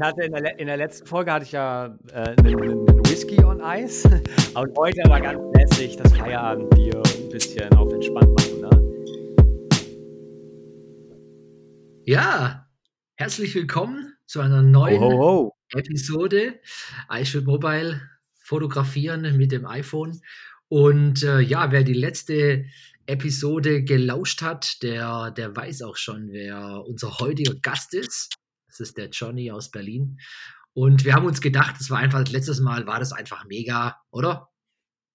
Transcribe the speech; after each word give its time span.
hatte 0.00 0.22
in 0.22 0.32
der, 0.32 0.58
in 0.58 0.66
der 0.66 0.76
letzten 0.76 1.06
Folge 1.06 1.32
hatte 1.32 1.44
ich 1.44 1.52
ja 1.52 1.98
äh, 2.12 2.34
einen, 2.38 2.62
einen 2.62 3.06
Whisky 3.06 3.42
on 3.44 3.60
Eis. 3.60 4.04
Und 4.54 4.76
heute 4.76 5.04
aber 5.04 5.20
ganz 5.20 5.40
lässig 5.56 5.96
das 5.96 6.16
Feierabendbier 6.16 6.96
ein 6.96 7.28
bisschen 7.28 7.72
auf 7.74 7.92
entspannt 7.92 8.30
machen, 8.38 8.60
ne? 8.60 8.70
Ja, 12.04 12.66
herzlich 13.16 13.54
willkommen 13.54 14.14
zu 14.26 14.40
einer 14.40 14.62
neuen 14.62 15.00
Ho, 15.00 15.10
ho, 15.10 15.18
ho. 15.18 15.52
Episode 15.74 16.58
iShoot 17.12 17.44
Mobile 17.44 18.00
fotografieren 18.42 19.36
mit 19.36 19.52
dem 19.52 19.66
iPhone. 19.66 20.20
Und 20.68 21.22
äh, 21.22 21.40
ja, 21.40 21.72
wer 21.72 21.82
die 21.82 21.94
letzte 21.94 22.64
Episode 23.06 23.82
gelauscht 23.82 24.42
hat, 24.42 24.82
der, 24.82 25.30
der 25.32 25.54
weiß 25.54 25.82
auch 25.82 25.96
schon, 25.96 26.28
wer 26.30 26.84
unser 26.86 27.18
heutiger 27.18 27.54
Gast 27.60 27.94
ist. 27.94 28.39
Das 28.70 28.80
ist 28.80 28.96
der 28.96 29.08
Johnny 29.10 29.50
aus 29.50 29.70
Berlin. 29.70 30.18
Und 30.72 31.04
wir 31.04 31.14
haben 31.14 31.26
uns 31.26 31.40
gedacht, 31.40 31.76
das 31.78 31.90
war 31.90 31.98
einfach, 31.98 32.26
letztes 32.28 32.60
Mal 32.60 32.86
war 32.86 33.00
das 33.00 33.12
einfach 33.12 33.44
mega, 33.46 33.96
oder? 34.10 34.48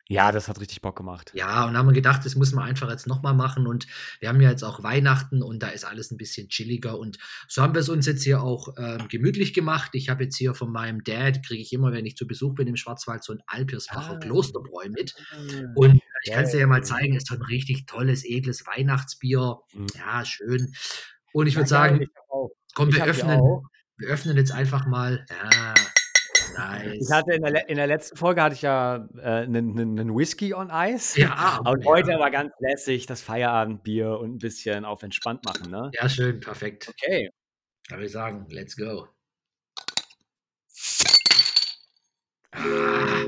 Ja, 0.08 0.31
das 0.31 0.48
hat 0.48 0.59
richtig 0.59 0.81
Bock 0.81 0.95
gemacht. 0.95 1.31
Ja, 1.34 1.66
und 1.66 1.76
haben 1.76 1.88
wir 1.88 1.94
gedacht, 1.94 2.23
das 2.26 2.36
muss 2.36 2.52
man 2.52 2.66
einfach 2.66 2.91
jetzt 2.91 3.08
nochmal 3.08 3.34
machen. 3.34 3.66
Und 3.66 3.88
wir 4.20 4.30
haben 4.30 4.40
ja 4.40 4.52
jetzt 4.52 4.64
auch 4.64 4.84
Weihnachten 4.84 5.41
und 5.41 5.64
da 5.64 5.70
ist 5.70 5.84
alles 5.84 6.12
ein 6.12 6.18
bisschen 6.18 6.48
chilliger. 6.48 7.00
Und 7.00 7.18
so 7.48 7.64
haben 7.64 7.73
wir 7.73 7.81
es 7.81 7.90
uns 7.90 8.05
jetzt 8.05 8.23
hier 8.23 8.44
auch 8.44 8.76
ähm, 8.78 9.08
gemütlich 9.08 9.56
gemacht. 9.56 9.92
Ich 9.94 10.09
habe 10.09 10.26
jetzt 10.26 10.38
hier 10.38 10.53
von 10.53 10.72
meinem 10.72 11.03
Dad, 11.03 11.44
kriege 11.44 11.62
ich 11.62 11.73
immer, 11.73 11.92
wenn 11.92 12.06
ich 12.06 12.16
zu 12.17 12.28
Besuch 12.28 12.53
bin 12.53 12.67
im 12.67 12.76
Schwarzwald, 12.76 13.23
so 13.23 13.34
ein 13.34 13.42
Alpirsbacher 13.48 14.14
Ah. 14.14 14.20
Klosterbräu 14.20 14.90
mit. 14.90 15.16
Ah. 15.31 15.72
Und 15.73 16.00
ich 16.23 16.31
kann 16.31 16.44
es 16.44 16.52
dir 16.52 16.59
ja 16.59 16.67
mal 16.67 16.84
zeigen, 16.84 17.16
ist 17.16 17.28
so 17.28 17.34
ein 17.34 17.42
richtig 17.42 17.88
tolles, 17.88 18.23
edles 18.26 18.67
Weihnachtsbier. 18.67 19.58
Mhm. 19.73 19.88
Ja, 19.95 20.23
schön. 20.23 20.72
Und 21.33 21.48
ich 21.48 21.56
würde 21.56 21.67
sagen, 21.67 22.02
ich. 22.03 22.09
Komm, 22.76 22.94
wir 22.94 23.04
öffnen, 23.04 23.42
wir 23.98 24.09
öffnen 24.09 24.38
jetzt 24.38 24.52
einfach 24.52 24.86
mal. 24.86 25.26
Ja, 25.30 25.73
nice. 26.58 26.98
Ich 27.02 27.12
hatte 27.12 27.34
in 27.34 27.42
der, 27.42 27.70
in 27.70 27.78
der 27.78 27.88
letzten 27.88 28.17
Folge 28.17 28.44
hatte 28.44 28.56
ich 28.56 28.62
ja 28.62 29.08
äh, 29.17 29.44
einen, 29.44 29.80
einen 29.80 30.16
Whisky 30.16 30.54
on 30.54 30.70
Eis. 30.70 31.16
ja, 31.16 31.58
Und 31.66 31.84
ja. 31.84 31.90
heute 31.90 32.16
aber 32.16 32.30
ganz 32.30 32.54
lässig 32.59 33.08
das 33.08 33.22
Feierabendbier 33.22 34.20
und 34.20 34.36
ein 34.36 34.38
bisschen 34.38 34.86
auf 34.86 35.02
entspannt 35.02 35.44
machen, 35.45 35.72
ne? 35.72 35.90
ja, 35.94 36.08
schön, 36.08 36.40
perfekt. 36.40 36.90
Okay. 36.90 37.32
Da 37.90 37.95
würde 37.95 38.06
ich 38.06 38.12
sagen, 38.12 38.45
let's 38.50 38.76
go. 38.76 39.08
Ah, 42.52 43.26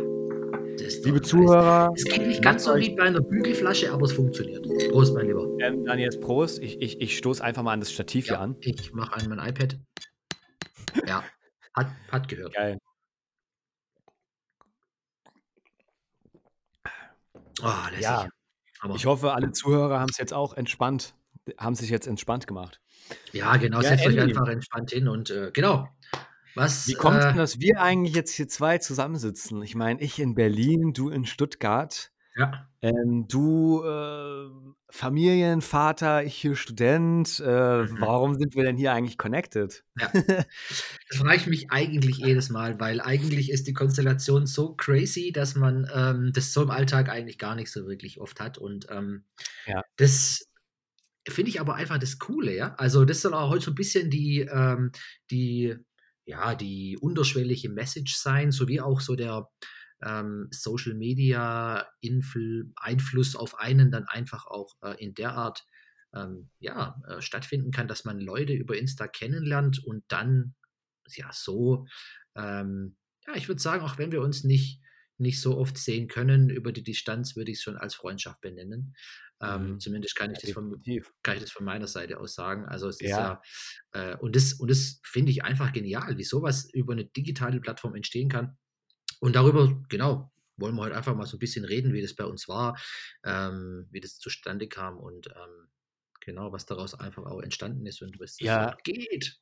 Liebe 1.07 1.19
nice. 1.19 1.29
Zuhörer, 1.29 1.91
Es 1.95 2.03
geht 2.03 2.27
nicht 2.27 2.41
ganz 2.41 2.63
so 2.65 2.71
euch- 2.73 2.87
wie 2.87 2.95
bei 2.95 3.03
einer 3.03 3.21
Bügelflasche, 3.21 3.91
aber 3.91 4.03
es 4.05 4.13
funktioniert. 4.13 4.65
Prost, 4.91 5.13
mein 5.13 5.27
Lieber. 5.27 5.47
ähm, 5.59 5.85
dann 5.85 5.99
jetzt 5.99 6.21
Prost. 6.21 6.59
Ich, 6.61 6.81
ich, 6.81 7.01
ich 7.01 7.17
stoße 7.17 7.43
einfach 7.43 7.63
mal 7.63 7.73
an 7.73 7.79
das 7.79 7.91
Stativ 7.91 8.25
hier 8.25 8.35
Ja, 8.35 8.41
an. 8.41 8.55
ich 8.61 8.93
mache 8.93 9.13
an 9.15 9.29
mein 9.29 9.39
iPad. 9.49 9.79
Ja, 11.07 11.23
hat, 11.73 11.87
hat 12.11 12.27
gehört. 12.27 12.53
Geil. 12.53 12.77
Oh, 17.61 17.73
lässig. 17.89 18.03
Ja. 18.03 18.27
Aber, 18.81 18.95
Ich 18.95 19.05
hoffe, 19.05 19.33
alle 19.33 19.51
Zuhörer 19.51 19.99
haben 19.99 20.09
es 20.11 20.17
jetzt 20.17 20.33
auch 20.33 20.53
entspannt, 20.53 21.15
haben 21.57 21.75
sich 21.75 21.89
jetzt 21.89 22.07
entspannt 22.07 22.45
gemacht. 22.47 22.79
ja, 23.31 23.57
genau. 23.57 23.81
Ja, 23.81 23.89
setzt 23.89 24.05
euch 24.05 24.15
Andy. 24.17 24.21
einfach 24.35 24.47
entspannt 24.47 24.91
hin 24.91 25.07
und 25.07 25.29
äh, 25.31 25.51
genau. 25.53 25.87
Was, 26.55 26.87
Wie 26.87 26.93
kommt 26.95 27.19
es 27.19 27.25
äh, 27.25 27.29
denn, 27.29 27.37
dass 27.37 27.59
wir 27.59 27.81
eigentlich 27.81 28.15
jetzt 28.15 28.33
hier 28.33 28.47
zwei 28.47 28.77
zusammensitzen? 28.77 29.61
Ich 29.61 29.75
meine, 29.75 30.01
ich 30.01 30.19
in 30.19 30.35
Berlin, 30.35 30.93
du 30.93 31.09
in 31.09 31.25
Stuttgart. 31.25 32.11
ja, 32.35 32.69
Ähm, 32.81 33.27
du 33.27 33.83
äh, 33.83 34.49
Familienvater, 34.89 36.23
ich 36.23 36.35
hier 36.35 36.55
Student. 36.55 37.39
Äh, 37.39 37.89
Mhm. 37.89 37.97
warum 37.99 38.35
sind 38.35 38.55
wir 38.55 38.63
denn 38.63 38.77
hier 38.77 38.93
eigentlich 38.93 39.17
connected? 39.17 39.83
Ja. 39.99 40.11
Das 41.09 41.19
frage 41.19 41.37
ich 41.37 41.47
mich 41.47 41.71
eigentlich 41.71 42.17
jedes 42.17 42.49
Mal, 42.49 42.79
weil 42.79 42.99
eigentlich 43.01 43.49
ist 43.51 43.67
die 43.67 43.73
Konstellation 43.73 44.45
so 44.45 44.75
crazy, 44.75 45.31
dass 45.31 45.55
man 45.55 45.89
ähm, 45.93 46.31
das 46.33 46.53
so 46.53 46.61
im 46.63 46.69
Alltag 46.71 47.09
eigentlich 47.09 47.37
gar 47.39 47.55
nicht 47.55 47.71
so 47.71 47.87
wirklich 47.87 48.19
oft 48.19 48.39
hat. 48.41 48.57
Und 48.57 48.87
ähm, 48.91 49.23
Ja. 49.65 49.83
das 49.97 50.47
finde 51.29 51.49
ich 51.51 51.59
aber 51.61 51.75
einfach 51.75 51.97
das 51.99 52.19
Coole, 52.19 52.55
ja. 52.55 52.75
Also 52.75 53.05
das 53.05 53.21
soll 53.21 53.33
auch 53.33 53.49
heute 53.49 53.65
so 53.65 53.71
ein 53.71 53.75
bisschen 53.75 54.09
die, 54.09 54.41
ähm, 54.41 54.91
die, 55.31 55.75
ja, 56.27 56.55
die 56.55 56.97
unterschwellige 56.99 57.69
Message 57.69 58.15
sein, 58.17 58.51
sowie 58.51 58.81
auch 58.81 58.99
so 58.99 59.15
der 59.15 59.47
ähm, 60.03 60.49
Social 60.51 60.93
Media 60.93 61.87
Infl 62.01 62.71
Einfluss 62.75 63.35
auf 63.35 63.57
einen 63.57 63.91
dann 63.91 64.03
einfach 64.05 64.45
auch 64.45 64.75
äh, 64.81 65.01
in 65.03 65.13
der 65.13 65.31
Art 65.31 65.65
ähm, 66.13 66.49
ja, 66.59 67.01
äh, 67.07 67.21
stattfinden 67.21 67.71
kann, 67.71 67.87
dass 67.87 68.03
man 68.03 68.19
Leute 68.19 68.53
über 68.53 68.77
Insta 68.77 69.07
kennenlernt 69.07 69.83
und 69.83 70.03
dann 70.09 70.53
ja 71.15 71.29
so, 71.31 71.87
ähm, 72.35 72.97
ja, 73.25 73.35
ich 73.35 73.47
würde 73.47 73.61
sagen, 73.61 73.83
auch 73.85 73.97
wenn 73.97 74.11
wir 74.11 74.21
uns 74.21 74.43
nicht, 74.43 74.81
nicht 75.17 75.41
so 75.41 75.57
oft 75.57 75.77
sehen 75.77 76.09
können 76.09 76.49
über 76.49 76.73
die 76.73 76.83
Distanz, 76.83 77.37
würde 77.37 77.51
ich 77.51 77.59
es 77.59 77.63
schon 77.63 77.77
als 77.77 77.95
Freundschaft 77.95 78.41
benennen. 78.41 78.95
Ähm, 79.41 79.75
Mhm. 79.75 79.79
Zumindest 79.79 80.15
kann 80.15 80.31
ich, 80.31 80.39
Ja, 80.39 80.41
das 80.41 80.51
von, 80.51 80.81
kann 81.23 81.35
ich 81.37 81.41
das 81.43 81.51
von 81.51 81.65
meiner 81.65 81.87
Seite 81.87 82.19
aus 82.19 82.35
sagen. 82.35 82.65
Also 82.65 82.87
es 82.89 83.01
ist 83.01 83.17
Ja. 83.17 83.17
ja, 83.17 83.41
äh, 83.93 84.15
und 84.17 84.35
das, 84.35 84.53
und 84.53 84.69
das 84.71 84.99
finde 85.03 85.31
ich 85.31 85.43
einfach 85.43 85.73
genial, 85.73 86.17
wie 86.17 86.23
sowas 86.23 86.69
über 86.73 86.93
eine 86.93 87.05
digitale 87.05 87.59
Plattform 87.61 87.95
entstehen 87.95 88.29
kann. 88.29 88.57
Und 89.21 89.35
darüber, 89.35 89.83
genau, 89.89 90.31
wollen 90.57 90.75
wir 90.75 90.83
heute 90.83 90.97
einfach 90.97 91.15
mal 91.15 91.25
so 91.27 91.37
ein 91.37 91.39
bisschen 91.39 91.65
reden, 91.65 91.93
wie 91.93 92.01
das 92.01 92.15
bei 92.15 92.25
uns 92.25 92.47
war, 92.47 92.77
ähm, 93.25 93.87
wie 93.91 94.01
das 94.01 94.19
zustande 94.19 94.67
kam 94.69 94.97
und 94.99 95.27
ähm, 95.27 95.69
genau, 96.21 96.51
was 96.53 96.65
daraus 96.67 96.95
einfach 96.95 97.25
auch 97.25 97.41
entstanden 97.41 97.85
ist 97.87 98.01
und 98.03 98.19
was 98.19 98.37
Ja. 98.39 98.77
geht. 98.83 99.39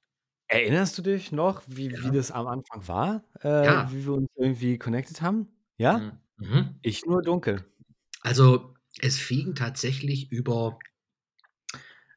Erinnerst 0.50 0.98
du 0.98 1.02
dich 1.02 1.32
noch, 1.32 1.64
wie, 1.68 2.02
Ja. 2.02 2.02
wie 2.04 2.12
das 2.12 2.30
am 2.32 2.46
Anfang 2.48 2.88
war? 2.88 3.24
Äh, 3.42 3.48
Ja. 3.62 3.92
Wie 3.92 4.06
wir 4.06 4.14
uns 4.14 4.30
irgendwie 4.36 4.78
connected 4.78 5.22
haben? 5.22 5.48
Ja? 5.78 6.12
Mhm. 6.38 6.80
Ich 6.84 7.06
nur 7.06 7.22
dunkel. 7.24 7.66
Also 8.22 8.75
es 9.00 9.18
fing 9.20 9.56
tatsächlich 9.56 10.32
über, 10.32 10.80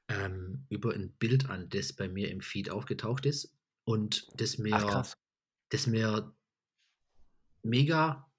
ähm, 0.09 0.67
über 0.71 0.95
ein 0.95 1.13
Bild 1.19 1.49
an, 1.51 1.69
das 1.69 1.93
bei 1.93 2.09
mir 2.09 2.31
im 2.31 2.41
Feed 2.41 2.71
aufgetaucht 2.71 3.27
ist 3.27 3.55
und 3.85 4.27
das 4.41 4.59
mir, 4.59 5.03
Ach 5.03 5.15
das 5.71 5.87
mir 5.87 6.35
mega 7.63 8.31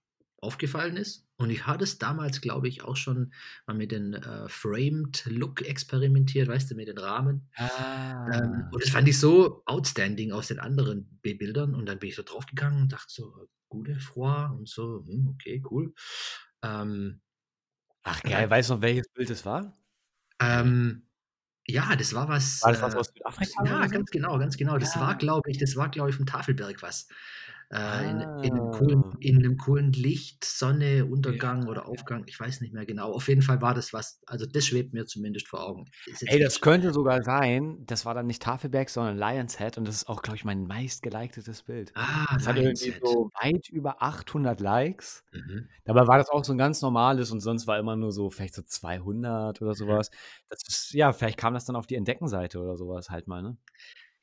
aufgefallen 0.42 0.98
ist. 0.98 1.28
Und 1.38 1.50
ich 1.50 1.66
hatte 1.68 1.84
es 1.84 1.98
damals, 1.98 2.42
glaube 2.42 2.68
ich, 2.68 2.84
auch 2.84 2.96
schon 2.96 3.34
mal 3.68 3.76
mit 3.76 3.92
dem 3.92 4.14
äh, 4.14 4.48
Framed 4.50 5.26
Look 5.26 5.62
experimentiert, 5.62 6.48
weißt 6.48 6.72
du, 6.72 6.76
mit 6.76 6.88
den 6.88 6.98
Rahmen. 6.98 7.50
Ähm, 8.34 8.68
Ah. 8.68 8.72
und 8.72 8.84
das 8.84 8.90
fand 8.92 9.08
ich 9.08 9.20
so 9.20 9.64
outstanding 9.66 10.32
aus 10.32 10.48
den 10.48 10.60
anderen 10.60 11.20
B- 11.22 11.34
Bildern. 11.36 11.76
Und 11.76 11.86
dann 11.88 12.00
bin 12.00 12.10
ich 12.10 12.16
so 12.16 12.24
draufgegangen 12.24 12.84
und 12.84 12.92
dachte 12.94 13.12
so, 13.14 13.50
gute 13.70 14.00
Frau 14.00 14.54
und 14.56 14.68
so, 14.70 15.06
hm, 15.06 15.30
okay, 15.30 15.64
cool. 15.72 15.94
Ähm, 16.64 17.22
Ach 18.04 18.22
geil, 18.24 18.50
weißt 18.50 18.70
du 18.70 18.74
noch, 18.76 18.82
welches 18.82 19.08
Bild 19.14 19.30
es 19.30 19.46
war? 19.46 19.78
ähm, 20.42 21.04
ja, 21.68 21.96
das 21.96 22.14
war 22.16 22.28
was, 22.30 22.64
War 22.64 22.72
das 22.72 22.82
was 22.82 22.96
äh, 22.96 22.98
aus 23.00 23.08
Südafrika 23.14 23.64
ja, 23.66 23.88
ganz 23.88 24.10
genau, 24.12 24.40
ganz 24.40 24.58
genau. 24.58 24.78
Das 24.78 25.00
war, 25.00 25.12
Ja. 25.12 25.18
glaube 25.18 25.52
ich, 25.52 25.58
das 25.60 25.76
war, 25.76 25.90
glaube 25.90 26.10
ich, 26.12 26.16
vom 26.18 26.26
Tafelberg 26.26 26.82
was. 26.84 27.08
Äh, 27.72 28.10
in, 28.12 28.22
in, 28.42 28.58
einem 28.58 28.72
coolen, 28.72 29.04
Ah. 29.04 29.20
in 29.20 29.38
einem 29.38 29.58
coolen 29.58 29.92
Licht, 29.94 30.44
Sonne, 30.46 31.06
Ja, 31.24 31.44
Untergang 31.46 31.68
oder 31.68 31.88
ja. 31.92 32.04
Aufgang, 32.04 32.24
ich 32.28 32.40
weiß 32.40 32.62
nicht 32.62 32.74
mehr 32.74 32.86
genau. 32.86 33.12
Auf 33.14 33.28
jeden 33.28 33.44
Fall 33.44 33.62
war 33.62 33.74
das 33.76 33.94
was, 33.94 34.22
also 34.26 34.46
das 34.48 34.66
schwebt 34.66 34.94
mir 34.94 35.06
zumindest 35.06 35.48
vor 35.48 35.66
Augen. 35.68 35.86
Ey, 36.26 36.40
das 36.40 36.62
könnte 36.62 36.92
sogar 36.94 37.24
sein, 37.24 37.86
das 37.86 38.06
war 38.06 38.14
dann 38.14 38.28
nicht 38.28 38.42
Tafelberg, 38.42 38.90
sondern 38.90 39.18
Lions 39.18 39.58
Head 39.58 39.78
und 39.78 39.88
das 39.88 39.96
ist 39.96 40.10
auch, 40.10 40.22
glaube 40.22 40.38
ich, 40.38 40.46
mein 40.46 40.66
meistgelikedetes 40.68 41.64
Bild. 41.64 41.94
ah, 41.96 42.38
Das 42.38 42.48
hat 42.48 42.58
Lions 42.58 42.86
irgendwie 42.86 42.92
Head. 42.92 43.04
so 43.04 43.30
weit 43.42 43.68
über 43.70 44.02
800 44.04 44.60
Likes. 44.60 45.24
Mhm. 45.34 45.70
Dabei 45.86 46.08
war 46.08 46.18
das 46.20 46.30
auch 46.30 46.44
so 46.46 46.54
ein 46.54 46.58
ganz 46.60 46.82
normales 46.82 47.32
und 47.32 47.42
sonst 47.42 47.68
war 47.68 47.80
immer 47.80 47.96
nur 47.96 48.12
so 48.12 48.30
vielleicht 48.30 48.56
so 48.56 48.62
200 48.64 49.62
oder 49.62 49.76
Mhm. 49.76 49.76
sowas. 49.76 50.12
Das 50.50 50.60
ist, 50.68 50.94
ja, 50.94 51.14
vielleicht 51.14 51.38
kam 51.38 51.54
das 51.56 51.66
dann 51.66 51.76
auf 51.78 51.88
die 51.88 51.96
Entdeckenseite 51.96 52.60
oder 52.62 52.78
sowas 52.78 53.10
halt 53.10 53.28
mal, 53.28 53.42
ne? 53.44 53.58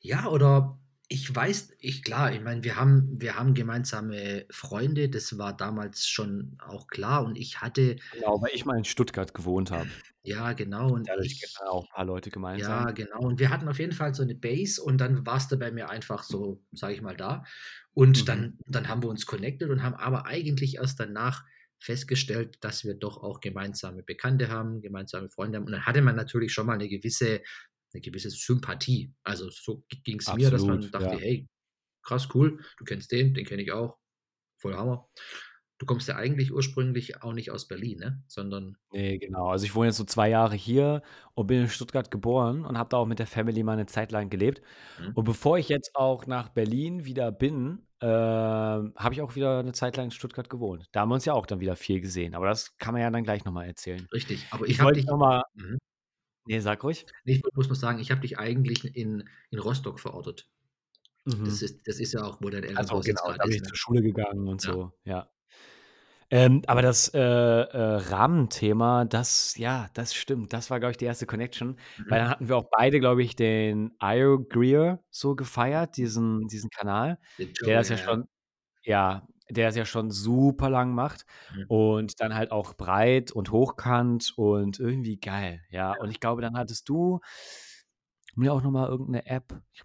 Ja, 0.01 0.27
oder 0.29 0.79
ich 1.09 1.33
weiß, 1.33 1.71
ich 1.79 2.03
klar, 2.03 2.33
ich 2.33 2.41
meine, 2.41 2.63
wir 2.63 2.75
haben, 2.75 3.21
wir 3.21 3.35
haben 3.37 3.53
gemeinsame 3.53 4.45
Freunde, 4.51 5.09
das 5.09 5.37
war 5.37 5.55
damals 5.55 6.07
schon 6.07 6.57
auch 6.59 6.87
klar 6.87 7.23
und 7.25 7.37
ich 7.37 7.61
hatte, 7.61 7.97
Genau, 8.11 8.41
weil 8.41 8.53
ich 8.53 8.65
mal 8.65 8.77
in 8.77 8.83
Stuttgart 8.83 9.33
gewohnt 9.33 9.71
habe. 9.71 9.95
ja, 10.23 10.53
genau, 10.53 10.93
und 10.93 11.09
Dadurch 11.09 11.39
ich, 11.39 11.41
wir 11.41 11.71
auch 11.71 11.85
ein 11.85 11.89
paar 11.89 12.05
Leute 12.05 12.29
ja, 12.53 12.89
gemeinsam. 12.89 12.91
genau, 12.91 13.19
und 13.21 13.39
wir 13.39 13.49
hatten 13.49 13.67
auf 13.67 13.79
jeden 13.79 13.91
Fall 13.93 14.13
so 14.15 14.23
eine 14.23 14.35
Base 14.35 14.81
und 14.81 14.97
dann 14.99 15.25
warst 15.25 15.51
du 15.51 15.57
bei 15.57 15.71
mir 15.71 15.89
einfach 15.89 16.23
so, 16.23 16.63
sage 16.71 16.93
ich 16.95 17.01
mal, 17.01 17.15
da 17.15 17.43
und 17.93 18.27
Mhm. 18.27 18.27
dann, 18.29 18.57
dann 18.67 18.87
haben 18.87 19.03
wir 19.03 19.09
uns 19.09 19.25
connected 19.25 19.69
und 19.69 19.83
haben 19.83 19.95
aber 19.95 20.25
eigentlich 20.25 20.75
erst 20.77 20.99
danach 20.99 21.43
festgestellt, 21.79 22.57
dass 22.61 22.83
wir 22.83 22.95
doch 22.95 23.17
auch 23.21 23.39
gemeinsame 23.41 24.01
Bekannte 24.03 24.49
haben, 24.49 24.81
gemeinsame 24.81 25.29
Freunde 25.29 25.57
haben 25.57 25.65
und 25.65 25.71
dann 25.73 25.85
hatte 25.85 26.01
man 26.01 26.15
natürlich 26.15 26.51
schon 26.53 26.65
mal 26.67 26.73
eine 26.73 26.89
gewisse, 26.89 27.41
eine 27.93 28.01
gewisse 28.01 28.29
Sympathie. 28.31 29.13
Also 29.23 29.49
so 29.49 29.83
ging 30.03 30.19
es 30.19 30.33
mir, 30.33 30.51
dass 30.51 30.67
man 30.67 30.91
dachte, 30.91 31.15
ja. 31.15 31.17
hey, 31.17 31.47
krass, 32.03 32.29
cool, 32.35 32.61
du 32.77 32.85
kennst 32.85 33.11
den, 33.13 33.33
den 33.35 33.45
kenne 33.45 33.63
ich 33.63 33.71
auch, 33.73 33.97
voll 34.59 34.75
Hammer. 34.75 35.09
Du 35.79 35.85
kommst 35.87 36.07
ja 36.09 36.15
eigentlich 36.17 36.53
ursprünglich 36.53 37.23
auch 37.23 37.33
nicht 37.33 37.51
aus 37.51 37.67
Berlin, 37.69 37.99
ne? 37.99 38.23
Sondern 38.29 38.77
Ne, 38.93 39.17
genau. 39.19 39.49
Also, 39.49 39.65
ich 39.65 39.75
wohne 39.75 39.87
jetzt 39.87 39.97
so 39.97 40.05
2 40.05 40.29
Jahre 40.29 40.55
hier 40.55 41.01
und 41.33 41.47
bin 41.47 41.61
in 41.63 41.67
Stuttgart 41.69 42.09
geboren 42.09 42.63
und 42.65 42.77
habe 42.77 42.89
da 42.89 42.97
auch 42.97 43.05
mit 43.05 43.19
der 43.19 43.27
Family 43.27 43.61
mal 43.63 43.75
'ne 43.75 43.85
Zeit 43.85 44.11
lang 44.13 44.29
gelebt. 44.29 44.61
Mhm. 44.97 45.15
Und 45.15 45.25
bevor 45.25 45.57
ich 45.57 45.67
jetzt 45.69 45.91
auch 45.95 46.25
nach 46.25 46.49
Berlin 46.49 47.03
wieder 47.05 47.31
bin, 47.33 47.87
ähm, 48.01 48.93
habe 48.97 49.13
ich 49.13 49.21
auch 49.21 49.35
wieder 49.35 49.61
'ne 49.63 49.73
Zeit 49.73 49.97
lang 49.97 50.05
in 50.05 50.11
Stuttgart 50.11 50.49
gewohnt. 50.49 50.85
Da 50.93 51.01
haben 51.01 51.09
wir 51.09 51.15
uns 51.15 51.25
ja 51.25 51.33
auch 51.33 51.45
dann 51.45 51.59
wieder 51.59 51.75
viel 51.75 51.99
gesehen, 52.01 52.33
aber 52.35 52.47
das 52.47 52.77
kann 52.77 52.93
man 52.93 53.01
ja 53.01 53.09
dann 53.11 53.23
gleich 53.23 53.43
noch 53.45 53.51
mal 53.53 53.65
erzählen. 53.65 54.07
Richtig, 54.13 54.47
aber 54.51 54.67
ich 54.67 54.79
Ich 54.79 54.81
wollte 54.81 54.99
dich 54.99 55.07
noch 55.07 55.17
mal 55.17 55.43
mhm. 55.53 55.77
Ne, 56.47 56.61
sag 56.61 56.83
ruhig. 56.83 57.07
Ich 57.25 57.41
bloß 57.51 57.69
noch 57.69 57.75
sagen, 57.75 57.99
ich 57.99 58.09
habe 58.11 58.21
dich 58.21 58.37
eigentlich 58.39 58.85
in 58.95 59.29
in 59.51 59.59
Rostock 59.59 59.99
verortet. 59.99 60.49
Das 61.43 61.61
Mhm. 61.61 61.63
ist 61.63 61.87
das 61.87 61.99
ist 61.99 62.13
ja 62.13 62.23
auch, 62.25 62.41
wo 62.41 62.49
dein 62.49 62.63
Also, 62.75 63.01
Elternhaus 63.01 63.07
jetzt 63.07 63.25
genau, 63.25 63.33
da 63.37 63.45
bin 63.47 63.51
ist, 63.51 63.57
ich 63.57 63.63
ne? 63.63 63.69
zur 63.69 63.77
Schule 63.77 64.01
gegangen 64.01 64.47
und 64.47 64.61
Ja. 64.63 64.75
so, 64.75 64.91
ja. 65.03 65.29
Ähm, 66.31 66.61
aber 66.67 66.81
das, 66.81 67.07
äh, 67.13 67.19
äh, 67.21 67.77
Rahmenthema, 68.09 69.05
das 69.05 69.55
ja, 69.57 69.87
das 69.93 70.13
stimmt. 70.13 70.51
Das 70.51 70.69
war, 70.69 70.79
glaube 70.79 70.91
ich, 70.91 70.97
die 70.97 71.05
erste 71.05 71.25
Connection, 71.25 71.79
weil 72.09 72.19
Mhm. 72.19 72.19
dann 72.19 72.29
hatten 72.29 72.49
wir 72.49 72.57
auch 72.57 72.69
beide, 72.69 72.99
glaube 72.99 73.23
ich, 73.23 73.35
den 73.37 73.95
Io 74.03 74.43
Greer 74.43 75.01
so 75.09 75.35
gefeiert, 75.35 75.95
diesen 75.95 76.47
diesen 76.47 76.69
Kanal, 76.69 77.17
Den 77.39 77.51
der 77.65 77.75
Joe, 77.75 77.77
das 77.77 77.89
ja, 77.89 77.95
ja 77.95 77.97
ja. 77.97 78.09
schon 78.09 78.27
ja, 78.83 79.27
der 79.49 79.67
das 79.67 79.75
ja 79.77 79.85
schon 79.85 80.11
super 80.11 80.69
lang 80.69 80.93
macht 80.93 81.25
Mhm. 81.49 81.67
und 81.67 82.19
dann 82.21 82.35
halt 82.35 82.51
auch 82.51 82.73
breit 82.75 83.31
und 83.31 83.51
hochkant 83.51 84.33
und 84.37 84.79
irgendwie 84.79 85.19
geil, 85.19 85.61
ja. 85.69 85.93
Und 85.93 86.09
ich 86.11 86.19
glaube, 86.19 86.41
dann 86.41 86.57
hattest 86.57 86.89
du 86.89 87.19
mir 88.35 88.53
auch 88.53 88.61
noch 88.61 88.71
mal 88.71 88.87
irgend 88.87 89.09
'ne 89.09 89.25
App 89.25 89.61
ich 89.73 89.83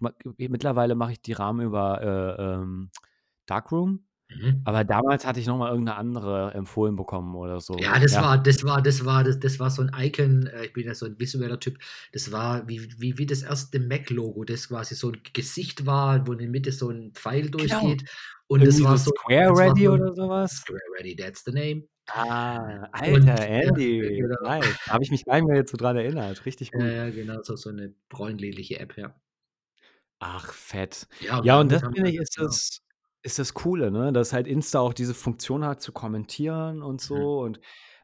mittlerweile 0.49 0.95
mache 0.95 1.13
ich 1.13 1.21
die 1.21 1.33
Rahmen 1.33 1.61
über, 1.65 2.01
äh, 2.01 2.43
ähm, 2.61 2.91
Darkroom, 3.47 4.05
Mhm. 4.35 4.65
aber 4.65 4.83
damals 4.85 5.25
hatte 5.25 5.39
ich 5.39 5.47
noch 5.47 5.57
mal 5.57 5.69
irgend 5.71 5.85
'ne 5.85 5.95
andere 5.95 6.53
empfohlen 6.53 6.95
bekommen 6.95 7.35
oder 7.35 7.59
so, 7.61 7.91
Ja, 7.91 7.97
das 7.99 8.19
ja. 8.19 8.21
war 8.21 8.37
das 8.41 8.63
war 8.63 8.83
das 8.83 9.03
war 9.03 9.23
das 9.23 9.39
das 9.39 9.59
war 9.59 9.71
so 9.71 9.81
'n 9.81 9.91
Icon 9.97 10.45
äh, 10.45 10.65
ich 10.65 10.73
bin 10.73 10.85
ja 10.85 10.93
so 10.93 11.07
'n 11.07 11.19
visueller 11.19 11.59
Typ. 11.59 11.79
Das 12.11 12.31
war 12.31 12.67
wie 12.67 12.79
wie 13.01 13.17
wie 13.17 13.25
das 13.25 13.41
erste 13.41 13.79
Mac-Logo, 13.79 14.43
das 14.43 14.67
quasi 14.67 14.93
so 14.93 15.09
'n 15.09 15.19
Gesicht 15.33 15.83
war, 15.87 16.27
wo 16.27 16.33
in 16.33 16.37
der 16.39 16.49
Mitte 16.49 16.71
so 16.71 16.89
'n 16.91 17.13
Pfeil 17.15 17.49
Genau. 17.59 17.97
durchgeht. 17.99 18.03
Und 18.45 18.67
das 18.67 18.83
Irgendwie 18.83 18.83
war 18.83 18.99
so 18.99 19.09
Square 19.09 19.55
Ready 19.57 19.87
so 19.87 19.89
oder 19.89 20.13
'n 20.13 20.15
so 20.15 20.29
was? 20.29 20.65
Square 20.67 20.79
Ready, 20.99 21.15
that's 21.15 21.43
the 21.45 21.51
name. 21.51 21.87
Ah, 22.09 22.89
Alter, 22.91 23.31
Und 23.31 23.49
ja, 23.61 23.71
Andy, 23.71 24.11
genau. 24.15 24.37
nice. 24.39 24.75
Da 24.85 24.93
habe 24.93 25.03
ich 25.03 25.11
mich 25.11 25.23
gar 25.23 25.35
nicht 25.35 25.45
mehr 25.47 25.55
jetzt 25.55 25.71
so 25.71 25.77
dran 25.77 25.95
erinnert. 25.95 26.45
Richtig 26.45 26.71
Ja, 26.71 26.87
gut. 26.87 26.91
ja, 26.91 27.09
genau, 27.11 27.41
so 27.43 27.55
so 27.55 27.71
'ne 27.71 27.93
bräunlich-liche 28.09 28.79
App, 28.79 28.97
ja. 28.97 29.13
Ach, 30.21 30.53
fett. 30.53 31.07
Ja, 31.21 31.39
und 31.39 31.49
Ja, 31.49 31.59
und 31.59 31.71
das 31.71 31.81
finde 31.93 32.09
ich, 32.09 32.17
ist 32.17 32.37
genau. 32.37 32.57
das 32.57 32.79
ist 33.23 33.39
das 33.39 33.53
Coole, 33.53 33.91
ne, 33.91 34.13
dass 34.13 34.33
halt 34.33 34.47
Insta 34.47 34.79
auch 34.79 34.93
diese 34.93 35.13
Funktion 35.13 35.65
hat 35.65 35.81
zu 35.81 35.91
kommentieren 35.93 36.81
und 36.83 37.01
Mhm. 37.09 37.27
so 37.27 37.39
und, 37.41 37.59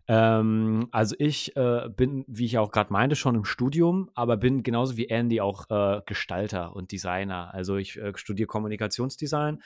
ähm 0.07 0.88
also, 0.92 1.16
ich, 1.19 1.56
äh, 1.56 1.89
bin, 1.95 2.25
wie 2.27 2.45
ich 2.45 2.57
auch 2.57 2.71
grad 2.71 2.89
meinte, 2.92 3.16
schon 3.16 3.36
im 3.36 3.45
Studium, 3.45 4.10
aber 4.16 4.38
bin 4.38 4.63
genauso 4.63 4.98
wie 4.98 5.07
Andy 5.10 5.39
auch, 5.42 5.69
äh, 5.69 6.01
Gestalter 6.06 6.75
und 6.75 6.92
Designer. 6.92 7.54
Also, 7.54 7.75
ich, 7.77 7.98
äh, 7.98 8.13
studiere 8.18 8.48
Kommunikationsdesign 8.48 9.62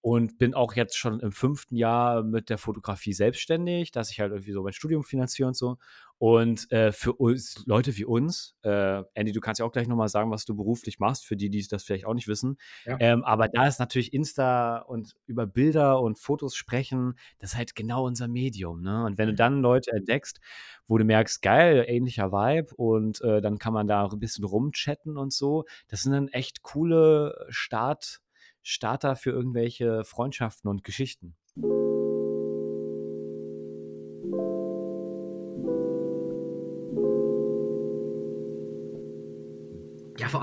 und 0.00 0.38
bin 0.38 0.54
auch 0.54 0.74
jetzt 0.74 0.96
schon 0.98 1.20
im 1.20 1.32
5. 1.32 1.76
Jahr 1.76 2.22
mit 2.22 2.50
der 2.50 2.58
Fotografie 2.58 3.12
selbstständig, 3.12 3.92
dass 3.92 4.10
ich 4.10 4.20
halt 4.20 4.32
irgendwie 4.32 4.52
so 4.52 4.62
mein 4.62 4.72
Studium 4.72 5.04
finanziere 5.04 5.48
und 5.48 5.56
so. 5.56 5.78
Und, 6.26 6.72
äh, 6.72 6.90
für 6.90 7.12
uns 7.12 7.64
Leute 7.66 7.94
wie 7.98 8.06
uns 8.06 8.56
äh, 8.62 9.02
Andy, 9.12 9.32
du 9.32 9.40
kannst 9.40 9.58
ja 9.60 9.66
auch 9.66 9.72
gleich 9.72 9.88
noch 9.88 9.96
mal 9.96 10.08
sagen, 10.08 10.30
was 10.30 10.46
du 10.46 10.56
beruflich 10.56 10.98
machst, 10.98 11.26
für 11.26 11.36
die, 11.36 11.50
die 11.50 11.66
das 11.68 11.84
vielleicht 11.84 12.06
auch 12.06 12.14
nicht 12.14 12.28
wissen. 12.28 12.56
Ja. 12.84 12.98
Ähm, 12.98 13.24
aber 13.24 13.48
da 13.48 13.66
ist 13.66 13.78
natürlich 13.78 14.14
Insta 14.14 14.78
und 14.78 15.16
über 15.26 15.46
Bilder 15.46 16.00
und 16.00 16.18
Fotos 16.18 16.56
sprechen, 16.56 17.14
das 17.40 17.50
ist 17.52 17.56
halt 17.58 17.74
genau 17.74 18.06
unser 18.06 18.26
Medium, 18.28 18.80
ne? 18.80 19.04
Und 19.04 19.18
wenn 19.18 19.26
du 19.28 19.32
Mhm. 19.32 19.36
dann 19.36 19.60
Leute 19.60 19.90
entdeckst, 19.92 20.40
wo 20.86 20.96
du 20.96 21.04
merkst: 21.04 21.42
„Geil, 21.42 21.84
ähnlicher 21.88 22.32
Vibe“ 22.32 22.74
und, 22.76 23.20
äh, 23.20 23.42
dann 23.42 23.58
kann 23.58 23.74
man 23.74 23.86
da 23.86 24.04
auch 24.04 24.14
'n 24.14 24.18
bisschen 24.20 24.44
rumchatten 24.44 25.18
und 25.18 25.32
so. 25.32 25.64
Das 25.88 26.02
sind 26.02 26.12
dann 26.12 26.28
echt 26.28 26.62
coole 26.62 27.46
Start 27.50 28.20
Starter 28.62 29.14
für 29.16 29.30
irgendwelche 29.30 30.04
Freundschaften 30.04 30.70
und 30.70 30.84
Geschichten. 30.84 31.36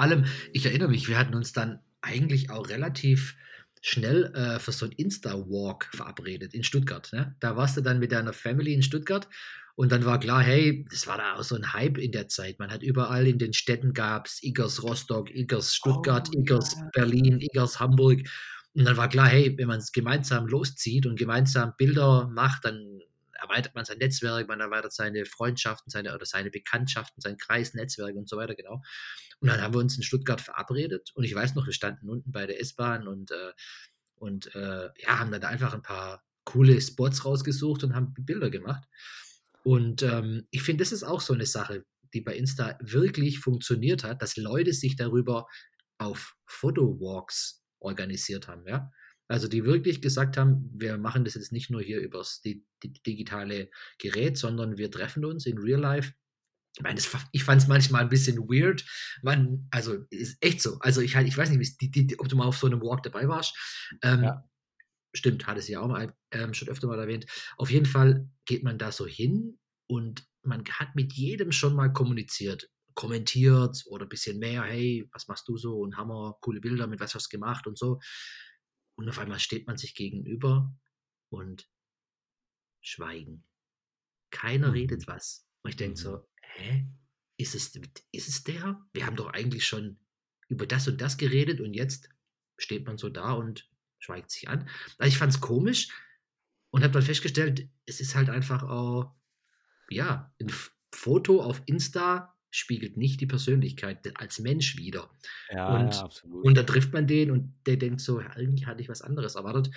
Allem, 0.01 0.25
ich 0.53 0.65
erinnere 0.65 0.89
mich, 0.89 1.07
wir 1.07 1.17
hatten 1.17 1.35
uns 1.35 1.53
dann 1.53 1.79
eigentlich 2.01 2.49
auch 2.49 2.69
relativ 2.69 3.35
schnell, 3.81 4.25
äh, 4.35 4.59
für 4.59 4.71
so 4.71 4.85
'n 4.85 4.91
Insta-Walk 4.91 5.89
verabredet 5.93 6.53
in 6.53 6.63
Stuttgart, 6.63 7.09
ne? 7.13 7.35
Da 7.39 7.55
warst 7.57 7.77
du 7.77 7.81
dann 7.81 7.99
mit 7.99 8.11
deiner 8.11 8.33
Family 8.33 8.73
in 8.73 8.83
Stuttgart 8.83 9.27
und 9.75 9.91
dann 9.91 10.05
war 10.05 10.19
klar, 10.19 10.41
hey, 10.43 10.85
das 10.91 11.07
war 11.07 11.17
da 11.17 11.35
auch 11.35 11.43
so 11.43 11.55
'n 11.55 11.73
Hype 11.73 11.97
in 11.97 12.11
der 12.11 12.27
Zeit. 12.27 12.59
Man 12.59 12.71
hat 12.71 12.83
überall 12.83 13.27
in 13.27 13.39
den 13.39 13.53
Städten 13.53 13.93
gab's 13.93 14.41
Igers 14.43 14.83
Rostock, 14.83 15.29
Igers 15.33 15.75
Stuttgart, 15.75 16.27
Oh, 16.27 16.33
Igers 16.33 16.75
ja. 16.75 16.91
Berlin, 16.93 17.39
Igers 17.41 17.79
Hamburg. 17.79 18.21
Und 18.73 18.85
dann 18.85 18.97
war 18.97 19.09
klar, 19.09 19.27
hey, 19.29 19.55
wenn 19.57 19.67
man's 19.67 19.91
gemeinsam 19.91 20.47
loszieht 20.47 21.05
und 21.05 21.17
gemeinsam 21.19 21.73
Bilder 21.77 22.29
macht, 22.33 22.65
dann 22.65 22.99
erweitert 23.41 23.75
man 23.75 23.85
sein 23.85 23.97
Netzwerk, 23.99 24.47
man 24.47 24.61
erweitert 24.61 24.93
seine 24.93 25.25
Freundschaften, 25.25 25.91
seine 25.91 26.15
oder 26.15 26.25
seine 26.25 26.51
Bekanntschaften, 26.51 27.21
sein 27.21 27.37
Kreis, 27.37 27.73
Netzwerk 27.75 28.15
und 28.15 28.29
so 28.29 28.37
weiter, 28.37 28.55
genau. 28.55 28.81
Und 29.41 29.49
dann 29.49 29.61
haben 29.61 29.73
wir 29.75 29.79
uns 29.81 29.97
in 29.97 30.03
Stuttgart 30.03 30.41
verabredet 30.41 31.11
und 31.15 31.23
ich 31.25 31.35
weiß 31.35 31.55
noch, 31.55 31.65
wir 31.67 31.73
standen 31.73 32.09
unten 32.09 32.31
bei 32.31 32.47
der 32.47 32.59
S-Bahn 32.61 33.07
und, 33.07 33.31
äh 33.31 33.53
und, 34.15 34.53
äh, 34.55 34.89
ja, 34.99 35.19
haben 35.19 35.31
dann 35.31 35.41
da 35.41 35.49
einfach 35.49 35.73
'n 35.75 35.81
paar 35.83 36.23
coole 36.45 36.79
Spots 36.81 37.25
rausgesucht 37.25 37.83
und 37.83 37.95
haben 37.95 38.13
Bilder 38.19 38.49
gemacht. 38.51 38.83
Und, 39.63 40.03
ähm, 40.03 40.47
ich 40.51 40.63
finde, 40.63 40.83
das 40.83 40.91
ist 40.93 41.03
auch 41.03 41.21
so 41.21 41.33
'ne 41.35 41.45
Sache, 41.47 41.85
die 42.13 42.21
bei 42.21 42.35
Insta 42.35 42.77
wirklich 42.81 43.39
funktioniert 43.39 44.03
hat, 44.05 44.21
dass 44.23 44.37
Leute 44.37 44.73
sich 44.73 44.95
darüber 44.97 45.47
auf 45.99 46.35
Photowalks 46.47 47.63
organisiert 47.79 48.47
haben, 48.47 48.67
ja? 48.67 48.91
Also, 49.31 49.47
die 49.47 49.65
wirklich 49.65 50.01
gesagt 50.01 50.37
haben: 50.37 50.69
„Wir 50.73 50.97
machen 50.97 51.25
das 51.25 51.35
jetzt 51.35 51.51
nicht 51.53 51.69
nur 51.71 51.81
hier 51.81 51.99
übers 52.01 52.41
di 52.41 52.65
di 52.83 52.93
digitale 53.05 53.69
Gerät, 53.99 54.37
sondern 54.37 54.77
wir 54.77 54.91
treffen 54.91 55.25
uns 55.25 55.45
in 55.47 55.57
Real 55.59 55.79
Life.“ 55.81 56.13
Ich 56.77 56.83
meine, 56.83 56.95
das 56.95 57.09
ich 57.33 57.43
fand's 57.45 57.67
manchmal 57.67 58.03
'n 58.03 58.09
bisschen 58.09 58.37
weird. 58.39 58.85
Man 59.23 59.67
also, 59.71 60.05
ist 60.11 60.37
echt 60.41 60.61
so. 60.61 60.79
Also, 60.81 61.01
ich 61.01 61.15
halt 61.17 61.27
ich 61.27 61.37
weiß 61.37 61.49
nicht, 61.51 61.81
die 61.81 61.91
die 61.91 62.19
ob 62.19 62.29
du 62.29 62.35
mal 62.37 62.45
auf 62.47 62.57
so 62.57 62.67
'nem 62.69 62.81
Walk 62.81 63.03
dabei 63.03 63.27
warst. 63.29 63.55
Ja. 64.19 64.41
Ähm, 64.41 64.43
stimmt, 65.15 65.47
hattest 65.47 65.69
du 65.69 65.73
ja 65.73 65.81
auch 65.81 65.89
mal, 65.89 66.15
ähm, 66.31 66.53
schon 66.55 66.69
öfter 66.69 66.87
mal 66.87 66.99
erwähnt. 66.99 67.25
Auf 67.57 67.71
jeden 67.71 67.85
Fall 67.87 68.29
geht 68.45 68.63
man 68.63 68.77
da 68.79 68.91
so 68.93 69.07
hin 69.07 69.59
und 69.87 70.25
man 70.43 70.63
hat 70.71 70.95
mit 70.95 71.13
jedem 71.13 71.51
schon 71.53 71.75
mal 71.75 71.93
kommuniziert, 71.93 72.69
kommentiert 72.95 73.83
oder 73.87 74.05
bisschen 74.07 74.39
mehr: 74.39 74.63
„Hey, 74.63 75.09
was 75.13 75.27
machst 75.29 75.47
du 75.49 75.57
so?“ 75.57 75.79
und 75.79 75.97
„Hammer, 75.97 76.37
coole 76.41 76.61
Bilder, 76.61 76.87
mit 76.87 76.99
was 77.01 77.15
hast 77.15 77.27
du 77.33 77.37
gemacht?“ 77.37 77.67
und 77.67 77.77
so. 77.79 77.99
Und 79.01 79.09
auf 79.09 79.17
einmal 79.19 79.39
steht 79.39 79.67
man 79.67 79.77
sich 79.77 79.95
gegenüber 79.95 80.75
und 81.29 81.67
Schweigen. 82.81 83.45
Keiner 84.31 84.73
Mhm. 84.73 84.73
redet 84.73 85.07
was. 85.07 85.47
Und 85.63 85.71
ich 85.71 85.77
denke 85.77 85.97
Mhm. 85.97 85.99
so: 85.99 86.27
„Hä? 86.41 86.87
Ist 87.37 87.55
es 87.55 87.75
ist 88.11 88.27
es 88.29 88.43
der? 88.43 88.81
Wir 88.93 89.05
haben 89.05 89.15
doch 89.15 89.33
eigentlich 89.33 89.65
schon 89.65 89.99
über 90.49 90.67
das 90.67 90.87
und 90.87 91.01
das 91.01 91.17
geredet 91.17 91.61
und 91.61 91.73
jetzt 91.73 92.09
steht 92.57 92.85
man 92.85 92.97
so 92.97 93.09
da 93.09 93.33
und 93.33 93.69
schweigt 93.99 94.31
sich 94.31 94.49
an.“ 94.49 94.69
Also, 94.97 95.09
ich 95.09 95.17
fand's 95.17 95.41
komisch 95.41 95.89
und 96.71 96.83
habe 96.83 96.93
dann 96.93 97.03
festgestellt, 97.03 97.69
es 97.85 98.01
ist 98.01 98.15
halt 98.15 98.29
einfach 98.29 98.63
auch 98.63 99.15
ja, 99.89 100.33
'n 100.39 100.49
F 100.49 100.75
Foto 100.93 101.41
auf 101.43 101.61
Insta 101.67 102.35
spiegelt 102.51 102.97
nicht 102.97 103.21
die 103.21 103.27
Persönlichkeit 103.27 104.11
als 104.19 104.39
Mensch 104.39 104.77
wider. 104.77 105.11
Ja, 105.49 105.83
ja, 105.85 105.99
Und 105.99 106.03
absolut. 106.03 106.47
und 106.47 106.57
dann 106.57 106.65
trifft 106.65 106.91
man 106.93 107.05
den 107.07 107.31
und 107.31 107.55
der 107.67 107.77
denkt 107.77 108.01
so: 108.01 108.17
„Eigentlich 108.19 108.65
hatte 108.67 108.81
ich 108.81 108.89
was 108.89 109.01
anderes 109.01 109.35
erwartet.“ 109.35 109.69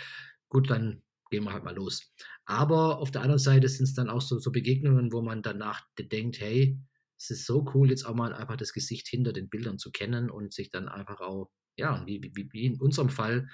Gut, 0.49 0.71
dann 0.71 1.03
gehen 1.31 1.45
wir 1.45 1.53
halt 1.53 1.65
mal 1.65 1.75
los. 1.75 2.13
Aber 2.45 2.99
auf 2.99 3.11
der 3.11 3.23
anderen 3.23 3.39
Seite 3.39 3.69
sind's 3.69 3.95
dann 3.95 4.09
auch 4.11 4.21
so 4.23 4.39
so 4.39 4.51
Begegnungen, 4.53 5.13
wo 5.13 5.23
man 5.23 5.43
danach 5.43 5.83
denkt: 5.99 6.41
„Hey, 6.41 6.79
es 7.19 7.31
ist 7.31 7.47
so 7.47 7.65
cool, 7.75 7.91
jetzt 7.91 8.05
auch 8.07 8.15
mal 8.15 8.33
einfach 8.35 8.57
das 8.57 8.73
Gesicht 8.73 9.09
hinter 9.09 9.33
den 9.33 9.49
Bildern 9.49 9.79
zu 9.79 9.91
kennen 9.93 10.31
und 10.31 10.53
sich 10.53 10.71
dann 10.71 10.89
einfach 10.89 11.21
auch 11.21 11.51
ja, 11.77 12.05
wie 12.07 12.23
wie 12.35 12.49
wie 12.53 12.67
in 12.67 12.81
unserem 12.81 13.09
Fall, 13.11 13.49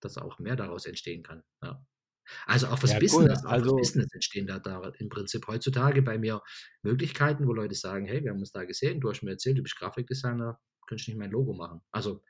dass 0.00 0.16
auch 0.18 0.38
mehr 0.38 0.56
daraus 0.56 0.86
entstehen 0.86 1.22
kann“, 1.22 1.42
ja. 1.62 1.84
Also, 2.46 2.68
auch 2.68 2.78
fürs 2.78 2.94
Ja, 2.94 3.00
cool. 3.10 3.26
Business 3.26 3.42
fürs 3.58 3.74
Also 3.74 3.74
Business 3.74 4.06
entstehen 4.12 4.46
da 4.46 4.58
da 4.58 4.90
im 4.98 5.08
Prinzip 5.08 5.46
heutzutage 5.46 6.02
bei 6.02 6.18
mir 6.18 6.42
Möglichkeiten, 6.82 7.46
wo 7.46 7.52
Leute 7.52 7.74
sagen: 7.74 8.06
„Hey, 8.06 8.22
wir 8.24 8.30
haben 8.30 8.38
uns 8.40 8.52
da 8.52 8.64
gesehen. 8.64 9.00
Du 9.00 9.10
hast 9.10 9.22
mir 9.22 9.30
erzählt, 9.32 9.58
du 9.58 9.62
bist 9.62 9.76
Grafikdesigner. 9.78 10.58
Könntest 10.86 11.08
du 11.08 11.12
nicht 11.12 11.18
mein 11.18 11.30
Logo 11.30 11.52
machen?“ 11.54 11.80
Also, 11.92 12.22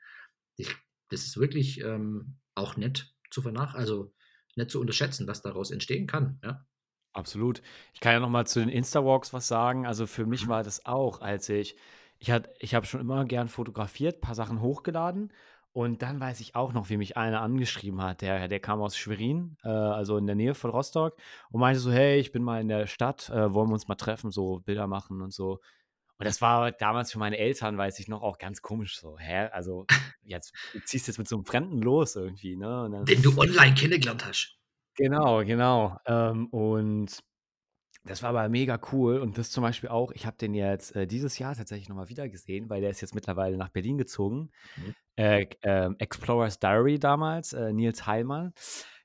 ich 0.57 0.75
das 1.09 1.25
ist 1.25 1.37
wirklich, 1.37 1.81
ähm, 1.81 2.39
auch 2.55 2.77
nett 2.77 3.15
zu 3.31 3.41
vernach 3.41 3.75
also, 3.75 4.13
nicht 4.55 4.71
zu 4.71 4.81
unterschätzen, 4.81 5.27
was 5.27 5.41
daraus 5.43 5.71
entstehen 5.71 6.07
kann, 6.07 6.39
ja. 6.43 6.65
Absolut. 7.15 7.61
Ich 7.93 7.99
kann 7.99 8.13
ja 8.13 8.19
noch 8.19 8.29
mal 8.29 8.45
zu 8.45 8.59
den 8.59 8.69
Insta-Walks 8.69 9.33
was 9.33 9.47
sagen. 9.47 9.85
Also, 9.87 10.05
für 10.05 10.25
mich 10.25 10.47
Mhm. 10.47 10.47
war 10.47 10.63
das 10.63 10.85
auch, 10.85 11.21
als 11.21 11.49
ich 11.49 11.75
ich 12.19 12.31
hatte 12.31 12.51
ich 12.59 12.73
habe 12.75 12.85
schon 12.85 12.99
immer 13.01 13.25
gern 13.25 13.47
fotografiert, 13.47 14.21
paar 14.21 14.33
Sachen 14.35 14.61
hochgeladen 14.61 15.31
Und 15.77 16.01
dann 16.01 16.19
weiß 16.19 16.39
ich 16.39 16.55
auch 16.55 16.73
noch, 16.73 16.89
wie 16.89 16.97
mich 16.97 17.17
einer 17.17 17.41
angeschrieben 17.41 18.01
hat. 18.01 18.21
Der 18.21 18.47
der 18.47 18.59
kam 18.59 18.81
aus 18.81 18.97
Schwerin, 18.97 19.57
äh, 19.63 19.67
also 19.69 20.17
in 20.17 20.25
der 20.25 20.35
Nähe 20.35 20.55
von 20.55 20.71
Rostock 20.71 21.17
und 21.51 21.59
meinte 21.59 21.79
so: 21.79 21.91
„Hey, 21.91 22.19
ich 22.19 22.31
bin 22.31 22.41
mal 22.41 22.59
in 22.61 22.67
der 22.67 22.87
Stadt, 22.87 23.29
äh, 23.29 23.53
wollen 23.53 23.69
wir 23.69 23.73
uns 23.75 23.87
mal 23.87 23.93
treffen, 23.93 24.31
so 24.31 24.59
Bilder 24.61 24.87
machen 24.87 25.21
und 25.21 25.31
so?“ 25.31 25.59
Und 26.19 26.25
das 26.25 26.41
war 26.41 26.71
damals 26.71 27.11
für 27.11 27.19
meine 27.19 27.37
Eltern, 27.37 27.77
weiß 27.77 27.99
ich 27.99 28.07
noch, 28.07 28.23
auch 28.23 28.39
ganz 28.39 28.63
komisch 28.63 28.99
so: 28.99 29.19
„Hä, 29.19 29.49
also 29.51 29.87
jetzt 30.23 30.53
du 30.71 30.79
ziehst 30.79 31.07
jetzt 31.07 31.19
mit 31.19 31.27
so 31.27 31.35
'nem 31.37 31.45
Fremden 31.45 31.81
los 31.83 32.15
irgendwie“, 32.15 32.55
ne? 32.57 32.89
Dann 32.91 33.07
Den 33.07 33.23
du 33.23 33.35
online 33.39 33.73
kennengelernt 33.73 34.23
hast. 34.23 34.55
Genau, 34.97 35.43
genau. 35.45 35.97
Ähm, 36.07 36.47
und 36.47 37.19
das 38.05 38.23
war 38.23 38.29
aber 38.29 38.47
mega 38.49 38.79
cool 38.91 39.19
und 39.19 39.37
das 39.37 39.51
zum 39.51 39.63
Beispiel 39.63 39.89
auch 39.89 40.11
ich 40.13 40.25
habe 40.25 40.37
den 40.37 40.53
jetzt, 40.53 40.95
äh, 40.95 41.07
dieses 41.07 41.37
Jahr 41.39 41.55
tatsächlich 41.55 41.89
noch 41.89 41.95
mal 41.97 42.09
wieder 42.09 42.29
gesehen, 42.29 42.69
weil 42.69 42.81
der 42.81 42.89
ist 42.91 43.01
jetzt 43.01 43.15
mittlerweile 43.15 43.57
nach 43.57 43.69
Berlin 43.69 43.97
gezogen. 43.97 44.51
Mhm. 44.77 44.91
Äh, 45.17 45.45
g 45.47 45.57
ähm, 45.63 45.95
Explorers 45.99 46.59
Diary 46.59 46.99
damals, 46.99 47.53
äh, 47.53 47.73
Nils 47.73 48.07
Heilmann, 48.07 48.53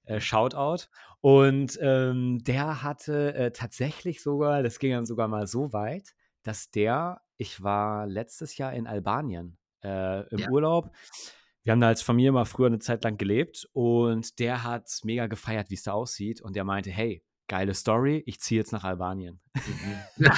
äh. 0.05 0.21
Shoutout. 0.21 0.87
Und, 1.21 1.79
ähm, 1.83 2.43
der 2.45 2.83
hatte, 2.83 3.35
äh, 3.35 3.53
tatsächlich 3.53 4.23
sogar 4.23 4.63
das 4.63 4.79
ging 4.79 4.93
dann 4.93 5.07
sogar 5.07 5.29
mal 5.29 5.47
so 5.47 5.73
weit, 5.73 6.15
dass 6.45 6.71
der 6.71 7.23
ich 7.39 7.63
war 7.63 8.07
letztes 8.07 8.57
Jahr 8.59 8.73
in 8.75 8.87
Albanien, 8.87 9.59
äh, 9.85 10.29
im 10.35 10.45
Ja. 10.45 10.49
Urlaub. 10.49 10.93
Wir 11.65 11.73
haben 11.73 11.81
da 11.81 11.89
als 11.89 12.03
Familie 12.03 12.33
mal 12.33 12.45
früher 12.47 12.71
'ne 12.71 12.79
Zeit 12.81 13.05
lang 13.05 13.19
gelebt 13.19 13.69
und 13.73 14.39
der 14.41 14.65
hat's 14.65 15.05
mega 15.05 15.27
gefeiert, 15.29 15.71
wie's 15.71 15.85
da 15.85 15.93
aussieht 15.93 16.43
und 16.43 16.57
der 16.57 16.65
meinte: 16.65 16.91
„Hey, 16.91 17.23
geile 17.53 17.75
Story, 17.75 18.23
ich 18.27 18.41
ziehe 18.41 18.59
jetzt 18.61 18.73
nach 18.73 18.85
Albanien.“ 18.85 19.39
Mhm. 20.19 20.31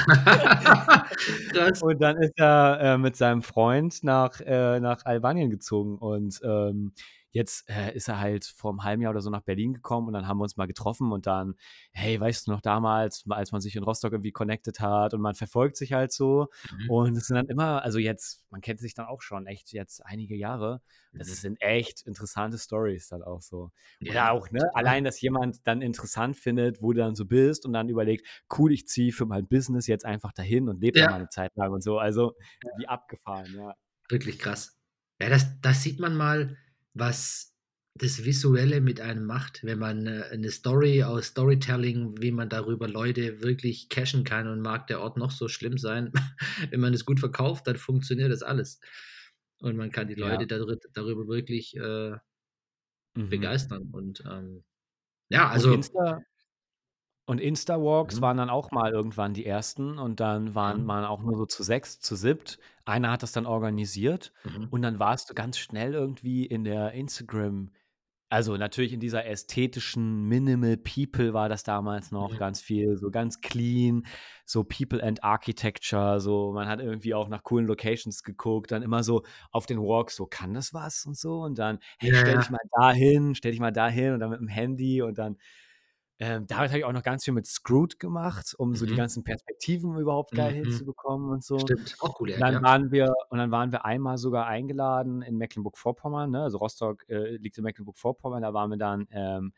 Krass. 1.52 1.82
Und 1.82 2.00
dann 2.02 2.16
ist 2.18 2.32
er, 2.38 2.78
äh, 2.80 2.98
mit 2.98 3.16
seinem 3.16 3.42
Freund 3.42 4.02
nach 4.02 4.40
äh, 4.40 4.80
nach 4.80 5.04
Albanien 5.04 5.48
gezogen 5.50 5.96
und, 5.98 6.40
ähm, 6.44 6.92
jetzt, 7.34 7.70
äh, 7.70 7.94
ist 7.94 8.08
er 8.08 8.20
halt 8.20 8.46
vor 8.46 8.72
'nem 8.72 8.84
halben 8.84 9.02
Jahr 9.02 9.12
oder 9.12 9.22
so 9.22 9.30
nach 9.30 9.42
Berlin 9.42 9.74
gekommen 9.74 10.08
und 10.08 10.14
dann 10.14 10.28
haben 10.28 10.38
wir 10.38 10.44
uns 10.44 10.56
mal 10.58 10.66
getroffen 10.68 11.12
und 11.12 11.26
dann: 11.28 11.56
„Hey, 11.92 12.20
weißt 12.20 12.48
du 12.48 12.52
noch 12.52 12.62
damals, 12.62 13.24
als 13.30 13.52
man 13.52 13.60
sich 13.62 13.76
in 13.76 13.84
Rostock 13.84 14.12
irgendwie 14.14 14.32
connected 14.32 14.80
hat?“ 14.80 15.14
Und 15.14 15.22
man 15.22 15.36
verfolgt 15.36 15.76
sich 15.78 15.94
halt 15.94 16.12
so 16.12 16.48
Mhm. 16.70 16.88
und 16.88 17.16
es 17.18 17.26
sind 17.28 17.36
dann 17.36 17.48
immer 17.48 17.82
also 17.84 18.00
jetzt 18.00 18.46
man 18.50 18.62
kennt 18.62 18.80
sich 18.80 18.94
dann 18.94 19.06
auch 19.08 19.22
schon 19.22 19.46
echt 19.48 19.72
jetzt 19.72 20.04
einige 20.06 20.36
Jahre. 20.36 20.82
Das 21.18 21.28
Mhm. 21.28 21.40
sind 21.40 21.60
echt 21.62 22.02
interessante 22.02 22.58
Storys 22.58 23.08
dann 23.08 23.22
auch 23.22 23.42
so. 23.42 23.70
Oder 24.04 24.32
Ja, 24.32 24.32
auch, 24.32 24.50
ne, 24.50 24.60
total. 24.68 24.74
allein, 24.74 25.04
dass 25.04 25.20
jemand 25.20 25.66
dann 25.66 25.82
interessant 25.82 26.36
findet, 26.36 26.82
wo 26.82 26.92
du 26.92 27.00
dann 27.00 27.16
so 27.16 27.26
bist 27.26 27.66
und 27.66 27.74
dann 27.74 27.88
überlegt: 27.90 28.26
„Cool, 28.58 28.72
ich 28.72 28.88
ziehe 28.88 29.12
für 29.12 29.26
mein 29.26 29.48
Business 29.48 29.86
jetzt 29.88 30.06
einfach 30.06 30.32
dahin 30.32 30.68
und 30.68 30.80
lebe 30.80 30.96
da 30.98 31.06
mal 31.08 31.18
Ja. 31.18 31.20
'ne 31.20 31.28
Zeit 31.28 31.52
lang“ 31.56 31.72
und 31.72 31.82
so. 31.84 31.98
Also, 31.98 32.34
Ja. 32.62 32.70
wie 32.74 32.88
abgefahren, 32.88 33.54
ja. 33.54 33.74
Wirklich 34.10 34.38
krass. 34.38 34.78
Ja, 35.20 35.28
das 35.30 35.60
da 35.60 35.72
sieht 35.74 36.00
man 36.00 36.16
mal, 36.16 36.58
was 36.94 37.52
das 37.96 38.24
Visuelle 38.24 38.80
mit 38.80 39.00
einem 39.00 39.24
macht, 39.26 39.64
wenn 39.64 39.78
man, 39.78 40.06
äh, 40.06 40.36
'ne 40.36 40.50
Story 40.50 41.04
aus 41.04 41.26
Storytelling 41.28 42.16
wie 42.20 42.32
man 42.32 42.48
darüber 42.48 42.88
Leute 42.88 43.42
wirklich 43.42 43.88
catchen 43.88 44.24
kann 44.24 44.48
und 44.48 44.60
mag 44.62 44.86
der 44.88 45.00
Ort 45.00 45.16
noch 45.18 45.30
so 45.32 45.48
schlimm 45.48 45.78
sein. 45.78 46.12
Wenn 46.72 46.80
man 46.80 46.94
es 46.94 47.04
gut 47.06 47.20
verkauft, 47.20 47.66
dann 47.68 47.76
funktioniert 47.76 48.32
das 48.32 48.42
alles. 48.42 48.80
Und 49.60 49.76
man 49.76 49.90
kann 49.92 50.08
die 50.08 50.14
Ja. 50.16 50.16
Leute 50.16 50.46
darü 50.48 50.76
darüber 50.94 51.28
wirklich, 51.28 51.76
äh 51.76 52.16
Mhm. 53.16 53.54
begeistern 53.54 53.88
und, 53.92 54.22
ähm, 54.30 54.64
ja, 55.30 55.48
Und 55.52 55.66
also 55.66 55.70
Insta 55.70 56.24
und 57.26 57.40
Insta-Walks 57.40 58.20
Mhm. 58.20 58.24
waren 58.24 58.36
dann 58.36 58.50
auch 58.50 58.70
mal 58.70 58.92
irgendwann 58.92 59.34
die 59.34 59.46
ersten 59.46 59.98
und 59.98 60.20
dann 60.20 60.54
waren 60.54 60.82
Mhm. 60.82 60.84
man 60.84 61.04
auch 61.04 61.22
nur 61.22 61.36
so 61.36 61.46
zu 61.46 61.62
sechst, 61.62 62.02
zu 62.04 62.16
siebt. 62.16 62.58
Einer 62.84 63.10
hat 63.12 63.22
das 63.22 63.32
dann 63.32 63.46
organisiert 63.46 64.32
Mhm. 64.44 64.70
und 64.70 64.82
dann 64.82 64.98
warst 64.98 65.30
du 65.30 65.34
ganz 65.34 65.58
schnell 65.58 65.94
irgendwie 65.94 66.46
in 66.46 66.64
der 66.64 66.92
Instagram 66.92 67.70
also 68.30 68.56
natürlich 68.56 68.92
in 68.92 69.00
dieser 69.00 69.26
ästhetischen 69.26 70.24
Minimal 70.28 70.76
People 70.78 71.34
war 71.34 71.48
das 71.48 71.62
damals 71.64 72.10
noch 72.12 72.36
ganz 72.38 72.60
viel, 72.62 72.96
so 72.98 73.10
ganz 73.10 73.40
clean, 73.40 74.04
so 74.46 74.64
People 74.64 75.02
and 75.04 75.24
Architecture, 75.24 76.20
so 76.20 76.52
man 76.52 76.68
hat 76.68 76.80
irgendwie 76.80 77.14
auch 77.14 77.28
nach 77.28 77.44
coolen 77.44 77.66
Locations 77.66 78.24
geguckt, 78.24 78.72
dann 78.72 78.82
immer 78.82 79.04
so 79.04 79.22
auf 79.52 79.66
den 79.66 79.78
Walks 79.80 80.16
so: 80.16 80.26
„Kann 80.26 80.54
das 80.54 80.74
was?“ 80.74 81.06
und 81.06 81.16
so 81.16 81.42
und 81.42 81.58
dann: 81.58 81.78
„Hey, 82.00 82.14
stell 82.14 82.38
dich 82.38 82.50
mal 82.50 82.60
dahin, 82.80 83.34
stell 83.36 83.52
dich 83.52 83.60
mal 83.60 83.72
dahin“ 83.72 84.14
und 84.14 84.20
dann 84.20 84.32
mit'm 84.34 84.50
Handy 84.50 85.02
und 85.02 85.18
dann 85.18 85.38
ähm, 86.18 86.46
damals 86.46 86.70
habe 86.72 86.78
ich 86.80 86.84
auch 86.84 86.92
noch 86.92 87.02
ganz 87.02 87.24
viel 87.24 87.34
mit 87.34 87.46
Scroot 87.46 87.98
gemacht, 87.98 88.54
um 88.58 88.74
so 88.76 88.86
die 88.86 88.94
Mhm. 88.94 88.96
ganzen 88.96 89.24
Perspektiven 89.24 89.96
überhaupt 89.98 90.34
geil 90.34 90.52
Mhm. 90.52 90.54
hinzubekommen 90.54 91.30
und 91.30 91.44
so. 91.44 91.72
Stimmt, 91.74 91.96
auch 92.00 92.14
coole 92.14 92.34
Und 92.34 92.40
dann 92.42 92.60
ja. 92.60 92.62
waren 92.62 92.90
wir 92.92 93.12
und 93.30 93.38
dann 93.38 93.50
waren 93.52 93.72
wir 93.72 93.84
einmal 93.84 94.18
sogar 94.18 94.46
eingeladen 94.46 95.22
in 95.22 95.36
Mecklenburg-Vorpommern, 95.38 96.30
ne? 96.30 96.42
Also 96.44 96.58
Rostock, 96.58 97.08
äh, 97.08 97.36
liegt 97.36 97.58
in 97.58 97.64
Mecklenburg-Vorpommern. 97.64 98.42
Da 98.42 98.54
waren 98.54 98.70
wir 98.70 98.78
dann, 98.78 99.06
ähm, 99.12 99.52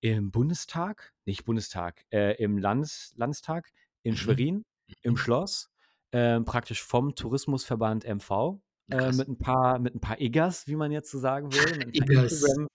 im 0.00 0.30
Bundestag 0.30 1.14
nicht 1.26 1.44
Bundestag, 1.44 2.04
äh, 2.12 2.34
im 2.42 2.58
Landes 2.58 3.12
Landestag 3.16 3.72
in 4.02 4.16
Mhm. 4.16 4.16
Schwerin 4.16 4.64
im 5.02 5.16
Mhm. 5.16 5.18
Schloss, 5.18 5.70
ähm, 6.12 6.44
praktisch 6.44 6.82
vom 6.82 7.14
Tourismusverband 7.14 8.04
MV, 8.04 8.60
äh, 8.90 9.12
mit 9.12 9.28
'n 9.28 9.38
paar 9.38 9.78
mit 9.80 9.94
'n 9.94 10.00
paar 10.00 10.20
Iggers, 10.20 10.66
wie 10.68 10.76
man 10.76 10.92
jetzt 10.92 11.10
so 11.10 11.18
sagen 11.18 11.52
würde, 11.52 11.76
mit 11.76 11.88
'n 11.88 11.94
paar 11.96 12.08
Iggers. 12.08 12.30
Instagram 12.30 12.68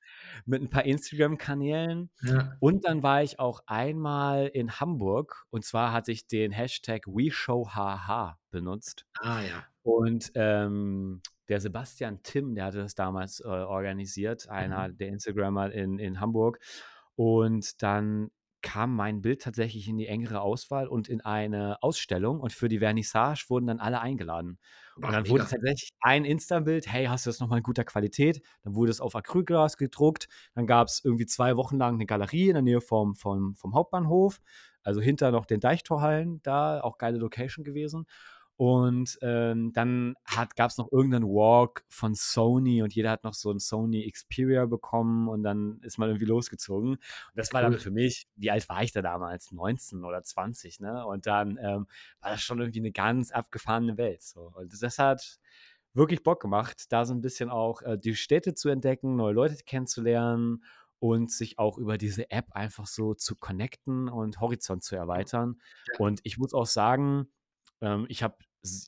Instagram-Kanälen. 0.85 2.11
Ja. 2.21 2.61
Und 2.61 2.85
dann 2.85 3.03
war 3.03 3.23
ich 3.23 3.39
auch 3.39 3.63
einmal 3.67 4.47
in 4.47 4.79
Hamburg 4.79 5.45
und 5.51 5.65
zwar 5.65 5.93
hatte 5.93 6.11
ich 6.13 6.27
den 6.27 6.51
Hashtag 6.51 7.07
WeShowHaha 7.07 8.39
benutzt. 8.51 9.05
Ah, 9.19 9.41
ja. 9.41 9.71
Und, 9.83 10.31
ähm, 10.35 11.21
der 11.49 11.61
Sebastian 11.61 12.23
Timm, 12.23 12.55
der 12.55 12.65
hatte 12.65 12.79
das 12.79 12.95
damals, 12.95 13.39
äh, 13.41 13.47
organisiert, 13.47 14.49
einer 14.49 14.89
Mhm. 14.89 14.93
der 14.93 15.09
Instagrammer 15.09 15.71
in 15.73 15.99
in 15.99 16.19
Hamburg. 16.21 16.59
Und 17.15 17.81
dann 17.83 18.31
kam 18.63 18.95
mein 18.95 19.21
Bild 19.23 19.41
tatsächlich 19.43 19.87
in 19.89 19.97
die 19.97 20.07
engere 20.07 20.41
Auswahl 20.41 20.87
und 20.87 21.09
in 21.09 21.21
eine 21.21 21.81
Ausstellung 21.83 22.39
und 22.41 22.53
für 22.53 22.69
die 22.69 22.79
Vernissage 22.79 23.45
wurden 23.49 23.67
dann 23.67 23.79
alle 23.79 24.01
eingeladen. 24.01 24.59
Und 25.03 25.13
dann 25.13 25.27
wurde 25.29 25.45
mega. 25.45 25.47
tatsächlich 25.47 25.89
ein 26.01 26.25
Insta-Bild: 26.25 26.87
„Hey, 26.87 27.05
hast 27.05 27.25
du 27.25 27.29
das 27.29 27.39
noch 27.39 27.47
mal 27.47 27.57
in 27.57 27.63
guter 27.63 27.83
Qualität?“ 27.83 28.41
Dann 28.63 28.75
wurde 28.75 28.91
es 28.91 29.01
auf 29.01 29.15
Acrylglas 29.15 29.77
gedruckt. 29.77 30.27
Dann 30.53 30.67
gab's 30.67 31.01
irgendwie 31.03 31.25
2 31.25 31.57
Wochen 31.57 31.77
lang 31.77 31.97
'ne 31.97 32.05
Galerie 32.05 32.49
in 32.49 32.53
der 32.53 32.61
Nähe 32.61 32.81
vom 32.81 33.15
vom 33.15 33.55
vom 33.55 33.73
Hauptbahnhof, 33.73 34.39
also 34.83 35.01
hinter 35.01 35.31
noch 35.31 35.45
den 35.45 35.59
Deichtorhallen 35.59 36.41
da, 36.43 36.81
auch 36.81 36.97
geile 36.99 37.17
Location 37.17 37.63
gewesen. 37.65 38.05
Und, 38.63 39.17
ähm, 39.23 39.73
dann 39.73 40.13
hat 40.23 40.55
gab's 40.55 40.77
noch 40.77 40.91
irgend 40.91 41.13
'nen 41.15 41.23
Walk 41.25 41.83
von 41.89 42.13
Sony 42.13 42.83
und 42.83 42.93
jeder 42.93 43.09
hat 43.09 43.23
noch 43.23 43.33
so 43.33 43.49
'n 43.49 43.57
Sony 43.57 44.07
Xperia 44.11 44.67
bekommen 44.67 45.29
und 45.29 45.41
dann 45.41 45.79
ist 45.81 45.97
man 45.97 46.09
irgendwie 46.09 46.27
losgezogen. 46.27 46.91
Und 46.93 47.01
das 47.33 47.53
war 47.53 47.63
dann 47.63 47.79
für 47.79 47.89
mich 47.89 48.27
wie 48.35 48.51
alt 48.51 48.69
war 48.69 48.83
ich 48.83 48.91
da 48.91 49.01
damals? 49.01 49.51
19 49.51 50.05
oder 50.05 50.21
20, 50.21 50.79
ne? 50.79 51.03
Und 51.07 51.25
dann, 51.25 51.57
ähm, 51.59 51.87
war 52.19 52.29
das 52.29 52.43
schon 52.43 52.59
irgendwie 52.59 52.81
'ne 52.81 52.91
ganz 52.91 53.31
abgefahrene 53.31 53.97
Welt 53.97 54.21
so. 54.21 54.51
Und 54.55 54.79
das 54.79 54.99
hat 54.99 55.39
wirklich 55.93 56.21
Bock 56.23 56.39
gemacht, 56.41 56.91
da 56.91 57.05
so 57.05 57.13
'n 57.15 57.21
bisschen 57.21 57.49
auch, 57.49 57.81
äh, 57.81 57.97
die 57.97 58.15
Städte 58.15 58.53
zu 58.55 58.69
entdecken, 58.69 59.15
neue 59.15 59.33
Leute 59.33 59.55
kennenzulernen 59.65 60.63
und 60.99 61.31
sich 61.31 61.57
auch 61.59 61.77
über 61.79 61.97
diese 61.97 62.29
App 62.31 62.47
einfach 62.53 62.85
so 62.87 63.15
zu 63.15 63.35
connecten 63.37 64.07
und 64.09 64.39
Horizont 64.39 64.83
zu 64.83 64.95
erweitern. 64.95 65.61
Ja. 65.87 65.97
Und 65.97 66.21
ich 66.25 66.37
muss 66.37 66.53
auch 66.53 66.67
sagen, 66.67 67.27
ähm, 67.81 68.05
ich 68.09 68.23
habe 68.23 68.35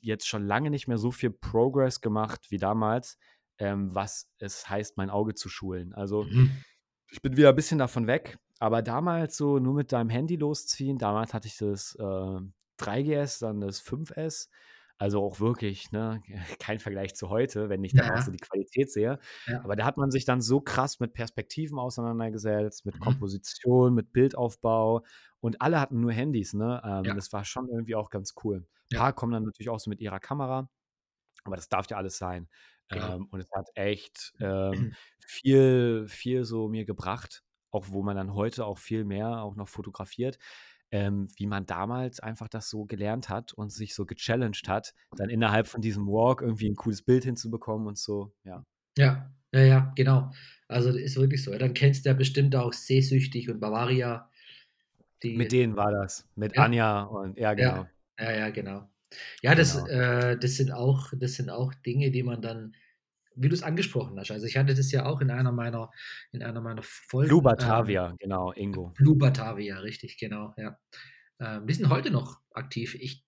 jetzt 0.02 0.26
schon 0.28 0.46
lange 0.46 0.70
nicht 0.70 0.88
mehr 0.88 0.98
so 0.98 1.10
viel 1.10 1.30
Progress 1.30 2.00
gemacht 2.00 2.46
wie 2.50 2.58
damals, 2.58 3.18
ähm, 3.58 3.94
was 3.94 4.30
es 4.38 4.68
heißt, 4.68 4.96
mein 4.96 5.10
Auge 5.10 5.34
zu 5.34 5.48
schulen. 5.48 5.94
Also, 5.94 6.24
Mhm. 6.24 6.62
ich 7.10 7.22
bin 7.22 7.36
wieder 7.36 7.52
bisschen 7.52 7.78
davon 7.78 8.06
weg, 8.06 8.38
aber 8.58 8.82
damals 8.82 9.36
so 9.36 9.58
nur 9.58 9.74
mit 9.74 9.92
deinem 9.92 10.10
Handy 10.10 10.36
losziehen 10.36 10.98
damals 10.98 11.34
hatte 11.34 11.48
ich 11.48 11.56
das, 11.58 11.94
äh, 11.96 12.40
3GS, 12.78 13.38
dann 13.40 13.60
das 13.60 13.80
5S, 13.80 14.50
also 14.98 15.22
auch 15.22 15.40
wirklich, 15.40 15.90
ne, 15.92 16.22
kein 16.60 16.78
Vergleich 16.80 17.14
zu 17.14 17.28
heute, 17.30 17.68
wenn 17.68 17.84
ich 17.84 17.94
Ja, 17.94 18.02
dann 18.02 18.10
auch 18.10 18.20
so 18.20 18.30
ja. 18.30 18.32
die 18.32 18.38
Qualität 18.40 18.90
sehe. 18.92 19.18
Ja. 19.46 19.60
Aber 19.62 19.76
da 19.76 19.84
hat 19.84 19.96
man 19.96 20.10
sich 20.10 20.24
dann 20.24 20.40
so 20.42 20.60
krass 20.60 21.00
mit 21.00 21.12
Perspektiven 21.14 21.78
auseinandergesetzt, 21.78 22.86
mit 22.86 22.98
Mhm. 22.98 23.00
Komposition, 23.00 23.94
mit 23.94 24.12
Bildaufbau 24.12 25.04
und 25.40 25.60
alle 25.62 25.80
hatten 25.80 26.00
nur 26.00 26.12
Handys, 26.12 26.54
ne? 26.54 26.82
Ähm, 26.84 27.02
Ja. 27.04 27.14
das 27.14 27.32
war 27.32 27.44
schon 27.44 27.68
irgendwie 27.68 27.94
auch 27.96 28.10
ganz 28.10 28.34
cool. 28.44 28.66
Ja. 28.90 29.00
Paar 29.00 29.12
kommen 29.14 29.32
dann 29.32 29.44
natürlich 29.44 29.70
auch 29.70 29.80
so 29.80 29.90
mit 29.90 30.00
ihrer 30.00 30.20
Kamera, 30.20 30.68
aber 31.44 31.56
das 31.56 31.68
darf 31.68 31.88
ja 31.90 31.96
alles 31.98 32.18
sein. 32.18 32.48
Klar. 32.88 33.16
Ähm, 33.16 33.26
und 33.30 33.40
es 33.40 33.50
hat 33.52 33.68
echt, 33.74 34.34
ähm, 34.40 34.92
viel 35.26 36.06
viel 36.08 36.44
so 36.44 36.68
mir 36.68 36.84
gebracht, 36.84 37.42
auch 37.70 37.86
wo 37.90 38.02
man 38.02 38.16
dann 38.16 38.34
heute 38.34 38.66
auch 38.66 38.78
viel 38.78 39.04
mehr 39.04 39.42
auch 39.42 39.56
noch 39.56 39.68
fotografiert, 39.68 40.38
ähm, 40.94 41.28
wie 41.36 41.46
man 41.48 41.66
damals 41.66 42.20
einfach 42.20 42.48
das 42.48 42.70
so 42.70 42.86
gelernt 42.86 43.28
hat 43.30 43.52
und 43.54 43.70
sich 43.72 43.94
so 43.96 44.06
gechallenged 44.06 44.68
hat, 44.68 44.94
dann 45.16 45.30
innerhalb 45.30 45.68
von 45.68 45.82
diesem 45.82 46.06
Walk 46.08 46.42
irgendwie 46.42 46.68
'n 46.68 46.76
cooles 46.76 47.02
Bild 47.02 47.24
hinzubekommen 47.24 47.88
und 47.88 47.98
so, 47.98 48.32
ja. 48.44 48.64
Ja, 48.96 49.32
ja, 49.52 49.60
ja, 49.62 49.92
genau. 49.96 50.30
Also, 50.68 50.90
ist 50.90 51.16
wirklich 51.16 51.42
so. 51.42 51.56
Dann 51.58 51.74
kennst 51.74 52.04
du 52.04 52.10
ja 52.10 52.14
bestimmt 52.14 52.54
auch 52.56 52.72
Sehsüchtig 52.72 53.50
und 53.50 53.58
Bavaria, 53.60 54.30
Mit 55.34 55.50
denen 55.50 55.76
war 55.76 55.90
das, 55.90 56.28
mit 56.36 56.56
Ja. 56.56 56.58
Anja 56.58 57.02
und 57.02 57.36
ja, 57.38 57.54
Ja. 57.56 57.72
genau. 57.74 57.90
Ja, 58.20 58.32
ja, 58.32 58.50
genau. 58.50 58.90
Ja, 59.42 59.54
das 59.54 59.74
Genau. 59.74 59.88
äh, 59.88 60.36
das 60.38 60.56
sind 60.56 60.72
auch 60.72 61.12
das 61.16 61.34
sind 61.34 61.50
auch 61.50 61.74
Dinge, 61.74 62.10
die 62.12 62.22
man 62.24 62.42
dann 62.42 62.74
wie 63.36 63.48
du's 63.48 63.62
angesprochen 63.62 64.18
hast. 64.20 64.30
Also, 64.32 64.46
ich 64.46 64.56
hatte 64.56 64.74
das 64.74 64.92
ja 64.92 65.06
auch 65.06 65.20
in 65.20 65.30
einer 65.30 65.52
meiner 65.52 65.90
in 66.32 66.42
einer 66.42 66.60
meiner 66.62 66.82
Blue 67.22 67.40
Folgen, 67.40 67.54
ähm 67.58 67.96
Batavia, 67.96 68.14
genau, 68.18 68.52
Ingo. 68.52 68.94
Blue 68.96 69.16
Batavia, 69.18 69.78
richtig, 69.80 70.18
genau, 70.18 70.54
ja. 70.58 70.78
Ähm, 71.40 71.66
die 71.68 71.74
sind 71.74 71.90
heute 71.90 72.10
noch 72.12 72.40
aktiv. 72.52 72.94
Ich 72.96 73.24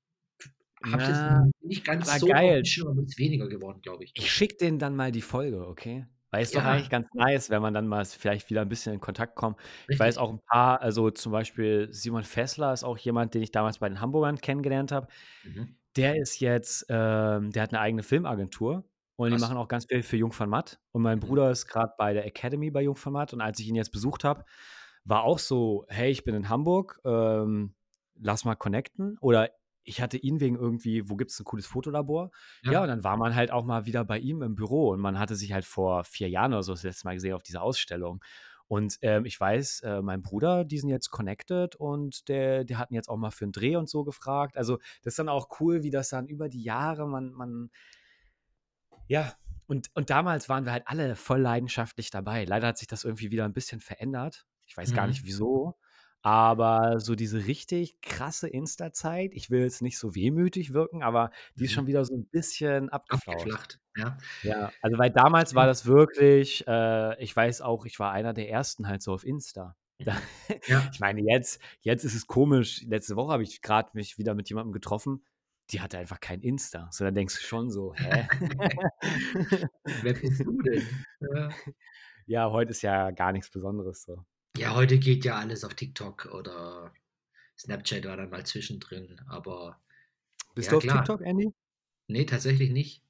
habe 0.84 1.04
es 1.12 1.24
Ja, 1.24 1.44
nicht 1.62 1.84
ganz 1.86 2.18
so 2.20 2.34
geil. 2.34 2.62
Schirm, 2.62 3.00
ist 3.06 3.18
weniger 3.18 3.48
geworden, 3.48 3.80
glaube 3.82 4.04
ich. 4.04 4.14
Ich 4.18 4.32
schicke 4.32 4.56
denen 4.56 4.78
dann 4.78 4.96
mal 4.96 5.12
die 5.12 5.20
Folge, 5.20 5.66
okay? 5.68 6.06
Weil 6.30 6.46
doch 6.46 6.64
Ja. 6.64 6.64
eigentlich 6.64 6.88
ganz 6.88 7.06
nice, 7.12 7.50
wenn 7.50 7.60
man 7.60 7.74
dann 7.74 7.86
mal 7.86 8.02
vielleicht 8.06 8.48
wieder 8.48 8.62
'n 8.62 8.68
bisschen 8.70 8.94
in 8.94 9.00
Kontakt 9.00 9.36
kommt. 9.36 9.58
Ich 9.90 9.98
weiß 10.00 10.16
Richtig. 10.16 10.16
auch 10.16 10.30
'n 10.32 10.40
paar 10.46 10.80
also, 10.80 11.10
zum 11.10 11.32
Beispiel 11.32 11.88
Simon 11.92 12.24
Fessler 12.24 12.72
ist 12.72 12.82
auch 12.82 12.96
jemand, 12.96 13.34
den 13.34 13.42
ich 13.42 13.50
damals 13.50 13.78
bei 13.78 13.88
den 13.90 14.00
Hamburgern 14.00 14.38
kennengelernt 14.38 14.90
habe. 14.90 15.08
Mhm. 15.44 15.76
Der 15.96 16.16
ist 16.16 16.40
jetzt 16.40 16.86
ähm, 16.90 17.52
der 17.52 17.62
hat 17.64 17.72
'ne 17.72 17.80
eigene 17.80 18.02
Filmagentur 18.04 18.84
und 19.16 19.30
die 19.30 19.38
Krass. 19.38 19.38
machen 19.38 19.56
auch 19.56 19.68
ganz 19.68 19.86
viel 19.86 20.02
für 20.02 20.16
Jung 20.16 20.32
von 20.32 20.48
Matt. 20.50 20.78
Und 20.92 21.02
mein 21.02 21.20
Mhm. 21.20 21.20
Bruder 21.20 21.50
ist 21.50 21.66
grad 21.66 21.96
bei 21.96 22.12
der 22.14 22.26
Academy 22.26 22.70
bei 22.70 22.82
Jung 22.82 22.96
von 22.96 23.12
Matt 23.12 23.32
und 23.34 23.40
als 23.40 23.58
ich 23.60 23.68
ihn 23.68 23.74
jetzt 23.76 23.90
besucht 23.92 24.24
habe, 24.24 24.44
war 25.04 25.24
auch 25.24 25.38
so: 25.38 25.84
„Hey, 25.88 26.10
ich 26.10 26.24
bin 26.24 26.34
in 26.34 26.48
Hamburg, 26.48 27.00
ähm, 27.04 27.74
lass 28.20 28.44
mal 28.44 28.54
connecten.“ 28.56 29.18
Oder 29.20 29.50
ich 29.84 30.00
hatte 30.02 30.16
ihn 30.18 30.40
wegen 30.40 30.56
irgendwie: 30.56 31.08
„Wo 31.10 31.16
gibt's 31.16 31.38
'n 31.40 31.44
cooles 31.44 31.66
Fotolabor?“ 31.66 32.30
Ja, 32.68 32.82
Ja. 32.82 32.82
und 32.82 32.88
dann 32.88 33.04
war 33.04 33.16
man 33.16 33.34
halt 33.34 33.50
auch 33.52 33.64
mal 33.64 33.86
wieder 33.86 34.04
bei 34.04 34.18
ihm 34.18 34.42
im 34.42 34.54
Büro 34.56 34.90
und 34.90 35.00
man 35.00 35.18
hatte 35.18 35.36
sich 35.36 35.52
halt 35.52 35.64
vor 35.64 36.04
4 36.04 36.28
Jahren 36.28 36.52
oder 36.52 36.62
so 36.64 36.72
das 36.72 36.82
letzte 36.82 37.06
Mal 37.06 37.14
gesehen 37.14 37.34
auf 37.34 37.42
dieser 37.42 37.62
Ausstellung. 37.62 38.20
Und, 38.68 38.98
ähm, 39.02 39.24
ich 39.26 39.38
weiß, 39.40 39.80
äh, 39.82 40.02
mein 40.02 40.22
Bruder, 40.22 40.64
die 40.64 40.78
sind 40.78 40.88
jetzt 40.90 41.10
connected 41.10 41.76
und 41.76 42.28
der 42.28 42.64
der 42.64 42.78
hat 42.78 42.90
ihn 42.90 42.94
jetzt 42.96 43.08
auch 43.08 43.16
mal 43.16 43.30
für 43.30 43.44
'n 43.44 43.52
Dreh 43.52 43.76
und 43.76 43.88
so 43.88 44.02
gefragt. 44.04 44.56
Also, 44.56 44.78
das 45.02 45.12
ist 45.12 45.18
dann 45.20 45.28
auch 45.28 45.60
cool, 45.60 45.82
wie 45.84 45.90
das 45.90 46.08
dann 46.08 46.26
über 46.26 46.48
die 46.48 46.62
Jahre 46.64 47.06
man 47.06 47.32
man 47.32 47.70
ja, 49.08 49.34
und 49.66 49.90
und 49.94 50.10
damals 50.10 50.48
waren 50.48 50.64
wir 50.66 50.72
halt 50.72 50.84
alle 50.88 51.16
voll 51.16 51.40
leidenschaftlich 51.40 52.10
dabei. 52.10 52.44
Leider 52.44 52.68
hat 52.68 52.78
sich 52.78 52.88
das 52.88 53.04
irgendwie 53.04 53.30
wieder 53.32 53.44
'n 53.46 53.52
bisschen 53.54 53.80
verändert. 53.80 54.46
Ich 54.66 54.76
weiß 54.76 54.92
gar 54.92 55.06
nicht 55.08 55.24
Mhm. 55.24 55.24
wieso, 55.24 55.78
aber 56.22 57.00
so 57.00 57.14
diese 57.16 57.46
richtig 57.46 58.00
krasse 58.02 58.48
Insta-Zeit 58.48 59.32
ich 59.34 59.50
will 59.50 59.60
jetzt 59.62 59.82
nicht 59.82 59.98
so 59.98 60.14
wehmütig 60.14 60.72
wirken, 60.72 61.02
aber 61.02 61.30
die 61.58 61.64
ist 61.66 61.72
schon 61.72 61.86
Mhm. 61.86 61.88
wieder 61.88 62.04
so 62.04 62.14
'n 62.14 62.28
bisschen. 62.30 62.90
Abgeflacht, 63.08 63.80
ja. 63.96 64.18
Ja, 64.42 64.72
also, 64.80 64.98
weil 64.98 65.10
damals 65.10 65.54
war 65.54 65.66
das 65.66 65.86
wirklich 65.86 66.66
äh, 66.68 67.22
ich 67.22 67.34
weiß 67.36 67.62
auch, 67.62 67.86
ich 67.86 67.98
war 67.98 68.12
einer 68.12 68.34
der 68.34 68.48
Ersten 68.50 68.88
halt 68.88 69.02
so 69.02 69.12
auf 69.14 69.24
Insta. 69.24 69.76
Da 70.04 70.14
Mhm. 70.14 70.28
Ja. 70.66 70.92
ich 70.92 71.00
meine, 71.00 71.22
jetzt 71.22 71.60
jetzt 71.80 72.04
ist 72.04 72.14
es 72.14 72.26
komisch. 72.28 72.82
Letzte 72.84 73.16
Woche 73.16 73.32
habe 73.32 73.42
ich 73.42 73.62
grad 73.62 73.94
mich 73.94 74.18
wieder 74.18 74.34
mit 74.34 74.48
jemandem 74.48 74.72
getroffen, 74.72 75.24
die 75.72 75.80
hatte 75.80 75.98
einfach 75.98 76.20
kein 76.20 76.40
Insta. 76.42 76.88
So, 76.92 77.04
dann 77.04 77.14
denkst 77.14 77.36
du 77.36 77.42
schon 77.42 77.70
so: 77.70 77.94
„Hä?“ 77.94 78.28
Wer 80.00 80.14
bist 80.14 80.44
du 80.44 80.62
denn? 80.62 81.06
Ja. 81.20 81.50
Ja, 82.28 82.50
heute 82.50 82.72
ist 82.72 82.82
ja 82.82 83.12
gar 83.12 83.32
nix 83.32 83.50
Besonderes 83.50 84.02
so. 84.02 84.24
Ja, 84.56 84.74
heute 84.74 84.98
geht 84.98 85.24
ja 85.26 85.36
alles 85.36 85.64
auf 85.64 85.74
TikTok 85.74 86.26
oder 86.32 86.94
Snapchat 87.58 88.04
war 88.06 88.16
dann 88.18 88.30
mal 88.30 88.46
zwischendrin, 88.46 89.20
aber 89.28 89.82
Bist 90.56 90.70
ja 90.70 90.72
du 90.72 90.78
auf 90.78 90.86
klar. 90.86 90.86
TikTok, 90.86 91.20
Andy? 91.20 91.52
Ne, 92.08 92.26
tatsächlich 92.26 92.70
nicht. 92.70 93.04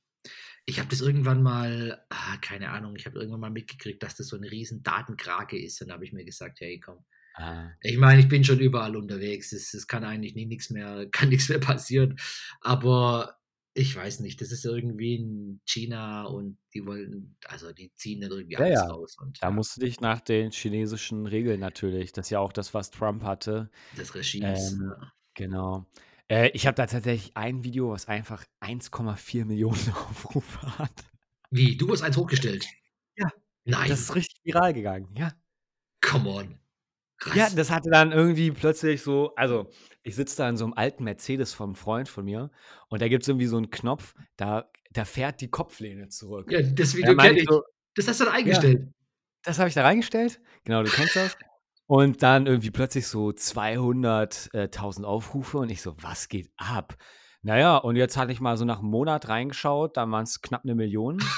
Ich 0.66 0.78
habe 0.80 0.88
das 0.90 1.00
irgendwann 1.02 1.42
mal 1.42 2.06
ah, 2.10 2.36
keine 2.38 2.70
Ahnung, 2.70 2.96
ich 2.96 3.06
habe 3.06 3.18
irgendwann 3.18 3.40
mal 3.40 3.50
mitgekriegt, 3.50 4.02
dass 4.02 4.16
das 4.16 4.28
so 4.28 4.36
'ne 4.38 4.50
riesen 4.50 4.82
Datenkrake 4.84 5.58
ist. 5.60 5.82
Und 5.82 5.88
da 5.88 5.94
habe 5.94 6.04
ich 6.04 6.12
mir 6.12 6.24
gesagt: 6.26 6.60
„Hey, 6.60 6.80
komm.“ 6.80 7.04
Ah. 7.36 7.76
Ich 7.80 7.98
meine, 7.98 8.20
ich 8.20 8.28
bin 8.28 8.44
schon 8.44 8.60
überall 8.60 8.96
unterwegs. 8.96 9.52
Es 9.52 9.74
es 9.74 9.86
kann 9.86 10.04
eigentlich 10.04 10.34
nie 10.34 10.46
nix 10.46 10.70
mehr 10.70 11.06
kann 11.12 11.28
nix 11.30 11.48
mehr 11.48 11.60
passieren. 11.60 12.16
Aber 12.60 13.38
ich 13.74 13.94
weiß 13.94 14.20
nicht, 14.20 14.40
das 14.40 14.52
ist 14.52 14.64
irgendwie 14.64 15.16
in 15.16 15.60
China 15.66 16.24
und 16.24 16.58
die 16.74 16.86
wollen 16.86 17.36
also, 17.46 17.72
die 17.72 17.92
ziehen 17.96 18.20
dann 18.22 18.30
irgendwie 18.32 18.56
Ja, 18.56 18.66
alles 18.66 18.88
ja. 18.88 18.88
raus 18.88 19.16
und 19.20 19.38
Da 19.40 19.50
musst 19.50 19.76
du 19.76 19.80
dich 19.82 20.00
nach 20.00 20.20
den 20.20 20.50
chinesischen 20.52 21.26
Regeln 21.26 21.60
natürlich 21.60 22.12
das 22.12 22.26
ist 22.26 22.30
ja 22.30 22.40
auch 22.40 22.52
das, 22.52 22.74
was 22.74 22.90
Trump 22.90 23.22
hatte. 23.22 23.70
Des 23.90 24.14
Regimes, 24.14 24.76
Ähm, 24.78 24.80
ja. 24.80 25.12
genau. 25.34 25.86
Äh, 26.28 26.50
ich 26.54 26.66
habe 26.66 26.76
da 26.76 26.86
tatsächlich 26.86 27.36
ein 27.36 27.64
Video, 27.64 27.90
was 27.92 28.08
einfach 28.08 28.44
1,4.000.000 28.60 29.90
Aufrufe 30.10 30.78
hat. 30.78 31.04
Wie, 31.50 31.76
du 31.76 31.90
hast 31.90 32.02
eins 32.02 32.16
hochgestellt? 32.16 32.66
Ja, 33.16 33.30
das 33.64 33.74
Nein. 33.78 33.90
ist 34.00 34.14
richtig 34.14 34.40
viral 34.44 34.72
gegangen, 34.74 35.14
ja. 35.16 35.32
Come 36.00 36.26
on. 36.30 36.58
Ja, 37.24 37.48
Krass. 37.48 37.50
das 37.50 37.70
hatte 37.70 37.90
dann 37.90 38.12
irgendwie 38.12 38.50
plötzlich 38.52 39.02
so 39.02 39.34
also, 39.36 39.68
ich 40.02 40.14
sitze 40.14 40.36
da 40.36 40.48
in 40.48 40.56
so 40.56 40.64
'nem 40.66 40.74
alten 40.74 41.04
Mercedes 41.04 41.52
vom 41.54 41.74
Freund 41.74 42.08
von 42.08 42.24
mir 42.24 42.50
und 42.88 43.02
da 43.02 43.08
gibt's 43.08 43.26
irgendwie 43.28 43.46
so 43.46 43.56
'n 43.58 43.70
Knopf, 43.70 44.14
da 44.36 44.70
da 44.92 45.04
fährt 45.04 45.40
die 45.40 45.50
Kopflehne 45.50 46.08
zurück. 46.08 46.48
Ja, 46.48 46.62
das 46.62 46.94
Und 47.00 47.14
Video 47.14 47.16
meinte 47.16 47.36
kenne 47.36 47.38
ich 47.38 47.42
ich. 47.42 47.48
so 47.48 47.62
Das 47.96 48.06
hast 48.08 48.20
du 48.20 48.24
da 48.26 48.32
ja, 48.44 48.62
eingestellt? 48.62 48.92
das 49.44 49.58
habe 49.58 49.68
ich 49.68 49.74
da 49.74 49.82
reingestellt. 49.84 50.40
Genau, 50.64 50.82
du 50.82 50.90
kennst 50.90 51.16
das. 51.16 51.38
Und 51.88 52.22
dann 52.24 52.46
irgendwie 52.46 52.70
plötzlich 52.72 53.06
so 53.06 53.32
200, 53.32 54.50
äh, 54.54 54.70
1.000 54.70 55.06
Aufrufe 55.06 55.58
und 55.58 55.70
ich 55.70 55.82
so: 55.82 55.94
„Was 56.02 56.28
geht 56.28 56.50
ab?“ 56.56 56.96
Na 57.42 57.58
ja, 57.58 57.76
und 57.76 57.96
jetzt 57.96 58.16
hatte 58.16 58.32
ich 58.32 58.40
mal 58.40 58.56
so 58.56 58.64
nach 58.64 58.80
'm 58.82 58.86
Monat 58.90 59.28
reingeschaut, 59.28 59.96
dann 59.96 60.10
waren's 60.10 60.42
knapp 60.42 60.64
'ne 60.64 60.74
1.000.000. 60.74 61.36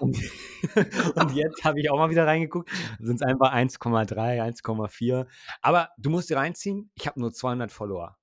Und 0.00 0.18
und 1.14 1.34
jetzt 1.34 1.64
habe 1.64 1.80
ich 1.80 1.90
auch 1.90 1.98
mal 1.98 2.10
wieder 2.10 2.26
reingeguckt, 2.26 2.70
sind's 2.98 3.22
einfach 3.22 3.52
1,3, 3.52 4.40
1,4. 4.42 5.26
Aber 5.62 5.90
du 5.98 6.10
musst 6.10 6.30
dir 6.30 6.36
reinziehen, 6.36 6.90
ich 6.94 7.06
habe 7.06 7.20
nur 7.20 7.32
200 7.32 7.70
Follower. 7.70 8.16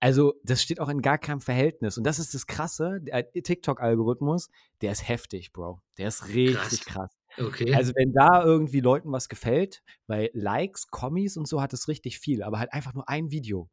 Also, 0.00 0.34
das 0.44 0.62
steht 0.62 0.80
auch 0.80 0.88
in 0.88 1.02
gar 1.02 1.18
keinem 1.18 1.40
Verhältnis. 1.40 1.98
Und 1.98 2.04
das 2.04 2.20
ist 2.20 2.32
das 2.32 2.46
Krasse, 2.46 3.00
der 3.00 3.32
TikTok-Algorithmus, 3.32 4.48
der 4.80 4.92
ist 4.92 5.08
heftig, 5.08 5.52
Bro. 5.52 5.80
Der 5.96 6.08
ist 6.08 6.20
Krass. 6.20 6.30
richtig 6.34 6.84
krass. 6.84 7.10
Okay. 7.36 7.74
Also, 7.74 7.92
wenn 7.96 8.12
da 8.12 8.44
irgendwie 8.44 8.80
Leuten 8.80 9.10
was 9.10 9.28
gefällt, 9.28 9.82
bei 10.06 10.30
Likes, 10.34 10.88
Kommis 10.88 11.36
und 11.36 11.48
so 11.48 11.60
hat 11.60 11.72
es 11.72 11.88
richtig 11.88 12.20
viel, 12.20 12.42
aber 12.42 12.60
halt 12.60 12.72
einfach 12.72 12.94
nur 12.94 13.08
ein 13.08 13.30
Video. 13.32 13.68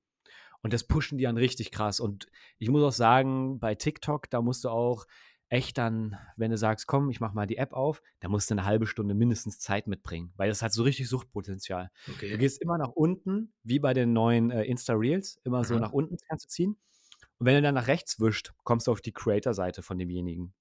Und 0.61 0.73
das 0.73 0.83
pushen 0.83 1.19
die 1.19 1.25
dann 1.25 1.37
richtig 1.37 1.69
krass. 1.71 1.99
Und 1.99 2.25
ich 2.57 2.69
muss 2.69 2.81
auch 2.81 2.91
sagen, 2.91 3.59
bei 3.59 3.75
TikTok, 3.75 4.27
da 4.31 4.41
musst 4.41 4.63
du 4.63 4.69
auch 4.69 5.05
echt 5.49 5.77
dann 5.77 6.17
wenn 6.37 6.51
du 6.51 6.57
sagst: 6.57 6.87
„Komm, 6.87 7.09
ich 7.09 7.19
mache 7.21 7.35
mal 7.35 7.47
die 7.47 7.57
App 7.57 7.73
auf“, 7.73 8.01
da 8.19 8.29
musst 8.29 8.49
du 8.51 8.55
'ne 8.55 8.65
1/2 8.65 8.87
Stunde 8.87 9.13
mindestens 9.15 9.59
Zeit 9.59 9.87
mitbringen, 9.87 10.33
weil 10.37 10.49
das 10.49 10.61
hat 10.61 10.73
so 10.73 10.83
richtig 10.83 11.09
Suchtpotenzial. 11.09 11.91
Du 12.31 12.37
Okay. 12.37 12.37
gehst 12.37 12.61
immer 12.61 12.77
nach 12.77 12.89
unten, 12.91 13.53
wie 13.63 13.79
bei 13.79 13.93
den 13.93 14.13
neuen, 14.13 14.51
äh, 14.51 14.63
Insta-Reels, 14.65 15.39
immer 15.43 15.63
so 15.65 15.79
nach 15.79 15.91
unten 15.91 16.17
kannst 16.29 16.45
du 16.45 16.49
ziehen. 16.49 16.77
Und 17.39 17.45
wenn 17.47 17.55
du 17.55 17.61
dann 17.63 17.75
nach 17.75 17.87
rechts 17.87 18.19
wischst, 18.19 18.53
kommst 18.63 18.87
du 18.87 18.91
auf 18.93 19.01
die 19.01 19.13
Creator-Seite 19.13 19.83
von 19.83 19.97
demjenigen. 19.99 20.53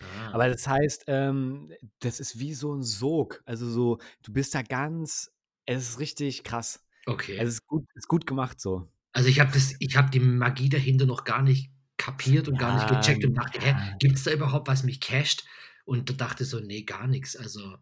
Ah. 0.00 0.34
Aber 0.34 0.48
das 0.48 0.66
heißt, 0.66 1.04
ähm, 1.08 1.72
das 2.00 2.20
ist 2.20 2.38
wie 2.38 2.54
so 2.54 2.72
'n 2.74 2.82
Sog. 2.82 3.42
Also, 3.46 3.68
so 3.70 3.98
du 4.22 4.32
bist 4.32 4.54
da 4.54 4.62
ganz 4.62 5.32
es 5.66 5.90
ist 5.90 5.98
richtig 6.00 6.44
krass. 6.44 6.84
Okay. 7.06 7.44
Es 7.44 7.48
ist 7.48 7.66
gut 7.66 7.86
ist 7.94 8.08
gut 8.08 8.26
gemacht 8.26 8.60
so. 8.60 8.88
Also, 9.14 9.28
ich 9.28 9.38
habe 9.38 9.52
das 9.52 9.74
ich 9.78 9.96
habe 9.96 10.10
die 10.10 10.18
Magie 10.18 10.68
dahinter 10.68 11.06
noch 11.06 11.22
gar 11.24 11.40
nicht 11.40 11.70
kapiert 11.98 12.48
und 12.48 12.58
gar 12.58 12.72
nicht 12.72 12.88
Ja, 12.88 12.88
gecheckt 12.88 13.24
und 13.24 13.34
dachte: 13.34 13.58
„Hä, 13.60 13.76
ja. 13.76 13.98
gibt's 13.98 14.24
da 14.24 14.32
überhaupt 14.32 14.68
was 14.68 14.84
mich 14.84 15.00
casht?“ 15.00 15.44
Und 15.86 16.20
dachte 16.20 16.44
so: 16.44 16.60
„Ne, 16.60 16.84
gar 16.84 17.06
nix.“ 17.08 17.36
Also 17.36 17.76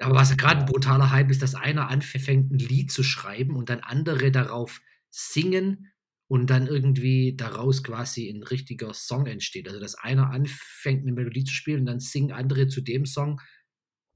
aber 0.00 0.14
was 0.16 0.30
ja 0.30 0.36
grad 0.36 0.58
'n 0.60 0.64
Ja. 0.64 0.66
brutaler 0.66 1.10
Hype 1.10 1.30
ist, 1.30 1.42
dass 1.42 1.54
einer 1.54 1.88
anf 1.88 2.04
fängt 2.06 2.52
'n 2.52 2.58
Lied 2.58 2.90
zu 2.92 3.02
schreiben 3.02 3.56
und 3.56 3.70
dann 3.70 3.80
andere 3.80 4.30
darauf 4.30 4.80
singen 5.10 5.92
und 6.28 6.50
dann 6.50 6.66
irgendwie 6.66 7.34
daraus 7.36 7.82
quasi 7.82 8.28
'n 8.28 8.42
richtiger 8.42 8.92
Song 8.92 9.26
entsteht. 9.26 9.68
Also, 9.68 9.80
dass 9.80 9.94
einer 9.94 10.30
anfängt, 10.30 11.04
'ne 11.04 11.12
Melodie 11.12 11.44
zu 11.44 11.54
spielen 11.54 11.80
und 11.80 11.86
dann 11.86 12.00
singen 12.00 12.32
andere 12.32 12.68
zu 12.68 12.82
dem 12.82 13.06
Song. 13.06 13.40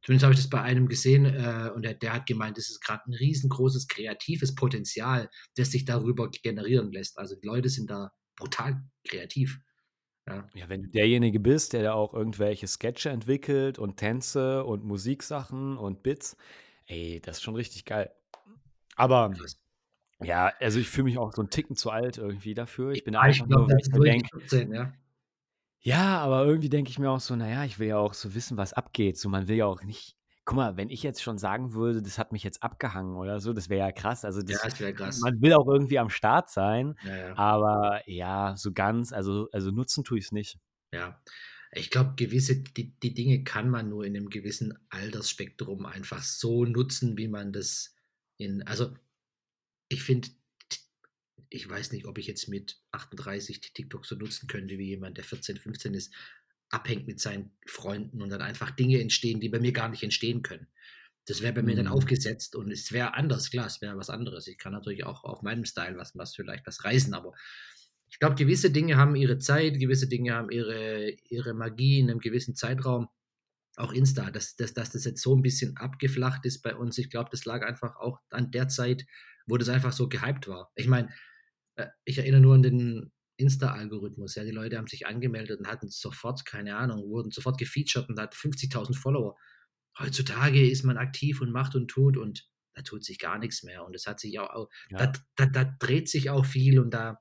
Zumindest 0.05 0.25
habe 0.25 0.35
ich 0.35 0.41
das 0.41 0.51
bei 0.51 0.63
einem 0.63 0.89
gesehen, 0.89 1.27
äh, 1.27 1.71
und 1.75 1.85
der 1.85 1.95
der 1.95 2.15
hat 2.15 2.27
gemeint, 2.27 2.59
das 2.59 2.71
ist 2.71 2.83
grad 2.83 3.03
'n 3.07 3.15
riesengroßes 3.15 3.89
kreatives 3.89 4.55
Potenzial, 4.55 5.31
das 5.57 5.71
sich 5.73 5.85
darüber 5.87 6.31
generieren 6.31 6.93
lässt. 6.93 7.19
Also, 7.19 7.37
die 7.37 7.47
Leute 7.47 7.69
sind 7.71 7.91
da 7.91 8.13
brutal 8.41 8.83
kreativ, 9.05 9.61
ja. 10.29 10.51
Ja, 10.55 10.69
wenn 10.69 10.83
du 10.83 10.89
derjenige 10.89 11.39
bist, 11.39 11.73
der 11.75 11.85
da 11.85 11.93
auch 11.93 12.13
irgendwelche 12.13 12.67
Sketche 12.67 13.11
entwickelt 13.11 13.79
und 13.79 13.97
Tänze 13.99 14.65
und 14.65 14.83
Musiksachen 14.85 15.77
und 15.79 16.03
Bits, 16.03 16.37
ey, 16.87 17.21
das 17.21 17.37
ist 17.37 17.43
schon 17.45 17.55
richtig 17.55 17.85
geil. 17.85 18.13
Aber 18.97 19.45
ja, 20.23 20.53
also, 20.61 20.81
ich 20.81 20.89
fühle 20.91 21.05
mich 21.07 21.19
auch 21.19 21.33
so 21.35 21.43
'n 21.43 21.51
Ticken 21.51 21.77
zu 21.77 21.91
alt 21.91 22.19
irgendwie 22.19 22.55
dafür. 22.55 22.93
Ich 22.93 23.05
bin 23.05 23.17
Ja, 23.19 23.29
ich 23.29 23.39
einfach 23.39 23.47
glaube, 23.47 23.65
nur, 23.65 23.69
da 23.69 23.75
weil 23.75 23.81
ich 23.81 23.89
mir 23.93 23.99
du 23.99 24.03
wirklich 24.03 24.23
denke 24.23 24.29
14, 24.31 24.73
ja. 24.73 24.93
Ja, 25.83 26.19
aber 26.19 26.45
irgendwie 26.45 26.69
denke 26.69 26.91
ich 26.91 26.99
mir 26.99 27.11
auch 27.11 27.21
so: 27.21 27.35
„Na 27.37 27.49
ja, 27.49 27.65
ich 27.65 27.79
will 27.79 27.89
ja 27.89 27.97
auch 27.99 28.13
so 28.13 28.35
wissen, 28.35 28.59
was 28.59 28.75
abgeht.“ 28.75 29.17
So, 29.19 29.31
man 29.31 29.49
will 29.49 29.57
ja 29.57 29.65
auch 29.67 29.83
nicht 29.83 30.15
guck 30.47 30.57
mal, 30.57 30.77
wenn 30.77 30.91
ich 30.91 31.03
jetzt 31.03 31.23
schon 31.23 31.39
sagen 31.39 31.75
würde, 31.75 32.03
das 32.03 32.19
hat 32.19 32.33
mich 32.33 32.43
jetzt 32.45 32.63
abgehangen 32.63 33.17
oder 33.17 33.41
so, 33.41 33.53
das 33.53 33.69
wäre 33.69 33.87
ja 33.89 33.93
krass. 33.93 34.25
Also, 34.25 34.43
Ja, 34.49 34.59
das 34.63 34.65
das 34.65 34.81
wäre 34.81 34.95
krass. 34.95 35.23
man 35.23 35.41
will 35.43 35.53
auch 35.55 35.69
irgendwie 35.69 35.99
am 35.99 36.11
Start 36.11 36.51
sein, 36.51 36.97
Ja, 37.03 37.17
ja. 37.17 37.37
aber 37.37 38.03
ja, 38.09 38.55
so 38.57 38.73
ganz 38.73 39.13
also 39.13 39.49
also, 39.53 39.71
nutzen 39.71 40.05
tue 40.05 40.19
ich's 40.19 40.33
nicht. 40.33 40.59
Ja. 40.93 41.23
Ich 41.73 41.91
glaube, 41.91 42.15
gewisse 42.17 42.57
die 42.63 42.99
die 43.01 43.15
Dinge 43.15 43.45
kann 43.45 43.71
man 43.71 43.89
nur 43.89 44.05
in 44.05 44.13
'nem 44.15 44.29
gewissen 44.29 44.77
Altersspektrum 44.91 45.87
einfach 45.87 46.23
so 46.23 46.65
nutzen, 46.65 47.17
wie 47.17 47.29
man 47.29 47.53
das 47.53 47.95
in 48.39 48.63
also, 48.67 48.95
ich 49.89 50.03
finde 50.03 50.31
ich 51.51 51.69
weiß 51.69 51.93
nicht, 51.93 52.07
ob 52.07 52.19
ich 52.19 52.27
jetzt 52.29 52.49
mit 52.49 52.81
38 52.93 53.61
Ti 53.61 53.73
TikTok 53.75 54.07
so 54.07 54.15
nutzen 54.17 54.47
könnte 54.49 54.79
wie 54.79 54.87
jemand, 54.89 55.17
der 55.19 55.25
14, 55.25 55.57
15 55.59 55.95
ist. 55.95 56.15
Abhängt 56.71 57.07
mit 57.07 57.21
seinen 57.21 57.53
Freunden 57.67 58.23
und 58.23 58.31
dann 58.31 58.43
einfach 58.43 58.71
Dinge 58.71 59.01
entstehen, 59.01 59.41
die 59.41 59.49
bei 59.49 59.61
mir 59.61 59.73
gar 59.73 59.89
nicht 59.89 60.03
entstehen 60.03 60.43
können. 60.43 60.69
Das 61.27 61.43
wäre 61.43 61.53
bei 61.55 61.63
mir 61.63 61.77
dann 61.77 61.87
Mhm. 61.87 61.89
aufgesetzt 61.89 62.57
und 62.57 62.71
es 62.73 62.93
wäre 62.93 63.15
anders, 63.15 63.51
klar, 63.51 63.67
es 63.67 63.81
wäre 63.83 63.97
was 63.99 64.11
anderes. 64.11 64.47
Ich 64.49 64.59
kann 64.59 64.73
natürlich 64.73 65.05
auch 65.05 65.25
auf 65.25 65.43
meinem 65.43 65.65
Style 65.67 65.97
was 65.99 66.17
was 66.17 66.35
vielleicht 66.37 66.67
was 66.67 66.85
reißen, 66.85 67.15
aber 67.15 67.35
ich 68.11 68.19
glaube, 68.19 68.35
gewisse 68.37 68.71
Dinge 68.71 68.97
haben 68.97 69.15
ihre 69.17 69.39
Zeit, 69.39 69.79
gewisse 69.79 70.09
Dinge 70.09 70.35
haben 70.35 70.51
ihre 70.51 71.11
ihre 71.29 71.55
Magie 71.55 72.01
in 72.01 72.07
'nem 72.07 72.19
gewissen 72.21 72.55
Zeitraum. 72.57 73.09
Auch 73.77 73.93
Insta, 73.93 74.31
dass 74.31 74.57
dass 74.57 74.75
dass 74.75 74.91
das 74.93 75.05
jetzt 75.05 75.23
so 75.23 75.35
'n 75.35 75.43
bisschen 75.43 75.77
abgeflacht 75.79 76.45
ist 76.47 76.63
bei 76.63 76.75
uns. 76.77 76.99
Ich 76.99 77.11
glaube, 77.11 77.31
das 77.33 77.45
lag 77.47 77.65
einfach 77.67 77.97
auch 77.97 78.21
an 78.31 78.51
der 78.53 78.69
Zeit, 78.69 79.07
wo 79.47 79.57
das 79.59 79.69
einfach 79.69 79.93
so 79.93 80.09
gehypt 80.09 80.49
war. 80.49 80.73
Ich 80.77 80.89
meine, 80.89 81.11
äh, 81.77 81.89
ich 82.05 82.19
erinnere 82.19 82.41
nur 82.43 82.55
an 82.57 82.63
den 82.63 83.13
Insta-Algorithmus, 83.41 84.35
ja. 84.37 84.45
Die 84.45 84.51
Leute 84.53 84.79
haben 84.79 84.87
sich 84.89 85.07
angemeldet 85.07 85.61
und 85.61 85.67
hatten 85.69 85.89
sofort, 85.91 86.45
keine 86.47 86.77
Ahnung 86.77 87.09
wurden 87.11 87.31
sofort 87.33 87.59
gefeatured 87.59 88.09
und 88.09 88.19
hatten 88.21 88.37
50.000 88.37 88.95
Follower. 88.99 89.37
Heutzutage 89.99 90.69
ist 90.71 90.85
man 90.85 90.97
aktiv 90.99 91.41
und 91.41 91.53
macht 91.53 91.75
und 91.75 91.89
tut 91.89 92.17
und 92.17 92.49
da 92.75 92.83
tut 92.83 93.05
sich 93.05 93.19
gar 93.19 93.39
nix 93.39 93.63
mehr 93.65 93.85
und 93.85 93.95
es 93.97 94.07
hat 94.07 94.21
sich 94.21 94.39
auch 94.39 94.51
au 94.51 94.69
da 94.97 95.07
Ja. 95.07 95.13
da 95.37 95.47
da 95.47 95.65
dreht 95.65 96.09
sich 96.09 96.31
auch 96.31 96.47
viel 96.47 96.79
und 96.81 96.93
da 96.95 97.19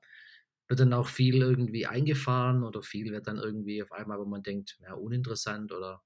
wird 0.68 0.80
dann 0.80 0.92
auch 0.92 1.08
viel 1.08 1.36
irgendwie 1.42 1.86
eingefahren 1.86 2.62
oder 2.64 2.82
viel 2.82 3.12
wird 3.12 3.26
dann 3.26 3.38
irgendwie 3.38 3.82
auf 3.82 3.92
einmal, 3.92 4.18
wo 4.20 4.24
man 4.26 4.42
denkt, 4.42 4.78
ja, 4.82 4.94
uninteressant 4.94 5.72
oder 5.72 6.02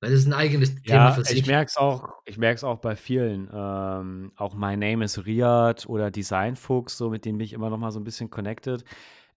weil 0.00 0.10
das 0.12 0.20
ist 0.20 0.26
'n 0.28 0.32
eigenes 0.34 0.74
Thema 0.84 1.12
Ja, 1.12 1.12
für 1.12 1.24
ich 1.26 1.44
sich. 1.44 1.46
merke 1.46 1.66
es 1.68 1.76
auch 1.76 2.04
ich 2.26 2.38
merke 2.38 2.56
es 2.56 2.64
auch 2.64 2.78
bei 2.78 2.96
vielen. 2.96 3.48
Ähm, 3.52 4.32
auch 4.36 4.54
My 4.54 4.76
Name 4.76 5.04
is 5.04 5.24
Riyad 5.26 5.86
oder 5.86 6.10
Designfuchs, 6.10 6.96
so 6.96 7.10
mit 7.10 7.24
denen 7.24 7.38
bin 7.38 7.44
ich 7.44 7.52
immer 7.52 7.70
noch 7.70 7.78
mal 7.78 7.90
so 7.90 7.98
'n 8.00 8.04
bisschen 8.04 8.30
connected. 8.30 8.84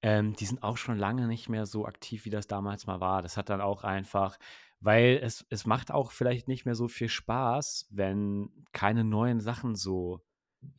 Ähm, 0.02 0.34
die 0.36 0.46
sind 0.46 0.64
auch 0.64 0.78
schon 0.78 0.98
lange 0.98 1.28
nicht 1.28 1.50
mehr 1.50 1.68
so 1.68 1.86
aktiv, 1.86 2.26
wie 2.26 2.32
das 2.32 2.48
damals 2.48 2.88
mal 2.88 3.00
war. 3.02 3.22
Das 3.22 3.38
hat 3.38 3.50
dann 3.50 3.62
auch 3.62 3.84
einfach 3.84 4.38
weil 4.84 5.20
es 5.24 5.46
es 5.52 5.68
macht 5.68 5.92
auch 5.92 6.12
vielleicht 6.12 6.48
nicht 6.50 6.66
mehr 6.66 6.76
so 6.76 6.88
viel 6.90 7.10
Spaß, 7.10 7.88
wenn 7.92 8.50
keine 8.74 9.04
neuen 9.06 9.42
Sachen 9.42 9.76
so 9.76 10.22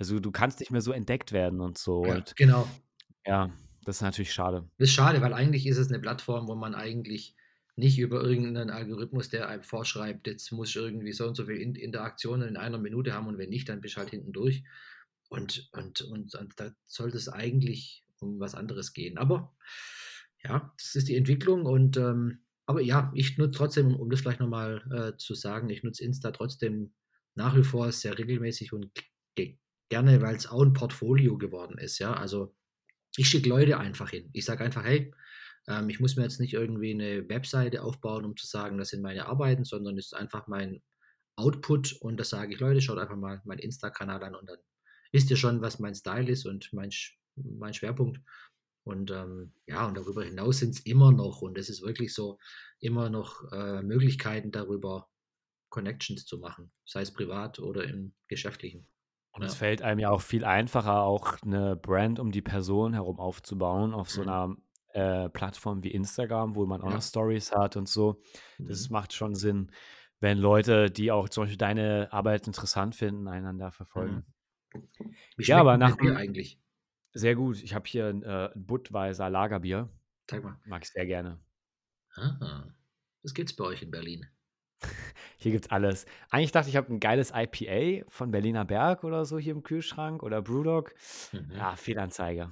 also, 0.01 0.21
du 0.21 0.33
kannst 0.33 0.61
nicht 0.61 0.73
mehr 0.73 0.83
so 0.83 0.93
entdeckt 0.93 1.33
werden 1.33 1.61
und 1.62 1.79
so 1.79 2.03
Ja, 2.03 2.12
und 2.12 2.37
genau. 2.37 2.81
ja, 3.27 3.51
das 3.85 3.97
ist 3.99 4.03
natürlich 4.03 4.33
schade. 4.35 4.71
Ist 4.81 4.95
schade, 4.95 5.21
weil 5.21 5.35
eigentlich 5.35 5.66
ist 5.66 5.77
es 5.77 5.90
'ne 5.90 5.99
Plattform, 6.01 6.49
wo 6.49 6.55
man 6.55 6.75
eigentlich 6.75 7.35
nicht 7.81 7.99
über 8.01 8.23
irgend 8.25 8.55
'nen 8.55 8.71
Algorithmus, 8.71 9.31
der 9.31 9.49
einem 9.51 9.64
vorschreibt, 9.64 10.29
jetzt 10.29 10.53
muss 10.53 10.71
ich 10.71 10.77
irgendwie 10.77 11.12
so 11.14 11.27
und 11.29 11.37
so 11.37 11.47
viel 11.47 11.57
In 11.59 11.77
Interaktionen 11.77 12.49
in 12.51 12.59
einer 12.59 12.79
Minute 12.79 13.14
haben 13.14 13.29
und 13.29 13.38
wenn 13.38 13.51
nicht, 13.51 13.69
dann 13.71 13.83
bist 13.83 13.99
halt 13.99 14.11
hinten 14.11 14.33
durch. 14.35 14.64
Und 15.31 15.71
und 15.75 16.03
und 16.03 16.35
und 16.37 16.61
da 16.61 16.73
sollte 16.87 17.19
es 17.19 17.29
eigentlich 17.31 18.05
um 18.21 18.40
was 18.40 18.55
anderes 18.57 18.93
gehen. 18.95 19.19
Aber 19.19 19.55
ja, 20.45 20.73
das 20.79 20.95
ist 20.97 21.09
die 21.09 21.16
Entwicklung 21.16 21.66
und, 21.66 21.97
ähm 21.99 22.40
aber 22.66 22.81
ja, 22.83 23.12
ich 23.16 23.37
nutze 23.38 23.59
trotzdem, 23.59 23.97
um 23.97 24.11
das 24.11 24.21
vielleicht 24.23 24.40
noch 24.40 24.49
mal, 24.49 24.83
äh, 25.14 25.19
zu 25.19 25.35
sagen, 25.35 25.69
ich 25.71 25.83
nutze 25.85 26.05
Insta 26.05 26.31
trotzdem 26.33 26.95
nach 27.37 27.57
wie 27.57 27.64
vor 27.64 27.90
sehr 27.93 28.16
regelmäßig 28.19 28.73
und 28.73 28.93
gerne, 29.90 30.23
weil's 30.23 30.47
auch 30.49 30.62
'n 30.62 30.73
Portfolio 30.75 31.38
geworden 31.38 31.79
ist, 31.79 31.99
ja. 32.01 32.14
Also, 32.14 32.55
ich 33.16 33.29
schicke 33.31 33.49
Leute 33.51 33.79
einfach 33.81 34.11
hin. 34.11 34.31
Ich 34.35 34.45
sage 34.47 34.64
einfach: 34.64 34.85
„Hey, 34.85 35.12
ähm, 35.68 35.88
ich 35.90 36.01
muss 36.01 36.16
mir 36.16 36.23
jetzt 36.25 36.40
nicht 36.40 36.55
irgendwie 36.55 36.94
'ne 36.94 37.29
Webseite 37.29 37.83
aufbauen, 37.85 38.25
um 38.27 38.37
zu 38.37 38.46
sagen, 38.46 38.79
das 38.79 38.90
sind 38.90 39.03
meine 39.03 39.27
Arbeiten, 39.27 39.64
sondern 39.64 39.99
ist 39.99 40.14
einfach 40.14 40.46
mein 40.49 40.83
Output.“ 41.37 41.94
Und 42.03 42.18
da 42.20 42.25
sage 42.25 42.55
ich: 42.55 42.61
„Leute, 42.61 42.81
schaut 42.83 42.99
einfach 42.99 43.16
mal 43.16 43.42
meinen 43.46 43.61
Insta-Kanal 43.61 44.23
an 44.25 44.35
und 44.37 44.49
dann 44.51 44.59
wisst 45.12 45.31
ihr 45.31 45.37
schon, 45.38 45.62
was 45.62 45.79
mein 45.81 45.94
Style 45.96 46.31
ist 46.31 46.46
und 46.46 46.73
mein 46.75 46.90
mein 47.37 47.75
Schwerpunkt.“ 47.75 48.20
Und, 48.85 49.11
ähm, 49.12 49.55
ja, 49.66 49.87
und 49.88 49.96
darüber 49.96 50.25
hinaus 50.25 50.59
sind's 50.61 50.81
immer 50.81 51.12
noch 51.12 51.42
und 51.42 51.59
das 51.59 51.68
ist 51.70 51.83
wirklich 51.83 52.14
so, 52.14 52.38
immer 52.81 53.11
noch, 53.11 53.51
äh, 53.53 53.83
Möglichkeiten 53.83 54.53
darüber, 54.53 55.09
Connections 55.70 56.27
zu 56.27 56.38
machen, 56.40 56.73
sei 56.87 57.03
es 57.03 57.12
privat 57.14 57.59
oder 57.61 57.85
im 57.87 58.14
Geschäftlichen. 58.29 58.88
Und 59.35 59.44
es 59.44 59.55
Ja. 59.55 59.57
fällt 59.57 59.81
einem 59.83 60.01
ja 60.01 60.11
auch 60.11 60.20
viel 60.23 60.44
einfacher, 60.44 61.03
auch 61.03 61.37
'ne 61.44 61.77
Brand 61.77 62.18
um 62.18 62.33
die 62.33 62.42
Person 62.42 62.94
herum 62.94 63.20
aufzubauen 63.20 63.94
auf 63.94 64.11
so 64.11 64.23
Mhm. 64.23 64.40
Äh, 64.94 65.29
Plattform 65.31 65.83
wie 65.85 65.90
Instagram, 65.92 66.57
wo 66.57 66.66
man 66.66 66.83
auch 66.83 66.90
noch 66.90 67.00
Ja. 67.00 67.03
Stories 67.03 67.53
hat 67.53 67.76
und 67.76 67.88
so. 67.88 68.22
Das 68.66 68.88
Mhm. 68.88 68.90
macht 68.90 69.12
schon 69.12 69.35
Sinn, 69.35 69.70
wenn 70.20 70.38
Leute, 70.38 70.90
die 70.90 71.12
auch 71.12 71.29
zum 71.29 71.44
Beispiel 71.44 71.59
deine 71.59 72.09
Arbeit 72.12 72.46
interessant 72.46 72.94
finden, 72.96 73.29
einander 73.29 73.72
Mhm. 73.96 74.22
verfolgen. 74.22 74.26
Wie 75.37 75.44
Ja, 75.46 75.59
aber 75.59 75.76
nach 75.79 75.96
Bier 75.96 76.16
eigentlich? 76.16 76.61
sehr 77.14 77.35
gut. 77.37 77.62
Ich 77.62 77.74
habe 77.74 77.88
hier 77.88 78.09
'n, 78.09 78.22
äh, 78.22 78.50
Budweiser 78.57 79.31
Lagerbier. 79.31 79.90
Zeig 80.29 80.42
mal. 80.44 80.61
Mag 80.64 80.85
ich 80.85 80.90
sehr 80.90 81.07
gerne. 81.07 81.40
Ah, 82.14 82.72
das 83.22 83.35
gibt's 83.35 83.55
bei 83.57 83.64
euch 83.64 83.83
in 83.83 83.90
Berlin. 83.90 84.29
Hier 85.38 85.53
gibt's 85.53 85.70
alles. 85.70 86.07
Eigentlich 86.31 86.53
dachte 86.53 86.68
ich, 86.68 86.74
ich 86.74 86.76
habe 86.76 86.92
'n 86.92 87.00
geiles 87.00 87.33
IPA 87.35 88.05
von 88.11 88.31
Berliner 88.31 88.64
Berg 88.64 89.05
oder 89.05 89.24
so 89.24 89.38
hier 89.38 89.53
im 89.53 89.62
Kühlschrank 89.62 90.22
oder 90.22 90.42
BrewDog. 90.42 90.94
Mhm. 91.33 91.61
Ja, 91.61 91.76
Fehlanzeige. 91.76 92.50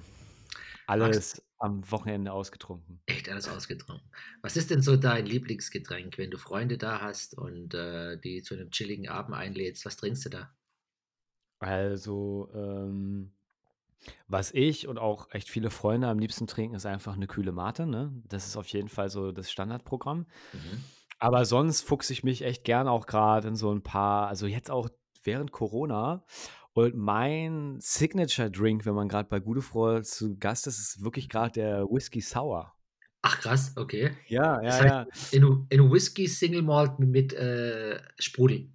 Magst 0.99 1.23
Alles 1.25 1.41
am 1.59 1.89
Wochenende 1.91 2.31
ausgetrunken. 2.33 3.01
Echt 3.09 3.27
alles 3.27 3.47
ausgetrunken. 3.47 4.07
Was 4.43 4.55
ist 4.55 4.69
denn 4.69 4.81
so 4.83 4.95
dein 4.95 5.25
Lieblingsgetränk, 5.25 6.17
wenn 6.19 6.29
du 6.29 6.37
Freunde 6.37 6.77
da 6.77 7.01
hast 7.01 7.35
und, 7.35 7.73
äh, 7.73 8.17
die 8.19 8.43
zu 8.43 8.55
'nem 8.55 8.69
chilligen 8.69 9.07
Abend 9.09 9.35
einlädst? 9.35 9.83
Was 9.85 9.97
trinkst 9.97 10.25
du 10.25 10.29
da? 10.29 10.53
Also, 11.61 12.49
ähm, 12.55 13.33
was 14.27 14.51
ich 14.53 14.87
und 14.87 14.99
auch 14.99 15.29
echt 15.31 15.49
viele 15.49 15.71
Freunde 15.71 16.07
am 16.09 16.19
liebsten 16.19 16.47
trinken, 16.47 16.75
ist 16.75 16.85
einfach 16.87 17.15
'ne 17.17 17.27
kühle 17.27 17.51
Mate, 17.53 17.87
ne? 17.87 18.13
Das 18.27 18.47
ist 18.47 18.57
auf 18.57 18.67
jeden 18.69 18.89
Fall 18.89 19.09
so 19.09 19.31
das 19.31 19.51
Standardprogramm. 19.51 20.27
Mhm. 20.53 20.89
Aber 21.19 21.45
sonst 21.45 21.81
fuchse 21.83 22.13
ich 22.13 22.23
mich 22.23 22.43
echt 22.43 22.63
gerne 22.65 22.91
auch 22.91 23.07
grad 23.07 23.45
in 23.45 23.55
so 23.55 23.71
'n 23.71 23.83
paar 23.83 24.27
also, 24.29 24.47
jetzt 24.47 24.71
auch 24.71 24.89
während 25.23 25.51
Corona 25.53 26.25
und 26.79 26.95
mein 26.95 27.77
Signature-Drink, 27.79 28.85
wenn 28.85 28.95
man 28.95 29.07
grad 29.09 29.29
bei 29.29 29.41
Freunde 29.41 30.03
zu 30.03 30.37
Gast 30.37 30.67
ist, 30.67 30.79
ist 30.79 31.03
wirklich 31.03 31.29
grad 31.29 31.55
der 31.55 31.85
Whisky 31.85 32.21
Sour. 32.21 32.73
Ach 33.21 33.39
krass, 33.39 33.73
okay. 33.75 34.11
Ja, 34.27 34.61
Das 34.61 34.79
ja, 34.79 35.05
heißt, 35.05 35.33
ja. 35.33 35.39
in 35.39 35.65
in 35.69 35.91
Whisky 35.91 36.27
Single 36.27 36.61
Malt 36.61 36.99
mit, 36.99 37.33
äh, 37.33 37.99
Sprudel? 38.17 38.69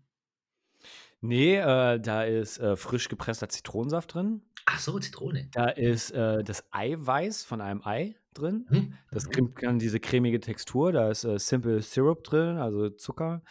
Ne, 1.23 1.57
äh, 1.57 1.99
da 2.01 2.25
ist, 2.25 2.59
äh, 2.59 2.77
frisch 2.77 3.09
gepresster 3.09 3.49
Zitronensaft 3.49 4.13
drin. 4.13 4.43
Ach 4.67 4.79
so, 4.79 4.99
Zitrone. 4.99 5.49
Da 5.53 5.69
ist, 5.69 6.11
äh, 6.11 6.45
das 6.45 6.65
Eiweiß 6.71 7.45
von 7.45 7.63
einem 7.63 7.81
Ei 7.85 8.15
drin. 8.35 8.67
Mhm, 8.69 8.95
Das 9.11 9.27
mhm. 9.27 9.31
gibt 9.31 9.63
dann 9.63 9.79
diese 9.79 10.01
cremige 10.01 10.41
Textur. 10.41 10.93
Da 10.93 11.11
ist, 11.11 11.25
äh, 11.25 11.39
Simple 11.39 11.81
Syrup 11.81 12.25
drin, 12.25 12.59
also 12.59 12.91
Zucker, 12.91 13.43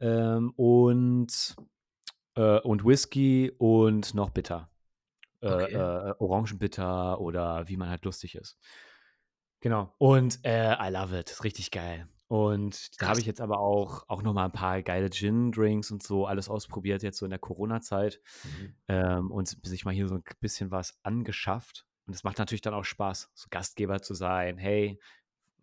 ähm, 0.00 0.52
und 0.56 1.56
äh, 2.36 2.58
und 2.60 2.84
Whisky 2.84 3.52
und 3.58 4.14
noch 4.14 4.30
bitter. 4.30 4.70
Äh, 5.42 5.48
Okay. 5.50 5.84
äh, 6.10 6.14
Orangenbitter 6.18 7.20
oder 7.20 7.68
wie 7.68 7.76
man 7.78 7.90
halt 7.90 8.04
lustig 8.04 8.36
ist. 8.36 8.54
Genau. 9.62 9.94
Und, 10.00 10.40
äh, 10.44 10.74
I 10.74 10.90
love 10.90 11.16
it, 11.18 11.30
ist 11.30 11.44
richtig 11.44 11.70
geil. 11.70 12.08
Und 12.30 13.00
da 13.02 13.08
habe 13.08 13.20
ich 13.20 13.26
jetzt 13.26 13.40
aber 13.40 13.58
auch 13.60 14.04
auch 14.08 14.22
noch 14.22 14.32
mal 14.32 14.46
'n 14.46 14.52
paar 14.52 14.82
geile 14.82 15.10
Gin-Drinks 15.10 15.90
und 15.90 16.02
so 16.02 16.26
alles 16.26 16.48
ausprobiert 16.48 17.02
jetzt 17.02 17.18
so 17.18 17.26
in 17.26 17.30
der 17.30 17.38
Corona-Zeit, 17.38 18.20
Mhm. 18.44 18.74
ähm, 18.88 19.30
und 19.30 19.48
sich 19.66 19.84
mal 19.84 19.92
hier 19.94 20.08
so 20.08 20.14
'n 20.16 20.24
k 20.24 20.34
bisschen 20.40 20.70
was 20.70 20.98
angeschafft. 21.02 21.86
Und 22.06 22.14
es 22.14 22.24
macht 22.24 22.38
natürlich 22.38 22.62
dann 22.62 22.74
auch 22.74 22.84
Spaß, 22.84 23.30
so 23.34 23.46
Gastgeber 23.50 24.00
zu 24.02 24.14
sein: 24.14 24.56
„Hey, 24.58 24.98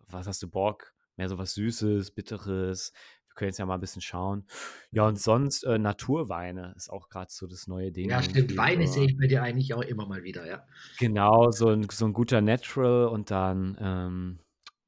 was 0.07 0.27
hast 0.27 0.43
du 0.43 0.49
Bock? 0.49 0.93
Mehr 1.17 1.29
so 1.29 1.37
was 1.39 1.53
Süßes, 1.55 2.11
Bitteres? 2.11 2.93
Wir 3.31 3.35
können 3.35 3.49
jetzt 3.49 3.57
ja 3.59 3.65
mal 3.65 3.75
'n 3.75 3.81
bisschen 3.81 4.01
schauen.“ 4.01 4.45
Ja, 4.91 5.07
und 5.07 5.17
sonst, 5.19 5.63
äh, 5.63 5.77
Naturweine 5.79 6.73
ist 6.75 6.89
auch 6.89 7.07
grad 7.09 7.31
so 7.31 7.47
das 7.47 7.67
neue 7.67 7.91
Ding 7.91 8.09
Ja, 8.09 8.23
stimmt. 8.23 8.57
Weine 8.57 8.87
sehe 8.87 9.05
ich 9.05 9.17
bei 9.17 9.27
dir 9.27 9.43
eigentlich 9.43 9.73
auch 9.75 9.81
immer 9.83 10.07
mal 10.07 10.23
wieder, 10.23 10.47
ja. 10.47 10.65
Genau, 10.99 11.51
so 11.51 11.69
'n 11.69 11.87
so 11.89 12.05
'n 12.05 12.13
guter 12.13 12.41
Natural 12.41 13.07
und 13.07 13.31
dann, 13.31 13.77
ähm, 13.79 14.39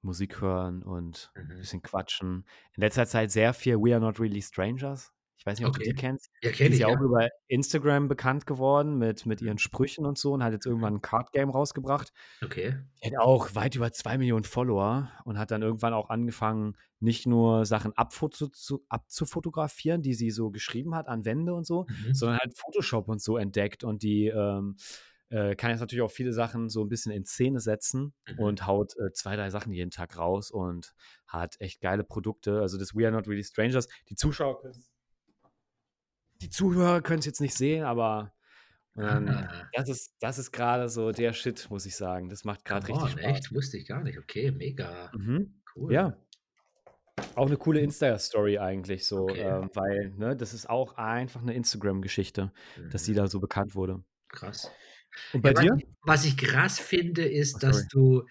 Musik 0.02 0.42
hören 0.42 0.84
und 0.84 1.34
Mhm. 1.36 1.64
bisschen 1.64 1.82
quatschen. 1.82 2.46
In 2.74 2.82
letzter 2.82 3.06
Zeit 3.08 3.32
sehr 3.32 3.54
viel 3.54 3.78
„We 3.78 3.94
Are 3.96 4.02
Not 4.02 4.20
Really 4.20 4.42
Strangers“. 4.42 5.12
Ich 5.44 5.46
weiß 5.48 5.60
nicht, 5.60 5.66
ob 5.66 5.74
du 5.74 5.82
die 5.82 5.94
Okay. 5.94 5.96
kennst? 5.96 6.32
Ja, 6.42 6.52
Die 6.64 6.70
kenne 6.70 6.76
ist 6.76 6.78
ich, 6.78 6.80
ja 6.80 6.88
auch 6.88 7.02
über 7.02 7.28
Instagram 7.48 8.08
bekannt 8.08 8.46
geworden 8.48 8.98
mit 8.98 9.26
mit 9.26 9.42
ihren 9.42 9.58
Sprüchen 9.58 10.06
und 10.06 10.18
so 10.18 10.32
und 10.32 10.42
hat 10.42 10.54
jetzt 10.54 10.66
irgendwann 10.66 10.96
'n 10.96 11.02
Card 11.02 11.34
Game 11.34 11.50
rausgebracht. 11.50 12.12
Okay. 12.44 12.84
Die 13.04 13.08
hat 13.10 13.18
auch 13.26 13.56
weit 13.56 13.76
über 13.76 13.92
2.000.000 13.92 14.48
Follower 14.48 15.12
und 15.26 15.38
hat 15.40 15.52
dann 15.52 15.62
irgendwann 15.64 15.94
auch 15.94 16.10
angefangen, 16.10 16.78
nicht 17.02 17.28
nur 17.28 17.66
Sachen 17.66 17.94
abfoto 17.98 18.48
zu 18.48 18.86
abzufotografieren, 18.90 20.02
die 20.02 20.14
sie 20.14 20.32
so 20.32 20.52
geschrieben 20.52 20.96
hat 20.96 21.08
an 21.10 21.26
Wände 21.26 21.54
und 21.56 21.66
so, 21.68 21.88
Mhm. 21.90 22.14
sondern 22.14 22.40
halt 22.40 22.58
Photoshop 22.58 23.10
und 23.10 23.22
so 23.22 23.38
entdeckt 23.38 23.84
und 23.84 24.04
die, 24.04 24.28
ähm, 24.28 24.78
äh, 25.30 25.56
kann 25.56 25.72
jetzt 25.72 25.82
natürlich 25.82 26.04
auch 26.04 26.12
viele 26.12 26.34
Sachen 26.34 26.70
so 26.70 26.82
'n 26.84 26.90
bisschen 26.90 27.12
in 27.12 27.26
Szene 27.26 27.60
setzen 27.60 28.14
Mhm. 28.28 28.54
und 28.56 28.68
haut, 28.68 28.94
äh, 28.98 29.12
2, 29.14 29.36
3 29.36 29.50
Sachen 29.50 29.74
jeden 29.74 29.92
Tag 29.92 30.18
raus 30.18 30.52
und 30.52 30.94
hat 31.28 31.56
echt 31.60 31.82
geile 31.82 32.04
Produkte. 32.06 32.62
Also, 32.62 32.78
das 32.78 32.96
„We 32.96 33.06
Are 33.08 33.12
Not 33.14 33.28
Really 33.28 33.44
Strangers“, 33.44 33.88
die 34.10 34.16
Zuschauer 34.16 34.62
können's 34.62 34.93
die 36.44 36.50
Zuhörer 36.50 37.02
können's 37.02 37.26
jetzt 37.26 37.42
nicht 37.42 37.56
sehen, 37.56 37.84
aber, 37.86 38.34
ähm, 38.98 39.50
Ah. 39.50 39.74
das 39.74 39.90
ist 39.90 40.16
das 40.22 40.40
ist 40.40 40.52
grade 40.54 40.90
so 40.90 41.12
der 41.14 41.34
Shit, 41.34 41.70
muss 41.72 41.86
ich 41.88 41.96
sagen. 41.98 42.30
Das 42.30 42.46
macht 42.46 42.66
grad 42.66 42.88
Come 42.88 43.12
richtig 43.12 43.12
Spaß. 43.12 43.22
echt? 43.22 43.54
Wusste 43.54 43.78
ich 43.78 43.86
gar 43.88 44.04
nicht. 44.04 44.18
Okay, 44.18 44.52
mega 44.52 45.14
Mhm. 45.14 45.62
Cool. 45.76 45.98
Ja. 45.98 46.18
Auch 47.38 47.50
'ne 47.50 47.58
coole 47.58 47.80
Mhm. 47.80 47.82
Insta-Story 47.82 48.60
eigentlich 48.60 49.08
so, 49.08 49.36
Okay. 49.36 49.44
ähm, 49.44 49.70
weil, 49.74 50.12
ne, 50.12 50.36
das 50.38 50.54
ist 50.54 50.70
auch 50.70 50.98
einfach 50.98 51.42
'ne 51.42 51.54
Instagram-Geschichte, 51.56 52.52
dass 52.90 53.06
sie 53.06 53.16
Mhm. 53.16 53.16
da 53.16 53.26
so 53.28 53.40
bekannt 53.40 53.74
wurde. 53.74 54.04
Krass. 54.32 54.72
Und 55.34 55.42
Ja, 55.44 55.52
bei 55.52 55.54
was 55.56 55.66
dir? 55.66 55.78
ich 55.78 55.88
was 56.04 56.26
ich 56.26 56.38
krass 56.38 56.80
finde, 56.80 57.26
Oh, 57.56 57.60
ist, 57.64 57.64
sorry. 57.64 57.64
dass 57.64 57.88
du 57.88 58.28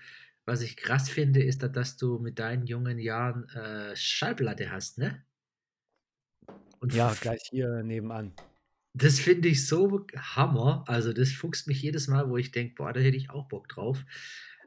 was 0.46 0.62
ich 0.62 0.76
krass 0.76 1.08
finde, 1.10 1.42
ist, 1.42 1.62
da 1.62 1.68
dass 1.68 1.96
du 1.98 2.18
mit 2.20 2.38
deinen 2.40 2.66
jungen 2.66 2.98
Jahren, 2.98 3.48
äh, 3.50 3.96
Schallplatte 3.96 4.70
hast, 4.72 4.98
ne? 4.98 5.24
Und 6.80 6.92
Ja, 6.92 7.14
gleich 7.14 7.40
hier 7.50 7.82
nebenan. 7.82 8.38
Das 8.96 9.20
finde 9.20 9.48
ich 9.48 9.66
so 9.66 10.06
Hammer. 10.16 10.84
Also, 10.86 11.12
das 11.14 11.30
fuchst 11.32 11.66
mich 11.66 11.80
jedes 11.82 12.08
Mal, 12.08 12.28
wo 12.28 12.36
ich 12.36 12.50
denke: 12.50 12.74
„Boah, 12.74 12.92
da 12.92 13.00
hätte 13.00 13.16
ich 13.16 13.30
auch 13.30 13.48
Bock 13.48 13.68
drauf.“ 13.68 14.04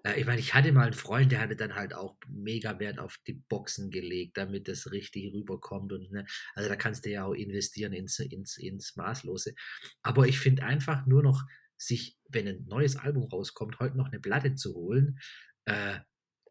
Äh, 0.04 0.20
ich 0.20 0.26
meine, 0.26 0.40
ich 0.40 0.54
hatte 0.56 0.72
mal 0.72 0.88
'n 0.88 0.94
Freund, 0.94 1.32
der 1.32 1.40
hatte 1.42 1.56
dann 1.56 1.76
halt 1.76 1.94
auch 1.94 2.18
mega 2.28 2.80
Wert 2.80 2.98
auf 3.00 3.18
die 3.28 3.34
Boxen 3.34 3.92
gelegt, 3.92 4.38
damit 4.38 4.68
das 4.68 4.92
richtig 4.92 5.32
rüberkommt 5.34 5.94
und, 5.94 6.12
ne 6.12 6.26
also, 6.56 6.70
da 6.70 6.76
kannst 6.76 7.06
du 7.06 7.12
ja 7.12 7.26
auch 7.26 7.34
investieren 7.34 7.94
ins 7.94 8.18
ins 8.20 8.58
ins 8.58 8.96
Maßlose. 8.96 9.54
Aber 10.02 10.28
ich 10.28 10.40
finde 10.40 10.64
einfach 10.64 11.06
nur 11.06 11.22
noch, 11.22 11.44
sich, 11.78 12.18
wenn 12.30 12.46
'nen 12.46 12.66
neues 12.68 12.96
Album 12.96 13.26
rauskommt, 13.26 13.80
heute 13.80 13.96
noch 13.98 14.12
'ne 14.12 14.20
Platte 14.20 14.56
zu 14.56 14.74
holen, 14.74 15.20
äh 15.66 16.00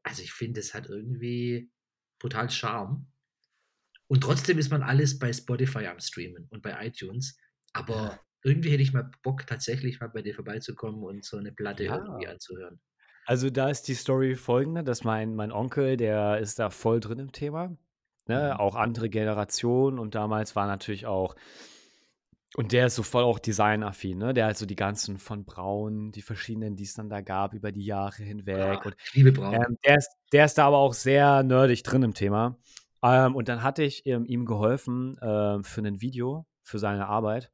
also, 0.04 0.22
ich 0.22 0.32
finde, 0.34 0.60
das 0.60 0.74
hat 0.74 0.86
irgendwie 0.88 1.70
brutal 2.20 2.50
Charme. 2.50 3.08
Und 4.10 4.22
trotzdem 4.22 4.58
ist 4.58 4.70
man 4.70 4.82
alles 4.82 5.18
bei 5.18 5.32
Spotify 5.32 5.86
am 5.86 6.00
Streamen 6.00 6.46
und 6.50 6.62
bei 6.62 6.86
iTunes. 6.86 7.36
Aber 7.72 8.20
irgendwie 8.42 8.70
hätte 8.70 8.82
ich 8.82 8.92
mal 8.92 9.10
Bock, 9.22 9.46
tatsächlich 9.46 10.00
mal 10.00 10.08
bei 10.08 10.22
dir 10.22 10.34
vorbeizukommen 10.34 11.02
und 11.02 11.24
so 11.24 11.38
'ne 11.40 11.52
Platte 11.52 11.84
irgendwie 11.84 12.26
Ja. 12.26 12.28
anzuhören. 12.28 12.80
Also, 13.26 13.50
da 13.50 13.70
ist 13.70 13.88
die 13.88 13.94
Story 13.94 14.36
folgende, 14.36 14.84
dass 14.84 15.02
mein 15.04 15.34
mein 15.34 15.52
Onkel, 15.52 15.96
der 15.96 16.38
ist 16.40 16.58
da 16.58 16.70
voll 16.70 17.00
drin 17.00 17.18
im 17.20 17.32
Thema, 17.32 17.76
ne? 18.28 18.58
Mhm. 18.58 18.60
Auch 18.60 18.74
andere 18.76 19.08
Generation 19.10 19.98
und 19.98 20.14
damals 20.14 20.56
war 20.56 20.66
natürlich 20.66 21.06
auch 21.06 21.34
und 22.56 22.70
der 22.72 22.86
ist 22.86 22.94
so 22.94 23.02
voll 23.02 23.24
auch 23.24 23.38
designaffin, 23.40 24.18
ne? 24.18 24.32
Der 24.34 24.46
hat 24.46 24.56
so 24.56 24.66
die 24.66 24.76
ganzen 24.76 25.18
von 25.18 25.44
Braun, 25.44 26.12
die 26.12 26.22
verschiedenen, 26.22 26.76
die 26.76 26.84
es 26.84 26.94
dann 26.94 27.08
da 27.10 27.20
gab 27.20 27.52
über 27.54 27.72
die 27.72 27.84
Jahre 27.84 28.22
Ah, 28.52 28.78
hinweg 28.78 28.86
und, 28.86 28.94
ich 29.02 29.12
liebe 29.14 29.32
Braun. 29.32 29.66
ähm, 29.66 29.76
der 29.84 29.96
ist 29.98 30.10
der 30.32 30.44
ist 30.46 30.58
da 30.58 30.66
aber 30.66 30.78
auch 30.78 30.94
sehr 30.94 31.42
nerdig 31.44 31.82
drin 31.84 32.02
im 32.04 32.14
Thema. 32.14 32.58
Ähm, 33.04 33.36
und 33.36 33.48
dann 33.50 33.62
hatte 33.64 33.84
ich, 33.84 34.06
ähm, 34.06 34.26
ihm 34.26 34.46
geholfen, 34.46 35.18
ähm, 35.22 35.64
für 35.64 35.82
'nen 35.82 36.02
Video 36.02 36.46
für 36.64 36.80
seine 36.80 37.08
Arbeit. 37.08 37.52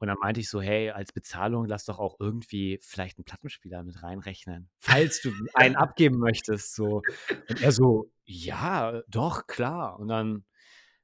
Und 0.00 0.08
dann 0.08 0.18
meinte 0.20 0.40
ich 0.40 0.50
so: 0.50 0.62
„Hey, 0.62 0.90
als 0.92 1.12
Bezahlung 1.12 1.66
lass 1.66 1.86
doch 1.86 1.98
auch 2.00 2.16
irgendwie 2.20 2.80
vielleicht 2.82 3.18
'n 3.20 3.24
Plattenspieler 3.24 3.84
mit 3.84 4.02
reinrechnen, 4.04 4.70
falls 4.80 5.20
du 5.22 5.32
einen 5.54 5.76
abgeben 5.76 6.18
möchtest“, 6.20 6.74
so. 6.76 7.04
Und 7.48 7.60
er 7.62 7.72
so: 7.72 8.12
„Ja, 8.26 9.02
doch, 9.08 9.46
klar.“ 9.48 9.98
Und 10.00 10.08
dann 10.08 10.46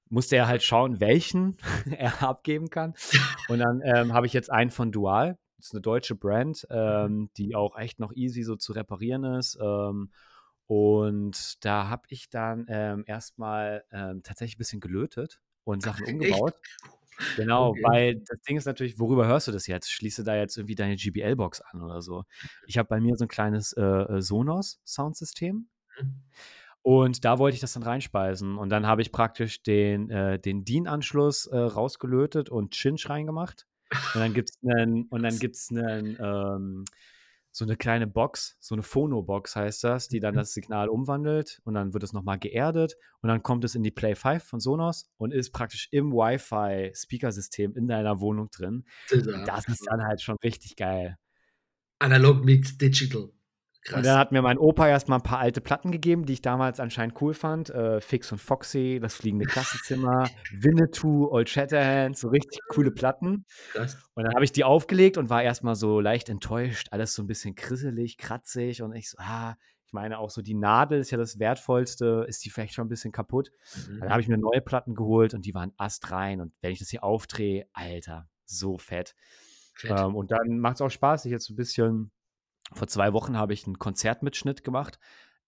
musste 0.09 0.37
er 0.37 0.49
halt 0.49 0.63
schauen, 0.63 1.01
welchen 1.01 1.57
er 1.91 2.23
abgeben 2.23 2.71
kann. 2.71 2.95
Und 3.47 3.61
dann, 3.61 3.81
ähm, 3.85 4.15
habe 4.15 4.27
ich 4.27 4.33
jetzt 4.35 4.51
einen 4.53 4.71
von 4.71 4.93
Dual. 4.93 5.39
Ist 5.59 5.75
'ne 5.75 5.81
deutsche 5.83 6.15
Brand, 6.17 6.67
Mhm. 6.85 7.11
ähm, 7.11 7.31
die 7.39 7.55
auch 7.57 7.79
echt 7.79 7.99
noch 8.01 8.13
easy 8.15 8.43
so 8.45 8.57
zu 8.57 8.73
reparieren 8.75 9.25
ist. 9.25 9.59
Ähm, 9.63 10.13
und 10.67 11.65
da 11.65 11.89
habe 11.89 12.05
ich 12.11 12.29
dann, 12.31 12.67
ähm, 12.69 13.05
erst 13.07 13.39
mal, 13.39 13.85
ähm, 13.93 14.23
tatsächlich 14.23 14.59
bisschen 14.59 14.81
gelötet 14.81 15.41
und 15.65 15.83
Sachen 15.83 16.05
Echt? 16.21 16.45
umgebaut. 16.45 16.55
Genau, 17.37 17.77
Okay. 17.77 17.83
weil 17.83 18.23
das 18.27 18.41
Ding 18.43 18.57
ist 18.59 18.67
natürlich, 18.67 18.99
worüber 19.01 19.27
hörst 19.27 19.49
du 19.49 19.53
das 19.53 19.67
jetzt? 19.69 19.91
Schließe 19.93 20.25
da 20.25 20.37
jetzt 20.37 20.57
irgendwie 20.59 20.75
deine 20.77 20.95
JBL-Box 20.97 21.63
an 21.63 21.83
oder 21.83 22.03
so. 22.03 22.25
Ich 22.67 22.79
habe 22.79 22.89
bei 22.89 23.01
mir 23.01 23.17
so 23.17 23.25
'n 23.27 23.29
kleines, 23.29 23.73
äh, 23.75 24.21
Sonos-Soundsystem 24.23 25.69
Mhm. 25.99 26.27
und 26.87 27.25
da 27.25 27.39
wollte 27.41 27.57
ich 27.57 27.61
das 27.61 27.73
dann 27.73 27.83
reinspeisen. 27.83 28.57
Und 28.59 28.69
dann 28.69 28.87
habe 28.87 29.03
ich 29.03 29.11
praktisch 29.11 29.61
den, 29.65 30.09
äh 30.09 30.39
den 30.39 30.65
DIN-Anschluss, 30.65 31.47
äh, 31.47 31.57
rausgelötet 31.59 32.49
und 32.49 32.75
Cinch 32.75 33.09
reingemacht. 33.11 33.67
Und 34.13 34.21
dann 34.21 34.33
gibt's 34.33 34.57
'nen 34.63 35.07
und 35.11 35.23
dann 35.25 35.39
gibt's 35.41 35.71
'nen, 35.71 36.17
ähm 36.23 36.89
so 37.57 37.65
'ne 37.65 37.77
kleine 37.77 38.07
Box, 38.07 38.57
so 38.61 38.75
'ne 38.77 38.83
Phono-Box 38.83 39.57
heißt 39.57 39.83
das, 39.85 40.09
die 40.09 40.21
dann 40.21 40.35
Mhm. 40.35 40.41
das 40.41 40.53
Signal 40.53 40.89
umwandelt 40.91 41.61
und 41.65 41.73
dann 41.75 41.95
wird 41.95 42.03
es 42.05 42.13
noch 42.13 42.23
mal 42.23 42.37
geerdet 42.39 42.97
und 43.23 43.29
dann 43.31 43.43
kommt 43.43 43.65
es 43.65 43.75
in 43.75 43.83
die 43.83 43.91
Play 43.91 44.15
5 44.15 44.45
von 44.45 44.61
Sonos 44.61 45.11
und 45.17 45.33
ist 45.33 45.53
praktisch 45.53 45.89
im 45.93 46.13
Wi-Fi-Speakersystem 46.13 47.75
in 47.77 47.89
deiner 47.89 48.21
Wohnung 48.21 48.51
drin. 48.51 48.85
Und 49.33 49.49
das 49.49 49.65
ist 49.69 49.87
dann 49.91 50.03
halt 50.07 50.21
schon 50.23 50.37
richtig 50.45 50.77
geil. 50.77 51.17
Analog 52.01 52.45
meets 52.45 52.77
digital. 52.79 53.36
Und 53.93 54.03
dann 54.05 54.17
Krass. 54.17 54.19
hat 54.19 54.33
mir 54.33 54.43
mein 54.43 54.59
Opa 54.59 54.89
erst 54.89 55.09
mal 55.09 55.17
'n 55.17 55.23
paar 55.23 55.39
alte 55.39 55.61
Platten 55.61 55.93
gegeben, 55.93 56.27
die 56.27 56.35
ich 56.35 56.43
damals 56.43 56.81
anscheinend 56.81 57.21
cool 57.23 57.35
fand, 57.35 57.71
äh, 57.71 58.01
Fix 58.01 58.33
und 58.33 58.39
Foxy, 58.39 58.99
Das 59.01 59.15
Fliegende 59.15 59.47
Klassenzimmer, 59.47 60.33
Winnetou, 60.51 61.29
Old 61.31 61.49
Shatterhand, 61.49 62.17
so 62.17 62.29
richtig 62.29 62.67
coole 62.69 62.91
Platten. 62.91 63.47
Krass. 63.69 64.07
Und 64.15 64.25
dann 64.25 64.35
habe 64.35 64.45
ich 64.45 64.53
die 64.53 64.65
aufgelegt 64.65 65.19
und 65.19 65.31
war 65.31 65.43
erst 65.43 65.63
mal 65.65 65.75
so 65.77 66.01
leicht 66.01 66.29
enttäuscht, 66.31 66.89
alles 66.91 67.15
so 67.15 67.23
'n 67.23 67.27
bisschen 67.29 67.55
krisselig, 67.55 68.19
kratzig 68.19 68.83
und 68.83 68.95
ich 68.95 69.11
so: 69.11 69.19
„Ah“ 69.21 69.57
ich 69.87 69.93
meine 69.93 70.19
auch 70.19 70.31
so 70.31 70.43
die 70.43 70.55
Nadel 70.55 71.01
ist 71.01 71.11
ja 71.13 71.19
das 71.19 71.39
Wertvollste, 71.39 72.25
ist 72.29 72.45
die 72.45 72.51
vielleicht 72.51 72.75
schon 72.75 72.87
'n 72.87 72.89
bisschen 72.91 73.13
kaputt? 73.13 73.51
Dann 74.01 74.11
Mhm. 74.11 74.13
habe 74.13 74.21
ich 74.23 74.29
mir 74.29 74.39
neue 74.39 74.63
Platten 74.63 74.95
geholt 74.97 75.35
und 75.35 75.47
die 75.47 75.55
waren 75.55 75.73
astrein 75.79 76.41
und 76.41 76.53
wenn 76.63 76.73
ich 76.73 76.81
das 76.81 76.89
hier 76.91 77.05
aufdrehe, 77.05 77.67
Alter, 77.73 78.29
so 78.47 78.79
fett. 78.79 79.15
Fett. 79.77 80.07
Ähm, 80.07 80.17
und 80.17 80.31
dann 80.33 80.59
macht's 80.61 80.81
auch 80.83 80.91
Spaß, 80.91 81.23
sich 81.25 81.33
jetzt 81.33 81.47
so 81.47 81.55
'n 81.55 81.57
bisschen 81.57 82.11
vor 82.75 82.89
2 82.89 83.13
Wochen 83.13 83.37
habe 83.39 83.53
ich 83.55 83.67
'n 83.67 83.79
Konzertmitschnitt 83.79 84.65
gemacht, 84.65 84.99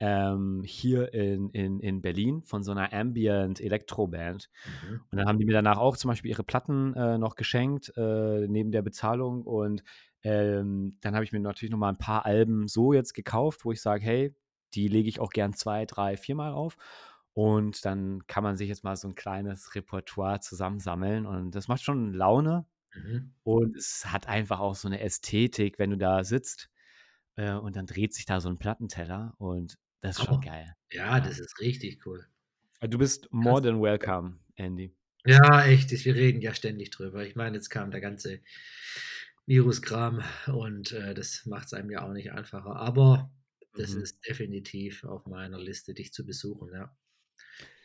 ähm, 0.00 0.62
hier 0.64 1.12
in 1.14 1.50
in 1.50 1.80
in 1.80 2.00
Berlin 2.02 2.42
von 2.44 2.62
so 2.62 2.72
'ner 2.74 2.92
Ambient-Elektroband. 2.92 4.50
Mhm. 4.64 5.08
Und 5.10 5.18
dann 5.18 5.26
haben 5.28 5.38
die 5.38 5.44
mir 5.46 5.54
danach 5.54 5.78
auch 5.78 5.96
zum 5.96 6.08
Beispiel 6.10 6.30
ihre 6.30 6.44
Platten, 6.44 6.94
äh, 6.94 7.18
noch 7.18 7.34
geschenkt, 7.36 7.92
äh, 7.96 8.46
neben 8.48 8.70
der 8.72 8.82
Bezahlung. 8.82 9.42
Und, 9.42 9.82
ähm, 10.22 10.98
dann 11.00 11.14
habe 11.14 11.24
ich 11.24 11.32
mir 11.32 11.40
natürlich 11.40 11.70
noch 11.72 11.78
mal 11.78 11.90
'n 11.90 11.98
paar 11.98 12.26
Alben 12.26 12.68
so 12.68 12.92
jetzt 12.92 13.14
gekauft, 13.14 13.64
wo 13.64 13.72
ich 13.72 13.80
sage: 13.82 14.04
„Hey, 14.04 14.34
die 14.74 14.88
lege 14.88 15.08
ich 15.08 15.20
auch 15.20 15.30
gern 15.30 15.54
2, 15.54 15.86
3, 15.86 16.16
viermal 16.16 16.52
auf.“ 16.52 16.76
Und 17.34 17.84
dann 17.84 18.26
kann 18.26 18.42
man 18.44 18.56
sich 18.56 18.68
jetzt 18.68 18.84
mal 18.84 18.96
so 18.96 19.08
'n 19.08 19.14
kleines 19.16 19.74
Repertoire 19.74 20.40
zusammensammeln 20.40 21.26
und 21.26 21.54
das 21.54 21.68
macht 21.68 21.82
schon 21.82 22.12
Laune. 22.12 22.66
Mhm. 22.94 23.32
Und 23.44 23.76
es 23.76 24.06
hat 24.12 24.28
einfach 24.28 24.60
auch 24.60 24.74
so 24.76 24.88
'ne 24.90 25.00
Ästhetik, 25.02 25.78
wenn 25.80 25.90
du 25.90 25.98
da 25.98 26.24
sitzt, 26.24 26.70
äh, 27.38 27.54
und 27.54 27.76
dann 27.76 27.86
dreht 27.86 28.14
sich 28.14 28.26
da 28.26 28.40
so 28.40 28.50
'n 28.50 28.58
Plattenteller 28.58 29.34
und 29.38 29.78
das 30.02 30.18
ist 30.18 30.22
schon 30.24 30.40
Hammer. 30.40 30.42
geil, 30.42 30.74
Ja, 30.92 31.18
das 31.20 31.38
ist 31.38 31.60
richtig 31.60 32.04
cool. 32.06 32.28
Du 32.82 32.96
bist 32.98 33.26
more 33.32 33.60
than 33.60 33.80
welcome, 33.80 34.40
Andy. 34.56 34.92
Ja, 35.26 35.64
echt, 35.66 35.90
wir 36.04 36.14
reden 36.14 36.40
ja 36.40 36.54
ständig 36.54 36.90
drüber. 36.90 37.26
Ich 37.26 37.34
meine, 37.34 37.56
jetzt 37.56 37.70
kam 37.70 37.90
der 37.90 38.00
ganze 38.00 38.40
Viruskram 39.46 40.22
und, 40.48 40.92
äh, 40.92 41.14
das 41.14 41.46
macht's 41.46 41.72
einem 41.72 41.90
ja 41.90 42.02
auch 42.06 42.12
nicht 42.12 42.32
einfacher. 42.32 42.76
Aber 42.76 43.32
das 43.76 43.94
Mhm. 43.94 44.02
ist 44.02 44.20
definitiv 44.28 45.04
auf 45.04 45.26
meiner 45.26 45.58
Liste, 45.58 45.94
dich 45.94 46.12
zu 46.12 46.26
besuchen, 46.26 46.68
ja. 46.74 46.94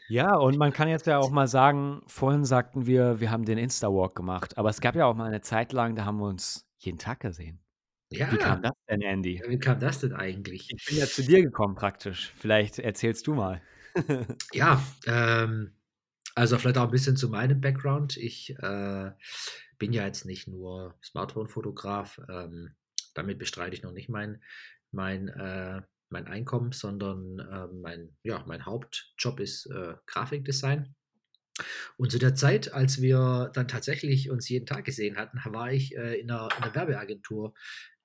Ja, 0.09 0.35
und 0.35 0.57
man 0.57 0.73
kann 0.73 0.89
jetzt 0.89 1.07
ja 1.07 1.17
auch 1.17 1.29
mal 1.31 1.47
sagen 1.47 2.01
vorhin 2.07 2.43
sagten 2.43 2.85
wir, 2.85 3.21
wir 3.21 3.31
haben 3.31 3.45
den 3.45 3.57
Insta-Walk 3.57 4.15
gemacht, 4.15 4.57
aber 4.57 4.69
es 4.69 4.81
gab 4.81 4.95
ja 4.95 5.05
auch 5.05 5.15
mal 5.15 5.29
'ne 5.31 5.39
Zeit 5.41 5.71
lang, 5.71 5.95
da 5.95 6.03
haben 6.05 6.17
wir 6.19 6.27
uns 6.27 6.67
jeden 6.77 6.97
Tag 6.99 7.21
gesehen. 7.21 7.63
Wie 8.29 8.37
Ja. 8.37 8.37
kam 8.37 8.61
das 8.61 8.73
denn, 8.89 9.01
Andy? 9.01 9.43
Wie 9.47 9.59
kam 9.59 9.79
das 9.79 9.99
denn 10.01 10.13
eigentlich? 10.13 10.69
Ich 10.69 10.81
bin 10.85 10.97
ja 10.97 11.09
zu 11.09 11.23
dir 11.23 11.41
gekommen 11.41 11.75
praktisch. 11.75 12.31
Vielleicht 12.37 12.79
erzählst 12.79 13.27
du 13.27 13.33
mal. 13.33 13.61
Ja, 14.51 14.83
ähm, 15.05 15.73
also, 16.35 16.57
vielleicht 16.59 16.77
auch 16.77 16.85
'n 16.85 16.91
bisschen 16.91 17.17
zu 17.17 17.29
meinem 17.29 17.61
Background. 17.61 18.17
Ich, 18.17 18.51
äh, 18.59 19.11
bin 19.79 19.93
ja 19.93 20.05
jetzt 20.05 20.25
nicht 20.25 20.47
nur 20.47 20.95
Smartphone-Fotograf, 21.03 22.19
ähm, 22.29 22.75
damit 23.15 23.39
bestreite 23.39 23.75
ich 23.75 23.83
noch 23.83 23.93
nicht 23.93 24.09
mein 24.09 24.43
mein, 24.91 25.27
äh 25.29 25.81
mein 26.09 26.27
Einkommen, 26.27 26.71
sondern, 26.73 27.39
ähm, 27.39 27.81
mein 27.81 28.17
ja, 28.23 28.43
mein 28.47 28.65
Hauptjob 28.67 29.39
ist, 29.39 29.65
äh, 29.67 29.95
Grafikdesign. 30.07 30.95
Und 31.99 32.11
zu 32.11 32.17
der 32.17 32.33
Zeit, 32.35 32.73
als 32.73 33.01
wir 33.01 33.51
dann 33.53 33.67
tatsächlich 33.67 34.29
uns 34.31 34.49
jeden 34.49 34.65
Tag 34.65 34.85
gesehen 34.85 35.15
hatten, 35.17 35.39
war 35.53 35.71
ich, 35.71 35.95
äh, 35.95 36.19
in 36.19 36.27
'ner 36.27 36.53
in 36.57 36.63
'ner 36.63 36.73
Werbeagentur, 36.75 37.53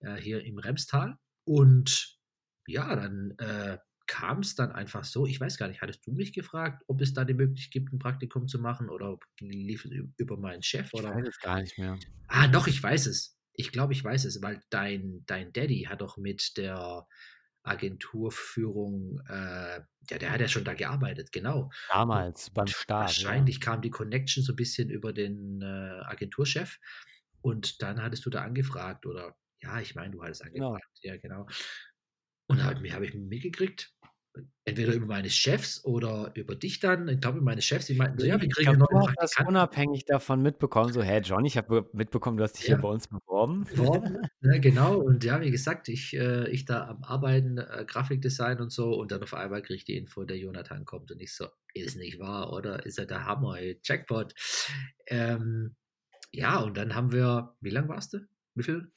äh, 0.00 0.16
hier 0.16 0.44
im 0.44 0.58
Remstal. 0.58 1.18
Und 1.44 2.18
ja, 2.66 2.94
dann, 2.96 3.32
äh, 3.38 3.78
kam's 4.06 4.54
dann 4.54 4.72
einfach 4.72 5.04
so 5.04 5.26
ich 5.26 5.38
weiß 5.40 5.58
gar 5.58 5.68
nicht, 5.68 5.82
hattest 5.82 6.06
du 6.06 6.12
mich 6.12 6.32
gefragt, 6.32 6.82
ob 6.88 7.00
es 7.02 7.12
da 7.14 7.24
die 7.24 7.34
Möglich 7.34 7.70
gibt, 7.70 7.92
'n 7.92 7.98
Praktikum 7.98 8.48
zu 8.48 8.58
machen 8.58 8.88
oder 8.90 9.12
ob 9.12 9.24
lief 9.40 9.84
es 9.84 9.92
über 10.18 10.36
meinen 10.38 10.62
Chef 10.62 10.94
Ich 10.94 11.02
oder 11.02 11.14
weiß 11.14 11.26
es 11.26 11.40
gar 11.40 11.60
nicht 11.62 11.78
mehr. 11.78 12.04
Ah, 12.28 12.46
doch, 12.48 12.66
ich 12.66 12.82
weiß 12.82 13.06
es. 13.06 13.38
Ich 13.54 13.72
glaube, 13.72 13.92
ich 13.92 14.04
weiß 14.04 14.24
es, 14.26 14.42
weil 14.42 14.62
dein 14.70 15.24
dein 15.26 15.52
Daddy 15.52 15.84
hat 15.88 16.00
doch 16.02 16.16
mit 16.16 16.56
der 16.56 17.06
Agenturführung, 17.62 19.20
äh 19.28 19.80
ja, 20.10 20.18
der 20.18 20.30
hat 20.32 20.40
ja 20.40 20.48
schon 20.48 20.64
da 20.64 20.74
gearbeitet, 20.74 21.32
genau. 21.32 21.70
Und 22.10 22.26
Damals 22.26 22.48
beim 22.50 22.70
und 22.70 22.72
Start, 22.72 23.18
ja. 23.18 23.46
wahrscheinlich 23.46 23.60
kam 23.60 23.82
die 23.82 23.90
Connection 23.90 24.42
so 24.44 24.54
bisschen 24.56 24.90
über 24.90 25.12
den, 25.12 25.62
äh, 25.62 25.66
Agenturchef 26.04 26.78
und 27.42 27.82
dann 27.82 28.02
hattest 28.02 28.26
du 28.26 28.30
da 28.30 28.42
angefragt 28.44 29.06
oder 29.06 29.36
ja, 29.62 29.80
ich 29.80 29.94
meine, 29.94 30.12
du 30.12 30.22
hattest 30.22 30.44
Genau. 30.54 30.80
angefragt, 30.82 30.98
ja, 31.02 31.16
genau. 31.16 31.46
Und 32.46 32.58
da 32.58 32.64
habe 32.64 32.74
ich 32.76 32.80
mi 32.80 32.90
habe 32.90 33.06
ich 33.06 33.14
mitgekriegt, 33.14 33.94
Entweder 34.66 34.94
über 34.94 35.06
meine 35.06 35.30
Chefs 35.30 35.84
oder 35.84 36.32
über 36.36 36.56
dich 36.56 36.80
dann. 36.80 37.08
Ich 37.08 37.20
glaube, 37.20 37.38
über 37.38 37.46
meine 37.46 37.62
Chefs, 37.62 37.86
die 37.86 37.94
meinten 37.94 38.18
so: 38.18 38.26
„Ja, 38.26 38.40
wir 38.40 38.48
Ich 38.48 38.56
kriegen 38.56 38.72
du 38.72 38.78
neuen 38.78 39.00
hast 39.00 39.12
das 39.16 39.36
Praktikanten.“ 39.36 39.44
unabhängig 39.44 40.04
davon 40.04 40.42
mitbekommen, 40.42 40.92
so: 40.92 41.02
„Hey 41.02 41.20
John, 41.22 41.44
ich 41.44 41.56
habe 41.56 41.88
mitbekommen, 41.92 42.36
du 42.36 42.44
hast 42.44 42.54
dich 42.54 42.66
hier 42.66 42.76
Ja. 42.76 42.80
bei 42.80 42.88
uns 42.88 43.08
beworben.“ 43.08 43.66
Beworben, 43.70 44.18
ne, 44.40 44.60
genau. 44.60 44.98
Und 45.00 45.24
ja, 45.24 45.40
wie 45.42 45.50
gesagt, 45.50 45.88
ich 45.88 46.14
äh, 46.14 46.48
ich 46.50 46.64
da 46.66 46.88
am 46.88 47.04
Arbeiten, 47.04 47.58
äh, 47.58 47.84
Grafikdesign 47.86 48.60
und 48.60 48.70
so 48.72 48.94
und 48.94 49.12
dann 49.12 49.22
auf 49.22 49.34
einmal 49.34 49.62
kriege 49.62 49.76
ich 49.76 49.84
die 49.84 49.96
Info, 49.96 50.24
der 50.24 50.38
Jonathan 50.38 50.84
kommt 50.86 51.12
und 51.12 51.20
ich 51.22 51.34
so: 51.36 51.48
„Ist 51.74 51.96
nicht 51.96 52.18
wahr, 52.20 52.52
oder? 52.52 52.86
Ist 52.86 52.98
ja 52.98 53.06
der 53.06 53.26
Hammer, 53.26 53.58
ey, 53.58 53.80
Jackpot.“ 53.84 54.34
Ähm, 55.08 55.76
ja, 56.32 56.60
und 56.62 56.76
dann 56.76 56.94
haben 56.94 57.12
wir 57.12 57.56
wie 57.60 57.70
lang 57.70 57.88
warst 57.88 58.14
du? 58.14 58.20
Wie 58.54 58.64
viel? 58.64 58.92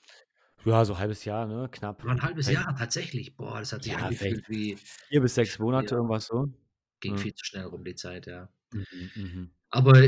Ja, 0.65 0.85
so 0.85 0.97
halbes 0.99 1.25
Jahr, 1.25 1.47
ne, 1.47 1.69
knapp. 1.71 2.03
War 2.03 2.13
'n 2.15 2.21
halbes 2.23 2.47
Vielleicht 2.47 2.49
Jahr 2.49 2.75
tatsächlich. 2.75 3.35
Boah, 3.35 3.59
das 3.59 3.73
hat 3.73 3.83
sich 3.83 3.97
ja, 3.97 3.97
angefühlt 3.97 4.49
wie 4.49 4.77
4 5.09 5.21
bis 5.21 5.35
wie 5.41 5.49
6 5.49 5.59
früher. 5.59 5.59
Monate, 5.59 5.95
irgendwas 5.95 6.25
so. 6.27 6.47
Ging 7.01 7.17
Ja. 7.17 7.17
viel 7.17 7.33
zu 7.35 7.45
schnell 7.45 7.65
rum 7.65 7.83
die 7.83 7.95
Zeit, 7.95 8.27
ja. 8.27 8.51
Mhm, 8.73 9.11
mhm. 9.15 9.51
Aber 9.73 10.03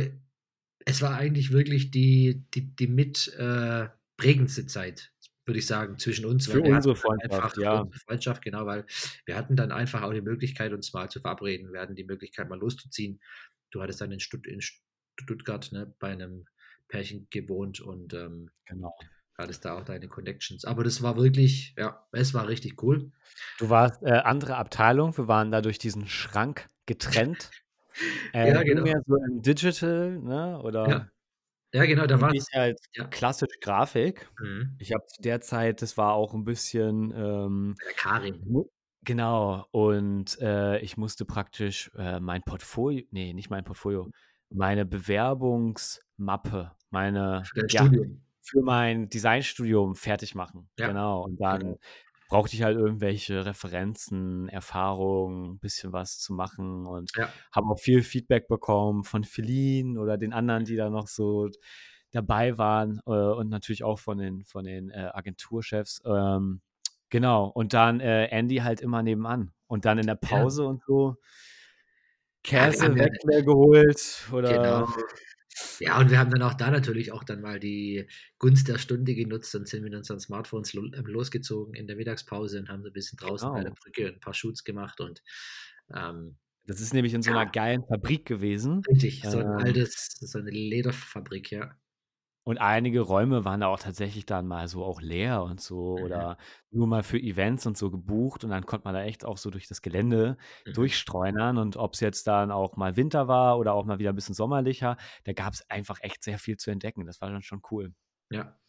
es 0.86 1.02
war 1.02 1.16
eigentlich 1.18 1.52
wirklich 1.54 1.92
die 1.92 2.46
die 2.54 2.76
die 2.76 2.88
mit, 2.88 3.30
äh, 3.36 3.90
prägendste 4.18 4.68
Zeit, 4.68 5.14
würde 5.46 5.60
ich 5.60 5.68
sagen, 5.68 5.98
zwischen 6.00 6.26
uns, 6.26 6.48
Für 6.50 6.62
unsere 6.62 6.96
einfach 7.24 7.52
Freundschaft, 7.52 7.58
für 7.70 7.76
ja. 7.76 7.84
unsere 7.84 8.00
Freundschaft, 8.08 8.44
genau, 8.44 8.66
weil 8.68 8.86
wir 9.26 9.36
hatten 9.38 9.56
dann 9.58 9.72
einfach 9.74 10.04
auch 10.04 10.14
die 10.14 10.22
Möglichkeit, 10.22 10.74
uns 10.74 10.94
mal 10.94 11.10
zu 11.10 11.22
verabreden. 11.22 11.74
Wir 11.74 11.82
hatten 11.82 11.96
die 11.96 12.06
Möglichkeit, 12.06 12.50
mal 12.50 12.60
loszuziehen. 12.60 13.22
Du 13.72 13.82
hattest 13.84 14.02
dann 14.02 14.12
in 14.14 14.20
Stutt 14.22 14.48
in 14.48 14.62
Stuttgart, 14.62 15.72
ne, 15.74 15.96
bei 16.00 16.16
'nem 16.16 16.46
Pärchen 16.90 17.28
gewohnt 17.32 17.82
und, 17.82 18.14
ähm, 18.16 18.52
Genau. 18.68 19.10
Hattest 19.38 19.66
da 19.66 19.78
auch 19.78 19.84
deine 19.86 20.08
Connections. 20.08 20.66
Aber 20.66 20.84
das 20.84 21.02
war 21.02 21.18
wirklich 21.18 21.76
ja, 21.78 22.08
es 22.12 22.34
war 22.34 22.48
richtig 22.48 22.82
cool. 22.84 23.12
Du 23.60 23.70
warst, 23.70 24.02
äh, 24.04 24.10
andere 24.12 24.58
Abteilung. 24.58 25.16
Wir 25.18 25.28
waren 25.28 25.52
da 25.52 25.62
durch 25.62 25.78
diesen 25.78 26.08
Schrank 26.08 26.68
getrennt. 26.86 27.54
Äh, 28.34 28.54
Ja, 28.54 28.64
genau. 28.64 28.86
mehr 28.86 29.02
so 29.08 29.16
im 29.18 29.42
Digital, 29.42 30.20
ne, 30.20 30.62
Ja. 30.86 31.02
oder 31.02 31.12
Ja, 31.74 31.86
genau, 31.86 32.08
da 32.08 32.22
ich 32.28 32.46
war's 32.46 32.48
halt 32.54 32.80
ja. 32.94 33.10
klassisch 33.10 33.60
Grafik. 33.62 34.30
Mhm. 34.40 34.78
Ich 34.78 34.92
habe 34.94 35.06
zu 35.08 35.22
der 35.22 35.42
Zeit 35.42 35.82
das 35.82 35.98
war 35.98 36.14
auch 36.14 36.34
'n 36.34 36.44
bisschen, 36.46 37.12
ähm, 37.16 37.80
Karin. 37.96 38.54
genau, 39.04 39.66
und, 39.72 40.40
äh, 40.42 40.80
ich 40.80 40.98
musste 40.98 41.26
praktisch, 41.26 41.92
äh, 41.98 42.20
mein 42.20 42.44
Portfol 42.44 43.06
ne, 43.12 43.34
nicht 43.34 43.50
mein 43.50 43.64
Portfolio, 43.66 44.10
meine 44.50 44.86
Bewerbungsmappe, 44.86 46.74
meine 46.90 47.52
Für 47.52 47.60
dein 47.62 47.70
ja, 47.70 47.90
Studium. 47.90 48.24
Für 48.44 48.62
mein 48.64 49.10
Designstudium 49.10 49.96
fertigmachen. 49.96 50.70
Ja, 50.78 50.90
Genau, 50.90 51.24
und 51.24 51.40
genau. 51.50 51.74
dann 51.74 51.78
brauchte 52.28 52.56
ich 52.56 52.64
halt 52.64 52.78
irgendwelche 52.78 53.46
Referenzen, 53.46 54.50
Erfahrungen, 54.50 55.60
bisschen 55.60 55.94
was 55.94 56.20
zu 56.20 56.34
machen 56.34 56.86
und 56.88 57.14
Ja. 57.16 57.44
habe 57.54 57.68
auch 57.70 57.80
viel 57.80 58.04
Feedback 58.04 58.48
bekommen 58.48 59.04
von 59.04 59.24
Feline 59.24 60.00
oder 60.00 60.18
den 60.18 60.34
anderen, 60.34 60.66
die 60.66 60.76
da 60.76 60.90
noch 60.90 61.08
so 61.08 61.50
dabei 62.12 62.58
waren, 62.58 63.02
äh, 63.08 63.12
und 63.12 63.50
natürlich 63.50 63.84
auch 63.84 64.00
von 64.00 64.18
den 64.20 64.46
von 64.46 64.66
den, 64.66 64.90
äh, 64.92 65.10
Agenturchefs. 65.14 66.02
Ähm, 66.06 66.62
genau, 67.10 67.48
und 67.48 67.74
dann, 67.74 68.00
äh, 68.02 68.28
Andy 68.28 68.58
halt 68.58 68.82
immer 68.82 69.04
nebenan 69.04 69.54
und 69.68 69.86
dann 69.86 69.98
in 70.00 70.08
der 70.08 70.16
Ja. 70.32 70.46
Pause 70.46 70.66
und 70.66 70.84
so 70.88 71.18
Ja, 72.52 72.70
wir 72.72 72.82
haben 72.82 72.96
Käse, 72.96 72.98
ja 72.98 73.06
Weckler 73.06 73.42
geholt 73.44 74.28
Genau. 74.48 74.86
Ja, 75.80 76.00
und 76.00 76.12
wir 76.12 76.20
haben 76.20 76.32
dann 76.32 76.42
auch 76.44 76.54
da 76.54 76.70
natürlich 76.72 77.12
auch 77.12 77.24
dann 77.24 77.42
mal 77.42 77.60
die 77.60 78.08
Gunst 78.40 78.68
der 78.68 78.78
Stunde 78.78 79.16
genutzt 79.16 79.54
und 79.56 79.68
sind 79.68 79.84
mit 79.84 79.94
unseren 79.96 80.20
Smartphones 80.20 80.74
ähm, 80.76 80.92
losgezogen 81.06 81.74
in 81.74 81.88
der 81.88 81.96
Mittagspause 81.96 82.60
und 82.60 82.70
haben 82.70 82.84
so 82.84 82.90
'n 82.90 82.94
bisschen 82.94 83.18
draußen 83.18 83.52
bei 83.52 83.64
der 83.64 83.72
Genau. 83.72 83.76
Brücke 83.84 84.08
'n 84.08 84.20
paar 84.20 84.34
Shoots 84.34 84.64
gemacht 84.64 85.00
und, 85.02 85.22
ähm 85.94 86.38
Das 86.68 86.80
ist 86.80 86.94
nämlich 86.94 87.14
in 87.14 87.24
so 87.24 87.34
'ner 87.34 87.46
ja. 87.46 87.52
geilen 87.52 87.84
Fabrik 87.86 88.26
gewesen. 88.26 88.88
Richtig, 88.88 89.30
so 89.30 89.40
'n 89.40 89.50
Ähm 89.54 89.66
altes 89.66 90.18
so 90.20 90.40
'ne 90.40 90.52
Lederfabrik, 90.52 91.52
ja. 91.52 91.78
Und 92.48 92.58
einige 92.58 93.00
Räume 93.02 93.46
waren 93.46 93.62
da 93.62 93.68
auch 93.68 93.80
tatsächlich 93.80 94.26
dann 94.26 94.48
mal 94.48 94.68
so 94.68 94.84
auch 94.84 95.00
leer 95.02 95.44
und 95.44 95.62
so 95.62 95.98
Mhm. 95.98 95.98
oder 96.00 96.38
nur 96.72 96.88
mal 96.88 97.02
für 97.02 97.18
Events 97.18 97.66
und 97.66 97.78
so 97.78 97.90
gebucht 97.90 98.44
und 98.44 98.50
dann 98.50 98.66
konnte 98.66 98.84
man 98.86 98.94
da 98.94 99.02
echt 99.04 99.24
auch 99.24 99.38
so 99.38 99.50
durch 99.50 99.68
das 99.70 99.82
Gelände 99.82 100.36
Mhm. 100.66 101.04
durchstreunern 101.06 101.58
und 101.58 101.78
ob's 101.78 102.02
jetzt 102.02 102.28
dann 102.28 102.52
auch 102.52 102.76
mal 102.76 102.98
Winter 102.98 103.30
war 103.30 103.58
oder 103.60 103.74
auch 103.74 103.86
mal 103.86 103.98
wieder 104.00 104.10
'n 104.12 104.16
bisschen 104.16 104.36
sommerlicher, 104.36 104.98
da 105.24 105.32
gab's 105.32 105.62
einfach 105.70 106.00
echt 106.02 106.22
sehr 106.24 106.38
viel 106.38 106.58
zu 106.58 106.70
entdecken. 106.70 107.06
Das 107.06 107.22
war 107.22 107.30
dann 107.30 107.44
schon 107.44 107.62
cool. 107.72 107.94
Ja. 108.32 108.60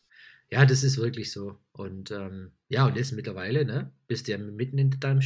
Ja, 0.51 0.67
das 0.67 0.85
ist 0.85 0.99
wirklich 0.99 1.33
so. 1.33 1.61
Und, 1.73 2.11
ähm, 2.13 2.53
ja, 2.69 2.87
und 2.87 2.97
jetzt 2.97 3.13
mittlerweile, 3.13 3.65
ne, 3.67 3.93
bist 4.09 4.29
du 4.29 4.33
ja 4.33 4.39
mitten 4.39 4.79
in 4.79 4.91
deinem 5.01 5.23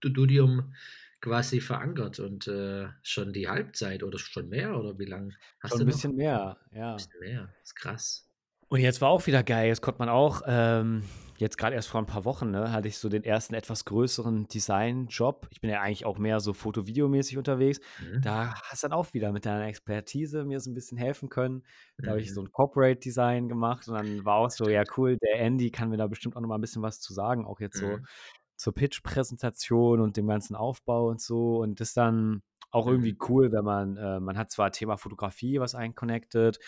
Studium 0.00 0.74
quasi 1.20 1.60
verankert 1.60 2.18
und, 2.20 2.46
äh, 2.48 2.88
schon 3.02 3.32
die 3.32 3.48
Halbzeit 3.48 4.02
oder 4.02 4.18
schon 4.18 4.48
mehr 4.48 4.78
oder 4.78 4.98
wie 4.98 5.06
lang 5.06 5.34
hast 5.60 5.78
Schon 5.78 5.80
du 5.80 5.84
'n 5.84 5.86
noch? 5.86 5.86
bisschen 5.86 6.14
mehr, 6.14 6.58
ja. 6.72 7.08
Bisschen 7.08 7.20
mehr, 7.20 7.56
ist 7.62 7.76
krass. 7.76 8.22
Und 8.70 8.80
jetzt 8.80 9.00
war 9.00 9.10
auch 9.10 9.26
wieder 9.28 9.44
geil. 9.44 9.68
Jetzt 9.68 9.80
konnte 9.80 9.98
man 10.00 10.08
auch, 10.08 10.42
ähm 10.46 11.04
jetzt 11.38 11.58
grad 11.58 11.74
erst 11.74 11.88
vor 11.88 12.00
'n 12.00 12.06
paar 12.06 12.24
Wochen, 12.24 12.50
ne, 12.50 12.72
hatte 12.72 12.88
ich 12.88 12.96
so 12.96 13.10
den 13.10 13.22
ersten 13.22 13.52
etwas 13.52 13.84
größeren 13.84 14.48
Designjob. 14.48 15.46
Ich 15.50 15.60
bin 15.60 15.68
ja 15.68 15.82
eigentlich 15.82 16.06
auch 16.06 16.16
mehr 16.16 16.40
so 16.40 16.54
foto-video-mäßig 16.54 17.36
unterwegs. 17.36 17.78
Mhm. 17.98 18.22
Da 18.22 18.54
hast 18.62 18.82
dann 18.84 18.92
auch 18.92 19.12
wieder 19.12 19.32
mit 19.32 19.44
deiner 19.44 19.66
Expertise 19.66 20.44
mir 20.44 20.60
so 20.60 20.70
'n 20.70 20.74
bisschen 20.74 20.96
helfen 20.96 21.28
können. 21.28 21.62
Da 22.02 22.12
habe 22.12 22.22
ich 22.22 22.32
Mhm. 22.32 22.32
so 22.32 22.40
'n 22.40 22.50
Corporate 22.50 22.98
Design 23.00 23.48
gemacht 23.50 23.86
und 23.86 23.92
dann 23.94 24.24
war 24.24 24.36
auch 24.36 24.48
so: 24.50 24.70
„Ja 24.70 24.84
cool, 24.96 25.18
der 25.18 25.38
Andy 25.40 25.70
kann 25.70 25.90
mir 25.90 25.98
da 25.98 26.06
bestimmt 26.06 26.36
auch 26.36 26.40
noch 26.40 26.48
mal 26.48 26.54
'n 26.56 26.60
bisschen 26.62 26.80
was 26.82 27.00
zu 27.00 27.12
sagen, 27.12 27.44
auch 27.46 27.60
jetzt 27.60 27.76
so 27.78 28.00
Mhm. 28.00 28.06
Zur 28.56 28.74
Pitch-Präsentation 28.74 30.00
und 30.00 30.16
dem 30.16 30.26
ganzen 30.28 30.56
Aufbau 30.56 31.08
und 31.08 31.20
so.“ 31.20 31.58
Und 31.58 31.80
das 31.80 31.94
dann 31.94 32.42
auch 32.70 32.86
Mhm. 32.86 32.86
irgendwie 32.88 33.16
cool, 33.28 33.52
wenn 33.52 33.64
man 33.64 33.96
äh, 33.96 34.20
man 34.20 34.36
hat 34.38 34.50
zwar 34.50 34.72
Thema 34.72 34.96
Fotografie, 34.98 35.60
was 35.60 35.74
einen 35.74 35.94
connected 35.94 36.58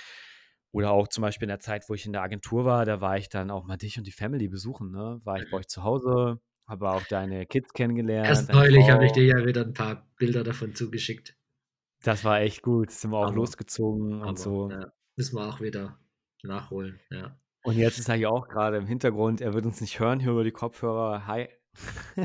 oder 0.73 0.91
auch 0.93 1.09
zum 1.09 1.23
Beispiel 1.23 1.47
in 1.47 1.51
der 1.51 1.61
Zeit, 1.61 1.89
wo 1.89 1.95
ich 1.95 2.07
in 2.07 2.13
der 2.13 2.23
Agentur 2.23 2.65
war, 2.65 2.85
da 2.85 3.01
war 3.01 3.17
ich 3.19 3.29
dann 3.29 3.51
auch 3.51 3.65
mal 3.65 3.77
dich 3.79 3.99
und 3.99 4.07
die 4.07 4.13
Family 4.13 4.49
besuchen, 4.49 4.91
ne? 4.91 5.21
War 5.25 5.39
ich 5.39 5.49
bei 5.49 5.57
Mhm. 5.57 5.59
euch 5.59 5.67
zu 5.69 5.83
Hause, 5.85 6.41
habe 6.67 6.91
auch 6.91 7.05
deine 7.05 7.47
Kids 7.47 7.73
kennengelernt, 7.73 8.51
Erst 8.51 8.53
neulich 8.53 8.91
habe 8.91 9.07
ich 9.07 9.11
dir 9.13 9.25
ja 9.25 9.45
wieder 9.45 9.63
'n 9.63 9.75
paar 9.75 10.09
Bilder 10.19 10.45
davon 10.45 10.73
zugeschickt. 10.73 11.37
Das 12.03 12.25
war 12.25 12.41
echt 12.41 12.63
gut. 12.63 12.91
Sind 12.91 13.11
wir 13.13 13.19
auch 13.19 13.31
Hammer. 13.31 13.33
losgezogen 13.33 14.23
und 14.23 14.37
Hammer, 14.37 14.41
so. 14.41 14.73
ja. 14.73 14.93
Müssen 15.17 15.37
wir 15.37 15.49
auch 15.49 15.61
wieder 15.63 16.01
nachholen, 16.43 17.01
ja. 17.11 17.41
Und 17.63 17.77
jetzt 17.77 17.99
ist 17.99 18.09
er 18.09 18.17
hier 18.17 18.31
auch 18.33 18.49
grade 18.49 18.77
im 18.79 18.87
Hintergrund. 18.87 19.41
Er 19.41 19.55
wird 19.55 19.65
uns 19.67 19.81
nicht 19.81 20.01
hören 20.01 20.19
hier 20.21 20.33
über 20.33 20.43
die 20.45 20.51
Kopfhörer. 20.53 21.27
Hi. 21.27 21.49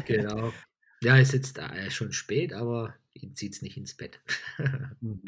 Genau. 0.06 0.60
Ja, 1.02 1.18
ist 1.18 1.34
jetzt 1.34 1.58
äh, 1.58 1.89
schon 1.92 2.12
spät, 2.13 2.54
aber 2.54 2.96
ihn 3.13 3.36
zieht's 3.36 3.62
nicht 3.62 3.78
ins 3.78 3.96
Bett. 3.96 4.22
Mhm. 5.02 5.22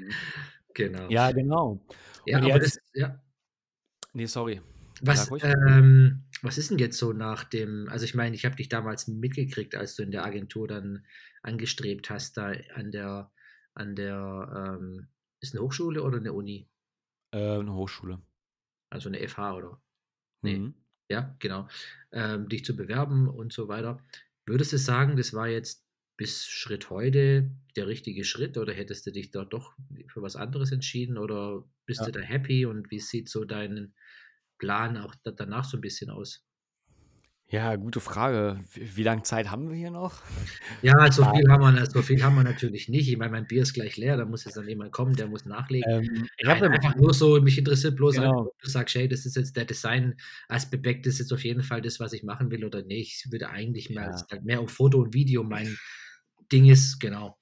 Genau. 0.75 1.09
Ja, 1.09 1.31
genau. 1.31 1.79
Ja, 2.25 2.41
Und 2.41 2.43
aber 2.43 2.59
das 2.59 2.61
jetzt 2.61 2.79
ja. 2.93 3.21
Ne, 4.13 4.27
sorry. 4.27 4.61
Was, 5.01 5.33
ähm 5.41 6.23
was 6.41 6.57
ist 6.57 6.71
'n 6.71 6.77
jetzt 6.77 6.97
so 6.97 7.11
nach 7.11 7.43
dem 7.43 7.87
also, 7.89 8.05
ich 8.05 8.15
meine, 8.15 8.35
ich 8.35 8.45
habe 8.45 8.55
dich 8.55 8.69
damals 8.69 9.07
mitgekriegt, 9.07 9.75
als 9.75 9.95
du 9.95 10.03
in 10.03 10.11
der 10.11 10.23
Agentur 10.25 10.67
dann 10.67 11.05
angestrebt 11.41 12.09
hast, 12.09 12.37
da 12.37 12.53
an 12.73 12.91
der 12.91 13.31
an 13.73 13.95
der, 13.95 14.77
ähm 14.79 15.07
ist 15.41 15.53
'ne 15.53 15.61
Hochschule 15.61 16.01
oder 16.03 16.19
'ne 16.21 16.31
Uni? 16.33 16.67
Äh, 17.33 17.61
'ne 17.63 17.73
Hochschule. 17.73 18.25
Also 18.91 19.09
'ne 19.09 19.19
FH 19.27 19.55
oder 19.55 19.81
ne? 20.43 20.59
Mhm. 20.59 20.84
Ja, 21.11 21.35
genau. 21.39 21.67
Ähm, 22.11 22.49
dich 22.49 22.65
zu 22.65 22.75
bewerben 22.75 23.27
und 23.27 23.53
so 23.53 23.67
weiter. 23.67 24.03
Würdest 24.45 24.73
du 24.73 24.77
sagen, 24.77 25.15
das 25.17 25.33
war 25.33 25.47
jetzt 25.47 25.85
bis 26.17 26.45
Schritt 26.45 26.89
heute 26.89 27.51
der 27.75 27.87
richtige 27.87 28.23
Schritt 28.23 28.57
oder 28.57 28.73
hättest 28.73 29.05
du 29.05 29.11
dich 29.11 29.29
da 29.31 29.43
doch 29.45 29.75
für 30.07 30.21
was 30.21 30.35
anderes 30.35 30.71
entschieden 30.71 31.17
oder 31.17 31.67
bist 31.85 32.05
Ja. 32.05 32.07
du 32.07 32.11
da 32.11 32.21
happy 32.21 32.65
und 32.65 32.89
wie 32.89 32.99
sieht 32.99 33.29
so 33.29 33.43
dein 33.45 33.93
Plan 34.57 34.97
auch 34.97 35.13
da 35.23 35.31
danach 35.31 35.65
so 35.65 35.77
'n 35.77 35.81
bisschen 35.81 36.09
aus? 36.09 36.41
Ja, 37.49 37.75
gute 37.75 37.99
Frage. 37.99 38.59
W 38.73 38.95
wie 38.97 39.03
lang 39.03 39.23
Zeit 39.23 39.51
haben 39.51 39.69
wir 39.69 39.75
hier 39.77 39.91
noch? 39.91 40.21
Ja, 40.81 41.09
so 41.11 41.23
viel 41.23 41.47
haben 41.49 41.61
wir 41.75 41.85
so 41.89 42.01
viel 42.01 42.21
haben 42.23 42.35
wir 42.35 42.43
natürlich 42.43 42.89
nicht. 42.89 43.07
Ich 43.09 43.17
meine, 43.17 43.31
mein 43.31 43.47
Bier 43.47 43.61
ist 43.63 43.73
gleich 43.73 43.97
leer, 43.97 44.17
da 44.17 44.25
muss 44.25 44.45
jetzt 44.45 44.57
dann 44.57 44.67
jemand 44.67 44.91
kommen, 44.91 45.15
der 45.15 45.27
muss 45.27 45.45
nachlegen. 45.45 45.91
Ähm, 45.91 46.29
ich 46.37 46.47
habe 46.49 46.65
einfach 46.69 46.95
nur 46.95 47.13
so 47.13 47.39
mich 47.41 47.57
interessiert 47.57 47.95
bloß 47.95 48.15
Genau. 48.15 48.49
du 48.61 48.69
sagst: 48.69 48.95
„Hey, 48.95 49.07
das 49.07 49.25
ist 49.25 49.35
jetzt 49.35 49.55
der 49.55 49.65
Design-Aspekt 49.65 51.05
ist 51.07 51.19
jetzt 51.19 51.31
auf 51.33 51.43
jeden 51.43 51.63
Fall 51.63 51.81
das, 51.81 51.99
was 51.99 52.13
ich 52.13 52.23
machen 52.23 52.51
will“, 52.51 52.65
oder 52.65 52.83
ne, 52.83 52.97
ich 52.99 53.25
würde 53.31 53.49
eigentlich 53.49 53.89
mehr 53.89 54.11
Ja. 54.11 54.27
halt 54.31 54.43
mehr 54.43 54.59
auf 54.61 54.71
Foto 54.71 54.99
und 55.01 55.13
Video 55.13 55.43
mein 55.43 55.79
Ding 56.51 56.65
ist, 56.69 56.99
genau. 56.99 57.37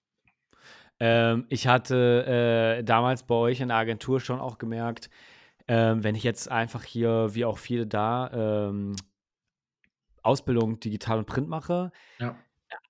Ähm, 1.02 1.46
ich 1.50 1.68
hatte, 1.68 2.78
äh, 2.80 2.84
damals 2.84 3.24
bei 3.24 3.36
euch 3.36 3.60
in 3.62 3.70
der 3.70 3.78
Agentur 3.78 4.20
schon 4.20 4.40
auch 4.40 4.58
gemerkt, 4.58 5.10
ähm, 5.68 6.04
wenn 6.04 6.16
ich 6.16 6.24
jetzt 6.24 6.50
einfach 6.52 6.84
hier, 6.84 7.30
wie 7.36 7.46
auch 7.46 7.58
viele 7.58 7.88
da, 7.88 8.70
ähm 8.70 8.96
Ausbildung 10.24 10.80
digital 10.80 11.20
und 11.20 11.26
Print 11.28 11.48
mache, 11.50 11.92
Ja. 12.20 12.36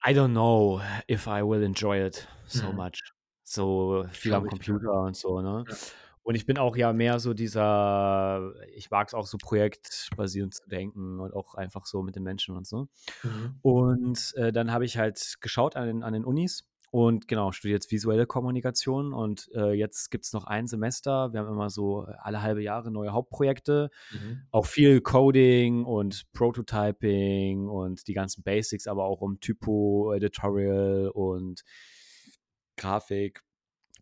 I 0.07 0.11
don't 0.13 0.31
know 0.31 0.81
if 1.09 1.27
I 1.27 1.41
will 1.43 1.63
enjoy 1.63 2.05
it 2.05 2.27
so 2.47 2.71
Mhm. 2.71 2.77
much. 2.77 3.01
So 3.43 4.05
viel 4.11 4.33
am 4.33 4.43
Glaube 4.43 4.47
ich. 4.47 4.51
Computer 4.65 5.01
und 5.03 5.15
so, 5.17 5.41
ne? 5.41 5.65
Ja. 5.67 5.75
Und 6.23 6.35
ich 6.35 6.45
bin 6.45 6.57
auch 6.57 6.77
ja 6.77 6.93
mehr 6.93 7.19
so 7.19 7.33
dieser 7.33 8.53
ich 8.75 8.89
mag's 8.91 9.13
auch 9.13 9.27
so 9.27 9.37
projektbasierend 9.37 10.53
zu 10.55 10.67
denken 10.69 11.19
und 11.19 11.33
auch 11.33 11.55
einfach 11.55 11.85
so 11.85 12.01
mit 12.01 12.15
den 12.15 12.23
Menschen 12.23 12.55
und 12.55 12.65
so. 12.67 12.87
Mhm. 13.23 13.59
Und, 13.61 14.33
äh, 14.37 14.51
dann 14.53 14.71
habe 14.71 14.85
ich 14.85 14.97
halt 14.97 15.35
geschaut 15.41 15.75
an 15.75 15.87
den 15.87 16.03
an 16.03 16.13
den 16.13 16.23
Unis 16.25 16.65
und 16.93 17.27
genau, 17.27 17.51
studiere 17.51 17.77
jetzt 17.77 17.89
Visuelle 17.91 18.27
Kommunikation 18.27 19.13
und, 19.13 19.49
äh, 19.55 19.71
jetzt 19.73 20.11
gibt's 20.11 20.31
noch 20.31 20.43
ein 20.45 20.67
Semester. 20.67 21.33
Wir 21.33 21.39
haben 21.39 21.49
immer 21.51 21.71
so 21.71 22.05
alle 22.19 22.43
halbe 22.43 22.61
Jahre 22.61 22.91
neue 22.91 23.13
Hauptprojekte, 23.13 23.89
Mhm. 24.11 24.47
auch 24.51 24.67
viel 24.67 25.01
Coding 25.01 25.85
und 25.85 26.31
Prototyping 26.33 27.67
und 27.67 28.07
die 28.07 28.13
ganzen 28.13 28.43
Basics, 28.43 28.85
aber 28.85 29.05
auch 29.05 29.21
um 29.21 29.39
Typo, 29.39 30.13
Editorial 30.13 31.09
und 31.09 31.63
Grafik, 32.77 33.41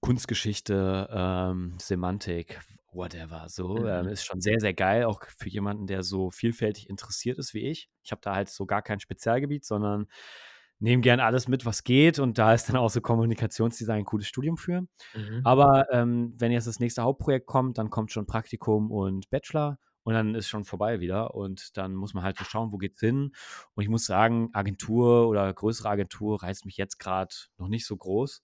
Kunstgeschichte, 0.02 1.10
ähm, 1.12 1.78
Semantik, 1.80 2.62
whatever, 2.92 3.48
so. 3.50 3.88
Ähm, 3.88 4.08
Mhm. 4.08 4.12
ist 4.14 4.26
schon 4.26 4.42
sehr, 4.42 4.60
sehr 4.60 4.74
geil, 4.74 5.06
auch 5.06 5.24
für 5.38 5.50
jemanden, 5.50 5.88
der 5.88 6.04
so 6.04 6.32
vielfältig 6.32 6.89
interessiert 6.89 7.38
ist 7.39 7.54
wie 7.54 7.68
ich. 7.70 7.89
Ich 8.04 8.12
habe 8.12 8.22
da 8.24 8.36
halt 8.36 8.50
so 8.50 8.66
gar 8.66 8.82
kein 8.82 9.00
Spezialgebiet, 9.00 9.66
sondern 9.66 10.08
nehme 10.82 11.02
gern 11.02 11.20
alles 11.22 11.48
mit, 11.48 11.66
was 11.66 11.84
geht 11.86 12.20
und 12.20 12.38
da 12.40 12.54
ist 12.54 12.70
dann 12.70 12.78
auch 12.78 12.90
so 12.90 13.02
Kommunikationsdesign 13.02 14.02
'n 14.02 14.06
cooles 14.06 14.28
Studium 14.28 14.58
für. 14.58 14.88
Mhm. 15.14 15.44
Aber, 15.44 15.88
ähm, 15.92 16.34
wenn 16.40 16.52
jetzt 16.52 16.68
das 16.68 16.80
nächste 16.80 17.04
Hauptprojekt 17.04 17.48
kommt, 17.48 17.78
dann 17.78 17.90
kommt 17.90 18.12
schon 18.12 18.26
Praktikum 18.28 18.92
und 18.92 19.30
Bachelor 19.32 19.80
und 20.04 20.14
dann 20.16 20.36
ist 20.36 20.50
schon 20.50 20.66
vorbei 20.66 21.00
wieder 21.02 21.36
und 21.36 21.78
dann 21.78 21.96
muss 21.96 22.14
man 22.14 22.24
halt 22.24 22.38
so 22.38 22.44
schauen, 22.46 22.72
wo 22.72 22.78
geht's 22.78 23.00
hin? 23.02 23.32
Und 23.76 23.84
ich 23.84 23.90
muss 23.90 24.06
sagen, 24.06 24.50
Agentur 24.54 25.28
oder 25.30 25.54
größere 25.54 25.90
Agentur 25.90 26.44
reizt 26.44 26.66
mich 26.66 26.78
jetzt 26.78 27.00
grad 27.00 27.50
noch 27.58 27.68
nicht 27.70 27.86
so 27.88 27.98
groß. 27.98 28.42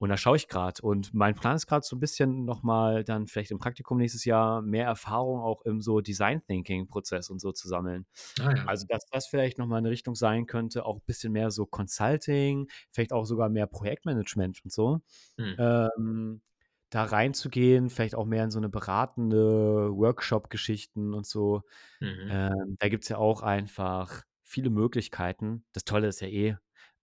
Und 0.00 0.08
da 0.08 0.16
schaue 0.16 0.36
ich 0.38 0.48
grad 0.48 0.80
und 0.80 1.12
mein 1.12 1.34
Plan 1.34 1.56
ist 1.56 1.66
grad 1.66 1.84
so 1.84 1.94
'n 1.94 2.00
bisschen 2.00 2.46
noch 2.46 2.62
mal 2.62 3.04
dann 3.04 3.26
vielleicht 3.26 3.50
im 3.50 3.58
Praktikum 3.58 3.98
nächstes 3.98 4.24
Jahr 4.24 4.62
mehr 4.62 4.86
Erfahrung 4.86 5.40
auch 5.40 5.60
im 5.66 5.82
so 5.82 6.00
Design 6.00 6.42
Thinking 6.46 6.88
Prozess 6.88 7.28
und 7.28 7.38
so 7.38 7.52
zu 7.52 7.68
sammeln. 7.68 8.06
Ah 8.38 8.50
ja. 8.56 8.64
Also, 8.64 8.86
dass 8.88 9.04
das 9.12 9.26
vielleicht 9.28 9.58
noch 9.58 9.66
mal 9.66 9.82
'ne 9.82 9.90
Richtung 9.90 10.14
sein 10.14 10.46
könnte, 10.46 10.86
auch 10.86 11.00
bisschen 11.02 11.32
mehr 11.32 11.50
so 11.50 11.66
Consulting, 11.66 12.68
vielleicht 12.92 13.12
auch 13.12 13.26
sogar 13.26 13.50
mehr 13.50 13.66
Projektmanagement 13.66 14.60
und 14.64 14.72
so, 14.72 15.00
Mhm. 15.38 15.58
ähm, 15.58 16.42
da 16.90 17.04
reinzugehen, 17.04 17.90
vielleicht 17.90 18.14
auch 18.16 18.26
mehr 18.26 18.44
in 18.44 18.50
so 18.52 18.60
'ne 18.60 18.68
beratende 18.70 19.90
Workshop-Geschichten 19.96 21.14
und 21.14 21.26
so. 21.26 21.62
Mhm. 22.02 22.30
Ähm, 22.30 22.76
da 22.80 22.88
gibt's 22.90 23.08
ja 23.10 23.18
auch 23.18 23.42
einfach 23.42 24.24
viele 24.44 24.70
Möglichkeiten. 24.70 25.66
Das 25.74 25.84
Tolle 25.84 26.08
ist 26.08 26.20
ja 26.22 26.28
eh, 26.28 26.50
'n 26.52 26.58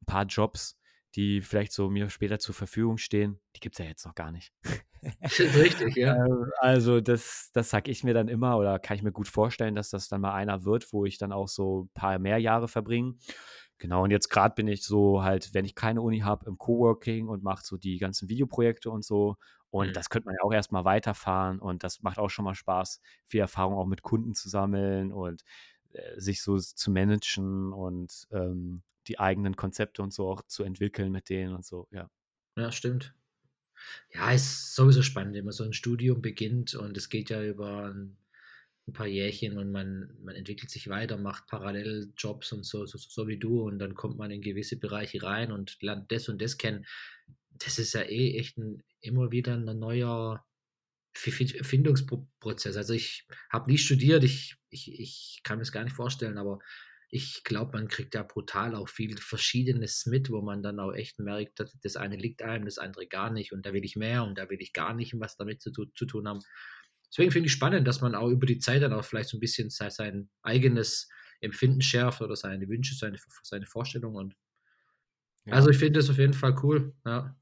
paar 0.08 0.26
Jobs, 0.26 0.80
die 1.18 1.42
vielleicht 1.42 1.74
so 1.74 1.90
mir 1.90 2.10
später 2.12 2.40
zur 2.40 2.56
Verfügung 2.56 2.98
stehen, 3.00 3.42
die 3.58 3.62
gibt's 3.62 3.80
ja 3.80 3.86
jetzt 3.86 4.06
noch 4.06 4.16
gar 4.16 4.32
nicht. 4.32 4.54
Richtig, 5.40 5.96
ja. 5.96 6.18
Ähm, 6.26 6.52
also, 6.60 7.02
das 7.02 7.50
das 7.54 7.70
sage 7.70 7.92
ich 7.92 8.04
mir 8.04 8.14
dann 8.14 8.28
immer 8.30 8.58
oder 8.58 8.80
kann 8.80 8.98
ich 8.98 9.04
mir 9.04 9.12
gut 9.12 9.28
vorstellen, 9.28 9.76
dass 9.76 9.90
das 9.90 10.08
dann 10.10 10.22
mal 10.22 10.34
einer 10.34 10.64
wird, 10.66 10.92
wo 10.94 11.06
ich 11.06 11.18
dann 11.18 11.32
auch 11.34 11.48
so 11.50 11.90
paar 11.94 12.20
mehr 12.20 12.38
Jahre 12.40 12.68
verbringe. 12.68 13.16
Genau, 13.80 14.04
und 14.04 14.12
jetzt 14.12 14.30
grad 14.30 14.56
bin 14.56 14.68
ich 14.68 14.84
so 14.84 15.24
halt, 15.24 15.54
wenn 15.54 15.66
ich 15.66 15.76
keine 15.76 16.02
Uni 16.02 16.20
habe, 16.20 16.46
im 16.48 16.58
Coworking 16.58 17.28
und 17.28 17.44
mache 17.44 17.64
so 17.64 17.78
die 17.78 17.98
ganzen 18.00 18.30
Videoprojekte 18.30 18.90
und 18.92 19.06
so. 19.06 19.36
Und 19.70 19.96
Mhm. 19.96 19.98
das 19.98 20.10
könnte 20.10 20.28
man 20.28 20.36
ja 20.36 20.44
auch 20.44 20.54
erst 20.54 20.72
mal 20.72 20.86
weiterfahren 20.86 21.60
und 21.60 21.84
das 21.84 22.02
macht 22.02 22.18
auch 22.20 22.30
schon 22.30 22.46
mal 22.46 22.56
Spaß, 22.56 23.02
viel 23.26 23.42
Erfahrung 23.42 23.76
auch 23.76 23.86
mit 23.86 24.02
Kunden 24.02 24.34
zu 24.34 24.50
sammeln 24.50 25.12
und, 25.14 25.44
äh, 25.94 26.20
sich 26.20 26.42
so 26.42 26.58
zu 26.58 26.92
managen 26.92 27.74
und, 27.74 28.28
ähm, 28.32 28.82
die 29.08 29.20
eigenen 29.20 29.56
Konzepte 29.56 30.02
und 30.04 30.14
so 30.14 30.30
auch 30.30 30.42
zu 30.48 30.64
entwickeln 30.64 31.12
mit 31.12 31.30
denen 31.30 31.56
und 31.56 31.66
so, 31.66 31.88
ja. 31.92 32.10
Ja, 32.58 32.72
stimmt. 32.72 33.14
Ja, 34.14 34.32
ist 34.32 34.76
sowieso 34.76 35.04
spannend, 35.04 35.36
wenn 35.36 35.46
man 35.46 35.54
so 35.54 35.64
'n 35.66 35.74
Studium 35.74 36.22
beginnt 36.22 36.76
und 36.76 36.98
es 36.98 37.10
geht 37.10 37.30
ja 37.30 37.44
über 37.44 37.88
'n 37.94 38.18
'n 38.88 38.94
paar 38.94 39.08
Jährchen 39.08 39.58
und 39.58 39.72
man 39.72 40.16
man 40.24 40.36
entwickelt 40.36 40.72
sich 40.72 40.90
weiter, 40.90 41.18
macht 41.18 41.48
parallel 41.48 42.14
Jobs 42.18 42.54
und 42.54 42.66
so 42.66 42.86
so 42.88 42.98
so 43.00 43.28
wie 43.28 43.38
du 43.40 43.64
und 43.64 43.80
dann 43.80 43.96
kommt 43.96 44.18
man 44.18 44.32
in 44.32 44.42
gewisse 44.42 44.78
Bereiche 44.80 45.24
rein 45.24 45.52
und 45.52 45.82
lernt 45.82 46.12
das 46.12 46.30
und 46.30 46.42
das 46.42 46.58
kennen. 46.58 46.86
Das 47.52 47.80
ist 47.80 47.94
ja 47.94 48.02
eh 48.04 48.38
echt 48.40 48.58
'n 48.60 48.84
immer 49.02 49.32
wieder 49.32 49.56
'n 49.56 49.80
neuer 49.80 50.46
Fi 51.16 51.32
Fi 51.32 51.48
Findungspro 51.64 52.28
Prozess. 52.42 52.78
Also, 52.78 52.94
ich 52.94 53.28
habe 53.52 53.72
nie 53.72 53.78
studiert, 53.80 54.24
ich 54.26 54.58
ich 54.72 55.00
ich 55.00 55.42
kann 55.44 55.58
mir's 55.60 55.72
gar 55.74 55.84
nicht 55.86 55.96
vorstellen, 55.96 56.38
aber 56.40 56.60
ich 57.10 57.44
glaube, 57.46 57.74
man 57.78 57.88
kriegt 57.88 58.16
da 58.16 58.24
brutal 58.24 58.76
auch 58.76 58.90
viel 58.90 59.18
Verschiedenes 59.18 60.06
mit, 60.08 60.30
wo 60.32 60.42
man 60.42 60.64
dann 60.64 60.80
auch 60.80 60.94
echt 60.94 61.20
merkt, 61.20 61.60
dass 61.60 61.78
das 61.82 61.96
eine 61.98 62.18
liegt 62.18 62.42
einem, 62.44 62.66
das 62.66 62.78
andere 62.80 63.08
gar 63.08 63.32
nicht 63.32 63.54
und 63.54 63.66
da 63.66 63.74
will 63.74 63.86
ich 63.86 63.96
mehr 63.96 64.24
und 64.26 64.38
da 64.38 64.50
will 64.50 64.62
ich 64.62 64.74
gar 64.74 64.94
nicht 64.94 65.14
was 65.20 65.38
damit 65.38 65.62
zu 65.62 65.72
zu 65.72 66.06
tun 66.06 66.28
haben. 66.28 66.42
Deswegen 67.12 67.32
finde 67.32 67.48
ich 67.48 67.54
spannend, 67.54 67.88
dass 67.88 68.02
man 68.02 68.16
auch 68.16 68.30
über 68.30 68.46
die 68.48 68.60
Zeit 68.60 68.82
dann 68.84 68.94
auch 68.94 69.06
vielleicht 69.06 69.30
so 69.30 69.38
'n 69.38 69.40
bisschen 69.42 69.70
sei 69.70 69.90
sein 69.90 70.30
eigenes 70.44 71.10
Empfinden 71.42 71.82
schärft 71.82 72.22
oder 72.22 72.36
seine 72.36 72.68
Wünsche, 72.70 72.96
seine 72.96 73.18
seine 73.44 73.66
Vorstellungen 73.68 74.18
und 74.18 74.36
also, 75.50 75.70
Ja. 75.70 75.70
ich 75.70 75.78
finde 75.78 76.00
das 76.00 76.10
auf 76.10 76.18
jeden 76.18 76.34
Fall 76.34 76.56
cool, 76.64 76.94
ja. 77.06 77.38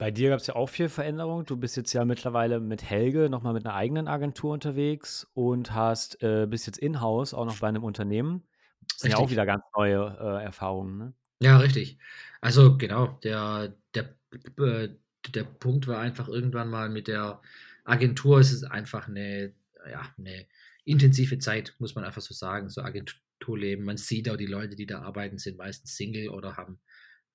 Bei 0.00 0.10
dir 0.10 0.28
gab's 0.28 0.46
ja 0.46 0.54
auch 0.56 0.66
viel 0.68 0.90
Veränderung. 0.90 1.46
Du 1.46 1.56
bist 1.56 1.74
jetzt 1.76 1.94
ja 1.94 2.04
mittlerweile 2.04 2.60
mit 2.60 2.82
Helge 2.84 3.30
noch 3.30 3.42
mal 3.42 3.54
mit 3.54 3.64
'ner 3.64 3.72
eigenen 3.74 4.08
Agentur 4.08 4.52
unterwegs 4.52 5.26
und 5.32 5.72
hast 5.72 6.22
äh, 6.22 6.46
bist 6.46 6.66
jetzt 6.66 6.78
in-house 6.78 7.32
auch 7.32 7.46
noch 7.46 7.56
bei 7.56 7.70
'nem 7.72 7.82
Unternehmen. 7.82 8.46
Das 8.90 9.02
sind 9.02 9.10
ja 9.10 9.18
auch 9.18 9.30
wieder 9.30 9.46
ganz 9.46 9.62
neue, 9.76 10.16
äh, 10.20 10.44
Erfahrungen, 10.44 10.98
ne? 10.98 11.14
Ja, 11.42 11.58
richtig. 11.58 11.98
Also, 12.40 12.78
genau, 12.78 13.18
der 13.22 13.76
der 13.94 14.16
äh, 14.58 14.88
der 15.34 15.44
Punkt 15.44 15.86
war 15.86 15.98
einfach 16.00 16.28
irgendwann 16.28 16.70
mal 16.70 16.88
mit 16.88 17.08
der 17.08 17.42
Agentur 17.84 18.40
ist 18.40 18.52
es 18.52 18.64
einfach 18.64 19.06
'ne 19.08 19.54
ja, 19.90 20.12
'ne 20.16 20.46
intensive 20.84 21.38
Zeit, 21.38 21.74
muss 21.78 21.94
man 21.94 22.04
einfach 22.04 22.22
so 22.22 22.32
sagen, 22.32 22.70
so 22.70 22.80
Agenturleben. 22.80 23.84
Man 23.84 23.96
sieht 23.98 24.30
auch 24.30 24.36
die 24.36 24.46
Leute, 24.46 24.76
die 24.76 24.86
da 24.86 25.02
arbeiten, 25.02 25.36
sind 25.38 25.58
meistens 25.58 25.94
Single 25.96 26.30
oder 26.30 26.56
haben 26.56 26.80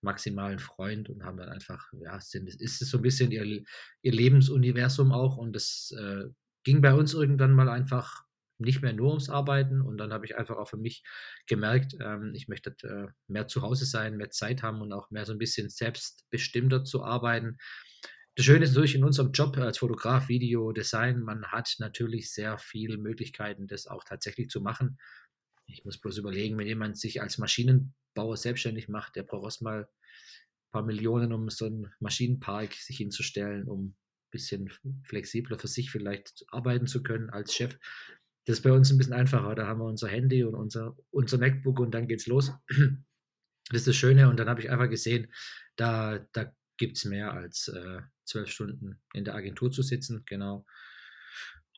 maximal 0.02 0.52
'n 0.54 0.60
Freund 0.60 1.10
und 1.10 1.24
haben 1.24 1.38
dann 1.38 1.50
einfach 1.50 1.92
ja, 2.02 2.20
sind 2.20 2.48
ist 2.50 2.82
es 2.82 2.90
so 2.90 2.98
'n 2.98 3.04
bisschen 3.04 3.32
ihr 3.32 3.46
ihr 4.02 4.12
Lebensuniversum 4.12 5.12
auch 5.12 5.38
und 5.38 5.54
das, 5.54 5.94
äh, 6.00 6.24
ging 6.64 6.82
bei 6.82 6.94
uns 6.94 7.14
irgendwann 7.14 7.54
mal 7.54 7.70
einfach 7.70 8.24
nicht 8.62 8.82
mehr 8.82 8.94
nur 8.94 9.10
ums 9.10 9.30
Arbeiten 9.30 9.82
und 9.82 9.98
dann 9.98 10.14
habe 10.14 10.26
ich 10.26 10.38
einfach 10.38 10.58
auch 10.58 10.70
für 10.70 10.78
mich 10.78 11.04
gemerkt, 11.48 11.96
ähm, 12.02 12.34
ich 12.36 12.48
möchte, 12.48 12.72
äh, 12.84 13.08
mehr 13.28 13.48
zu 13.48 13.62
Hause 13.64 13.86
sein, 13.86 14.18
mehr 14.18 14.32
Zeit 14.32 14.64
haben 14.64 14.82
und 14.82 14.94
auch 14.94 15.12
mehr 15.12 15.26
so 15.26 15.34
'n 15.34 15.40
bisschen 15.40 15.70
selbstbestimmter 15.70 16.84
zu 16.86 17.04
arbeiten. 17.04 17.58
Das 18.36 18.46
Schöne 18.46 18.64
ist 18.66 18.72
natürlich 18.72 18.96
in 18.96 19.04
unserem 19.06 19.32
Job 19.34 19.58
als 19.58 19.80
Fotograf, 19.80 20.30
Video, 20.30 20.72
Design, 20.74 21.22
man 21.22 21.46
hat 21.48 21.76
natürlich 21.80 22.32
sehr 22.34 22.58
viele 22.60 22.98
Möglichkeiten, 22.98 23.68
das 23.68 23.88
auch 23.88 24.04
tatsächlich 24.06 24.50
zu 24.50 24.62
machen. 24.62 24.98
Ich 25.68 25.86
muss 25.86 26.00
bloß 26.00 26.18
überlegen, 26.20 26.58
wenn 26.58 26.68
jemand 26.68 26.98
sich 27.00 27.22
als 27.22 27.38
Maschinenbauer 27.40 28.38
selbstständig 28.38 28.90
macht, 28.90 29.16
der 29.18 29.24
braucht 29.24 29.46
erst 29.46 29.62
mal 29.64 29.90
paar 30.72 30.84
Millionen, 30.86 31.34
um 31.34 31.50
so 31.50 31.66
'n 31.68 31.92
Maschinenpark 32.02 32.74
sich 32.76 32.98
hinzustellen, 32.98 33.68
um 33.70 33.96
bisschen 34.32 34.68
f 34.68 34.80
flexibler 35.06 35.60
für 35.60 35.68
sich 35.70 35.92
vielleicht 35.92 36.46
arbeiten 36.52 36.88
zu 36.88 37.04
können 37.04 37.30
als 37.32 37.54
Chef. 37.56 37.78
Das 38.48 38.58
ist 38.58 38.64
bei 38.64 38.72
uns 38.72 38.92
'n 38.92 38.98
bisschen 38.98 39.14
einfacher. 39.14 39.54
Da 39.56 39.68
haben 39.68 39.80
wir 39.80 39.86
unser 39.86 40.08
Handy 40.08 40.44
und 40.44 40.56
unser 40.56 40.96
unser 41.12 41.38
MacBook 41.38 41.80
und 41.80 41.92
dann 41.94 42.08
geht's 42.08 42.28
los. 42.28 42.52
Das 43.72 43.82
ist 43.82 43.88
das 43.88 43.96
Schöne 43.98 44.30
und 44.30 44.38
dann 44.40 44.50
habe 44.50 44.62
ich 44.62 44.70
einfach 44.70 44.90
gesehen, 44.90 45.32
da 45.78 46.20
da 46.34 46.54
gibt's 46.78 47.06
mehr 47.06 47.34
als, 47.34 47.70
äh, 47.70 48.02
12 48.26 48.50
Stunden 48.50 49.00
in 49.14 49.26
der 49.26 49.36
Agentur 49.36 49.72
zu 49.72 49.82
sitzen, 49.84 50.24
genau. 50.26 50.66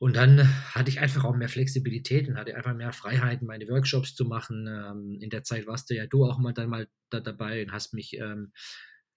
Und 0.00 0.16
dann 0.16 0.42
hatte 0.74 0.90
ich 0.90 1.00
einfach 1.00 1.24
auch 1.24 1.36
mehr 1.36 1.48
Flexibilität 1.48 2.28
und 2.28 2.36
hatte 2.36 2.54
einfach 2.56 2.74
mehr 2.74 2.92
Freiheiten, 2.92 3.46
meine 3.46 3.68
Workshops 3.68 4.14
zu 4.14 4.24
machen. 4.24 4.66
Ähm, 4.66 5.18
in 5.20 5.30
der 5.30 5.44
Zeit 5.44 5.66
warst 5.66 5.88
du 5.90 5.94
ja 5.94 6.06
du 6.06 6.24
auch 6.24 6.38
mal 6.38 6.52
dann 6.52 6.68
mal 6.68 6.88
da 7.10 7.20
dabei 7.20 7.62
und 7.62 7.72
hast 7.72 7.94
mich, 7.94 8.14
ähm, 8.18 8.52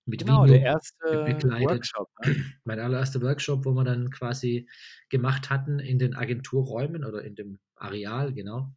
mit 0.07 0.21
Genau, 0.21 0.45
der 0.45 0.55
Video 0.55 0.59
be 0.59 0.65
erste 0.65 1.05
begleitet. 1.25 1.69
Workshop, 1.69 2.09
ne? 2.25 2.35
Mein 2.65 2.79
allererster 2.79 3.21
Workshop, 3.21 3.65
wo 3.65 3.73
wir 3.73 3.83
dann 3.83 4.09
quasi 4.09 4.69
gemacht 5.09 5.49
hatten 5.49 5.79
in 5.79 5.99
den 5.99 6.15
Agenturräumen 6.15 7.03
oder 7.05 7.23
in 7.23 7.35
dem 7.35 7.59
Areal, 7.75 8.33
genau, 8.33 8.73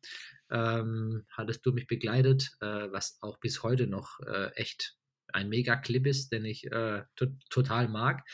ähm, 0.50 1.24
hattest 1.30 1.64
du 1.64 1.72
mich 1.72 1.86
begleitet, 1.86 2.50
äh, 2.60 2.66
was 2.92 3.18
auch 3.22 3.38
bis 3.40 3.62
heute 3.62 3.86
noch, 3.86 4.20
äh, 4.20 4.50
echt 4.54 4.96
ein 5.32 5.48
Mega-Clip 5.48 6.06
ist, 6.06 6.32
den 6.32 6.44
ich, 6.44 6.70
äh, 6.70 7.04
to 7.16 7.26
total 7.48 7.88
mag. 7.88 8.24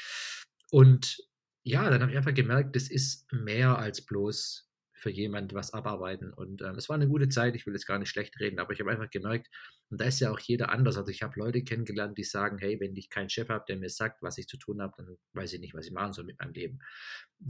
Und 0.71 1.19
ja, 1.63 1.91
dann 1.91 2.01
habe 2.01 2.13
ich 2.13 2.17
einfach 2.17 2.35
gemerkt, 2.35 2.75
das 2.77 2.89
ist 2.89 3.31
mehr 3.33 3.79
als 3.79 4.05
bloß 4.05 4.66
für 4.97 5.11
jemand 5.11 5.55
was 5.55 5.73
abarbeiten 5.75 6.33
und, 6.33 6.63
ähm, 6.63 6.77
es 6.77 6.89
war 6.89 6.99
'ne 6.99 7.09
gute 7.09 7.29
Zeit, 7.29 7.55
ich 7.57 7.67
will 7.67 7.75
jetzt 7.75 7.87
gar 7.87 7.99
nicht 7.99 8.09
schlecht 8.11 8.39
reden, 8.41 8.59
aber 8.61 8.73
ich 8.73 8.81
habe 8.81 8.91
einfach 8.93 9.11
gemerkt 9.11 9.49
und 9.91 10.01
da 10.01 10.07
ist 10.07 10.21
ja 10.21 10.31
auch 10.33 10.41
jeder 10.41 10.71
anders. 10.71 10.97
Also, 10.99 11.11
ich 11.11 11.23
habe 11.23 11.39
Leute 11.39 11.63
kennengelernt, 11.65 12.19
die 12.19 12.25
sagen: 12.25 12.59
„Hey, 12.59 12.81
wenn 12.81 12.97
ich 12.97 13.11
keinen 13.11 13.31
Chef 13.31 13.49
habe, 13.51 13.65
der 13.69 13.77
mir 13.79 13.91
sagt, 13.91 14.23
was 14.23 14.39
ich 14.39 14.49
zu 14.49 14.59
tun 14.59 14.83
habe, 14.83 14.95
dann 14.99 15.17
weiß 15.35 15.53
ich 15.55 15.61
nicht, 15.61 15.75
was 15.75 15.87
ich 15.87 15.93
machen 15.93 16.13
soll 16.15 16.25
mit 16.25 16.39
meinem 16.41 16.53
Leben.“ 16.55 16.81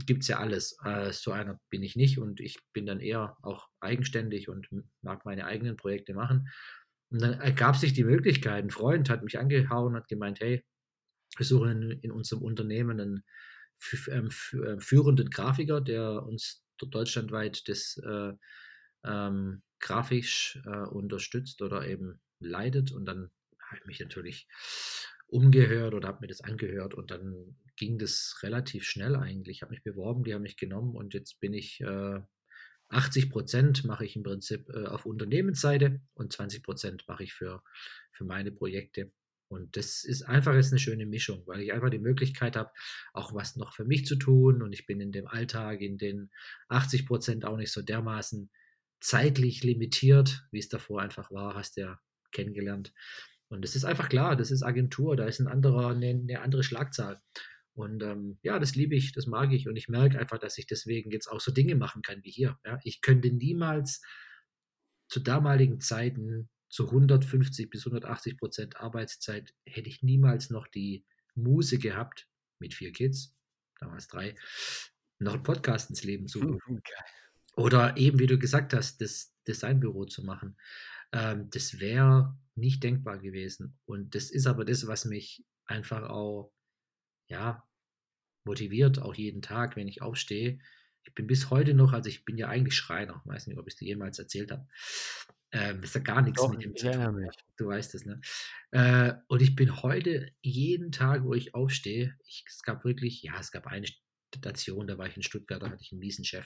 Gibt's 0.05 0.27
ja 0.29 0.39
alles. 0.39 0.77
Äh, 0.85 1.13
so 1.13 1.31
einer 1.31 1.59
bin 1.69 1.83
ich 1.83 1.95
nicht 1.95 2.19
und 2.19 2.39
ich 2.41 2.57
bin 2.73 2.85
dann 2.85 2.99
eher 3.01 3.37
auch 3.43 3.69
eigenständig 3.81 4.49
und 4.49 4.67
mag 5.01 5.25
meine 5.25 5.45
eigenen 5.45 5.77
Projekte 5.77 6.13
machen. 6.13 6.49
Und 7.11 7.21
dann 7.21 7.39
ergab 7.41 7.75
sich 7.77 7.93
die 7.93 8.03
Möglichkeit. 8.05 8.63
'N 8.65 8.71
Freund 8.71 9.09
hat 9.09 9.23
mich 9.23 9.39
angehauen, 9.39 9.95
hat 9.95 10.07
gemeint: 10.09 10.39
„Hey, 10.41 10.63
wir 11.37 11.45
suchen 11.45 11.83
in 11.91 11.99
in 12.01 12.11
unserem 12.11 12.43
Unternehmen 12.43 12.97
'nen 12.97 13.23
ähm, 14.11 14.29
äh, 14.53 14.79
führenden 14.81 15.29
Grafiker, 15.31 15.81
der 15.81 16.23
uns 16.25 16.66
deutschlandweit 16.85 17.67
das 17.67 17.97
äh, 17.97 18.33
ähm, 19.03 19.63
grafisch 19.79 20.59
äh, 20.65 20.87
unterstützt 20.87 21.61
oder 21.61 21.87
eben 21.87 22.19
leitet. 22.39 22.91
Und 22.91 23.05
dann 23.05 23.31
habe 23.61 23.79
ich 23.79 23.85
mich 23.85 23.99
natürlich 23.99 24.47
umgehört 25.27 25.93
oder 25.93 26.07
habe 26.07 26.21
mir 26.21 26.27
das 26.27 26.41
angehört 26.41 26.93
und 26.93 27.11
dann 27.11 27.57
ging 27.75 27.97
das 27.97 28.39
relativ 28.43 28.85
schnell 28.85 29.15
eigentlich. 29.15 29.57
Ich 29.57 29.61
habe 29.61 29.71
mich 29.71 29.83
beworben, 29.83 30.23
die 30.23 30.33
haben 30.33 30.41
mich 30.41 30.57
genommen 30.57 30.95
und 30.95 31.13
jetzt 31.13 31.39
bin 31.39 31.53
ich 31.53 31.81
äh, 31.81 32.21
80 32.89 33.29
Prozent 33.29 33.83
mache 33.83 34.05
ich 34.05 34.15
im 34.15 34.23
Prinzip 34.23 34.69
äh, 34.69 34.85
auf 34.85 35.05
Unternehmensseite 35.05 36.01
und 36.13 36.31
20 36.31 36.63
Prozent 36.63 37.03
mache 37.07 37.23
ich 37.23 37.33
für, 37.33 37.61
für 38.11 38.23
meine 38.23 38.51
Projekte. 38.51 39.11
Und 39.49 39.77
das 39.77 40.03
ist 40.03 40.23
einfach 40.23 40.53
jetzt 40.55 40.71
eine 40.71 40.79
schöne 40.79 41.05
Mischung, 41.05 41.43
weil 41.45 41.61
ich 41.61 41.71
einfach 41.71 41.89
die 41.89 41.99
Möglichkeit 41.99 42.55
habe, 42.55 42.71
auch 43.13 43.33
was 43.33 43.55
noch 43.55 43.73
für 43.73 43.85
mich 43.85 44.05
zu 44.05 44.17
tun. 44.17 44.61
Und 44.61 44.73
ich 44.73 44.85
bin 44.85 44.99
in 44.99 45.11
dem 45.11 45.27
Alltag, 45.27 45.81
in 45.81 45.97
den 45.97 46.31
80 46.67 47.05
Prozent 47.05 47.45
auch 47.45 47.57
nicht 47.57 47.71
so 47.71 47.81
dermaßen 47.81 48.49
zeitlich 48.99 49.63
limitiert, 49.63 50.43
wie 50.51 50.59
es 50.59 50.69
davor 50.69 51.01
einfach 51.01 51.31
war, 51.31 51.55
hast 51.55 51.77
du 51.77 51.81
ja 51.81 51.99
kennengelernt. 52.31 52.93
Und 53.49 53.63
das 53.63 53.75
ist 53.75 53.85
einfach 53.85 54.09
klar, 54.09 54.35
das 54.35 54.51
ist 54.51 54.63
Agentur, 54.63 55.15
da 55.15 55.25
ist 55.25 55.39
ein 55.39 55.47
anderer, 55.47 55.89
eine, 55.89 56.09
eine 56.09 56.41
andere 56.41 56.63
Schlagzahl. 56.63 57.21
Und 57.73 58.01
ähm, 58.03 58.39
ja, 58.41 58.59
das 58.59 58.75
liebe 58.75 58.95
ich, 58.95 59.13
das 59.13 59.27
mag 59.27 59.53
ich. 59.53 59.67
Und 59.67 59.75
ich 59.77 59.87
merke 59.87 60.19
einfach, 60.19 60.39
dass 60.39 60.57
ich 60.57 60.65
deswegen 60.65 61.11
jetzt 61.11 61.27
auch 61.27 61.39
so 61.39 61.51
Dinge 61.51 61.75
machen 61.75 62.01
kann 62.01 62.23
wie 62.23 62.31
hier. 62.31 62.57
Ja. 62.65 62.79
Ich 62.83 63.01
könnte 63.01 63.31
niemals 63.31 64.01
zu 65.07 65.19
damaligen 65.19 65.79
Zeiten 65.79 66.49
zu 66.69 66.85
150 66.87 67.69
bis 67.69 67.85
180 67.85 68.37
Prozent 68.37 68.77
Arbeitszeit 68.77 69.53
hätte 69.65 69.89
ich 69.89 70.03
niemals 70.03 70.49
noch 70.49 70.67
die 70.67 71.05
Muse 71.35 71.77
gehabt, 71.77 72.27
mit 72.59 72.73
vier 72.73 72.91
Kids, 72.91 73.35
damals 73.79 74.07
drei, 74.07 74.35
noch 75.19 75.33
einen 75.33 75.43
Podcast 75.43 75.89
ins 75.89 76.03
Leben 76.03 76.27
zu 76.27 76.39
rufen. 76.39 76.81
Oder 77.55 77.97
eben, 77.97 78.19
wie 78.19 78.27
du 78.27 78.37
gesagt 78.37 78.73
hast, 78.73 79.01
das 79.01 79.35
Designbüro 79.47 80.05
zu 80.05 80.23
machen. 80.23 80.57
Ähm, 81.11 81.49
das 81.49 81.79
wäre 81.79 82.37
nicht 82.55 82.83
denkbar 82.83 83.17
gewesen. 83.17 83.79
Und 83.85 84.13
das 84.13 84.29
ist 84.29 84.45
aber 84.45 84.65
das, 84.65 84.87
was 84.87 85.05
mich 85.05 85.43
einfach 85.65 86.03
auch, 86.09 86.53
ja, 87.27 87.67
motiviert, 88.45 88.99
auch 88.99 89.15
jeden 89.15 89.41
Tag, 89.41 89.75
wenn 89.75 89.87
ich 89.87 90.01
aufstehe. 90.01 90.59
Ich 91.07 91.13
bin 91.15 91.25
bis 91.25 91.49
heute 91.49 91.73
noch, 91.73 91.93
also 91.93 92.09
ich 92.09 92.25
bin 92.25 92.37
ja 92.37 92.49
eigentlich 92.49 92.75
Schreiner, 92.75 93.21
weiß 93.25 93.47
nicht, 93.47 93.57
ob 93.57 93.67
ich 93.67 93.73
es 93.73 93.79
dir 93.79 93.87
jemals 93.87 94.19
erzählt 94.19 94.51
habe. 94.51 94.67
Ähm, 95.51 95.81
ist 95.81 95.95
ja 95.95 96.01
gar 96.01 96.21
nichts 96.21 96.41
Doch, 96.41 96.51
mit 96.51 96.63
dem 96.63 96.75
zu 96.75 96.91
tun. 96.91 97.29
Du 97.55 97.67
weißt 97.67 97.95
es, 97.95 98.05
ne? 98.05 98.19
Äh, 98.71 99.13
und 99.27 99.41
ich 99.41 99.55
bin 99.55 99.81
heute 99.81 100.29
jeden 100.41 100.91
Tag, 100.91 101.23
wo 101.23 101.33
ich 101.33 101.55
aufstehe, 101.55 102.17
ich, 102.25 102.43
es 102.47 102.61
gab 102.61 102.83
wirklich, 102.83 103.23
ja, 103.23 103.39
es 103.39 103.51
gab 103.51 103.65
eine 103.67 103.87
Station, 104.35 104.87
da 104.87 104.97
war 104.97 105.07
ich 105.07 105.15
in 105.15 105.23
Stuttgart, 105.23 105.61
da 105.61 105.69
hatte 105.69 105.81
ich 105.81 105.93
einen 105.93 105.99
miesen 105.99 106.25
Chef. 106.25 106.45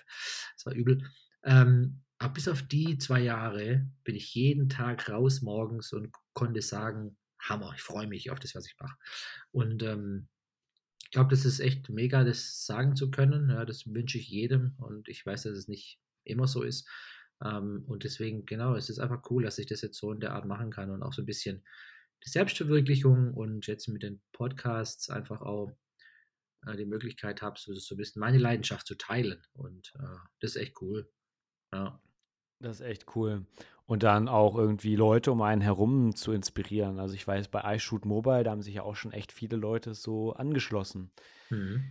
Das 0.55 0.65
war 0.67 0.73
übel. 0.73 1.09
Ähm, 1.43 2.03
aber 2.19 2.33
bis 2.33 2.47
auf 2.47 2.61
die 2.61 2.99
zwei 2.99 3.21
Jahre 3.21 3.87
bin 4.03 4.15
ich 4.15 4.35
jeden 4.35 4.69
Tag 4.69 5.09
raus 5.09 5.41
morgens 5.41 5.91
und 5.91 6.13
konnte 6.33 6.61
sagen, 6.61 7.17
Hammer, 7.39 7.73
ich 7.75 7.81
freue 7.81 8.05
mich 8.05 8.29
auf 8.29 8.39
das, 8.39 8.53
was 8.53 8.67
ich 8.67 8.75
mache. 8.79 8.95
Und 9.49 9.81
ähm, 9.81 10.27
ich 11.11 11.13
glaube, 11.13 11.31
das 11.31 11.43
ist 11.43 11.59
echt 11.59 11.89
mega, 11.89 12.23
das 12.23 12.65
sagen 12.65 12.95
zu 12.95 13.11
können. 13.11 13.49
Ja, 13.49 13.65
das 13.65 13.85
wünsche 13.85 14.17
ich 14.17 14.29
jedem 14.29 14.75
und 14.77 15.09
ich 15.09 15.25
weiß, 15.25 15.43
dass 15.43 15.57
es 15.57 15.67
nicht 15.67 15.99
immer 16.23 16.47
so 16.47 16.63
ist. 16.63 16.87
Ähm, 17.43 17.83
und 17.85 18.05
deswegen, 18.05 18.45
genau, 18.45 18.75
es 18.75 18.89
ist 18.89 18.99
einfach 18.99 19.29
cool, 19.29 19.43
dass 19.43 19.57
ich 19.57 19.65
das 19.65 19.81
jetzt 19.81 19.97
so 19.97 20.13
in 20.13 20.21
der 20.21 20.31
Art 20.31 20.45
machen 20.45 20.71
kann 20.71 20.89
und 20.89 21.03
auch 21.03 21.11
so 21.11 21.21
ein 21.21 21.25
bisschen 21.25 21.65
die 22.25 22.29
Selbstverwirklichung 22.29 23.33
und 23.33 23.67
jetzt 23.67 23.89
mit 23.89 24.03
den 24.03 24.21
Podcasts 24.31 25.09
einfach 25.09 25.41
auch 25.41 25.75
äh, 26.65 26.77
die 26.77 26.85
Möglichkeit 26.85 27.41
habe, 27.41 27.59
so, 27.59 27.73
so 27.73 27.95
ein 27.95 27.97
bisschen 27.97 28.21
meine 28.21 28.37
Leidenschaft 28.37 28.87
zu 28.87 28.95
teilen. 28.95 29.43
Und 29.51 29.91
äh, 29.99 30.15
das 30.39 30.55
ist 30.55 30.61
echt 30.61 30.81
cool. 30.81 31.11
Ja. 31.73 32.01
Das 32.61 32.79
ist 32.79 32.85
echt 32.85 33.15
cool. 33.15 33.45
Und 33.85 34.03
dann 34.03 34.27
auch 34.27 34.55
irgendwie 34.55 34.95
Leute 34.95 35.31
um 35.31 35.41
einen 35.41 35.61
herum 35.61 36.15
zu 36.15 36.31
inspirieren. 36.31 36.99
Also 36.99 37.15
ich 37.15 37.27
weiß, 37.27 37.47
bei 37.49 37.75
iShoot 37.75 38.05
Mobile, 38.05 38.43
da 38.43 38.51
haben 38.51 38.61
sich 38.61 38.75
ja 38.75 38.83
auch 38.83 38.95
schon 38.95 39.11
echt 39.11 39.31
viele 39.31 39.57
Leute 39.57 39.93
so 39.93 40.33
angeschlossen, 40.33 41.11
Mhm. 41.49 41.83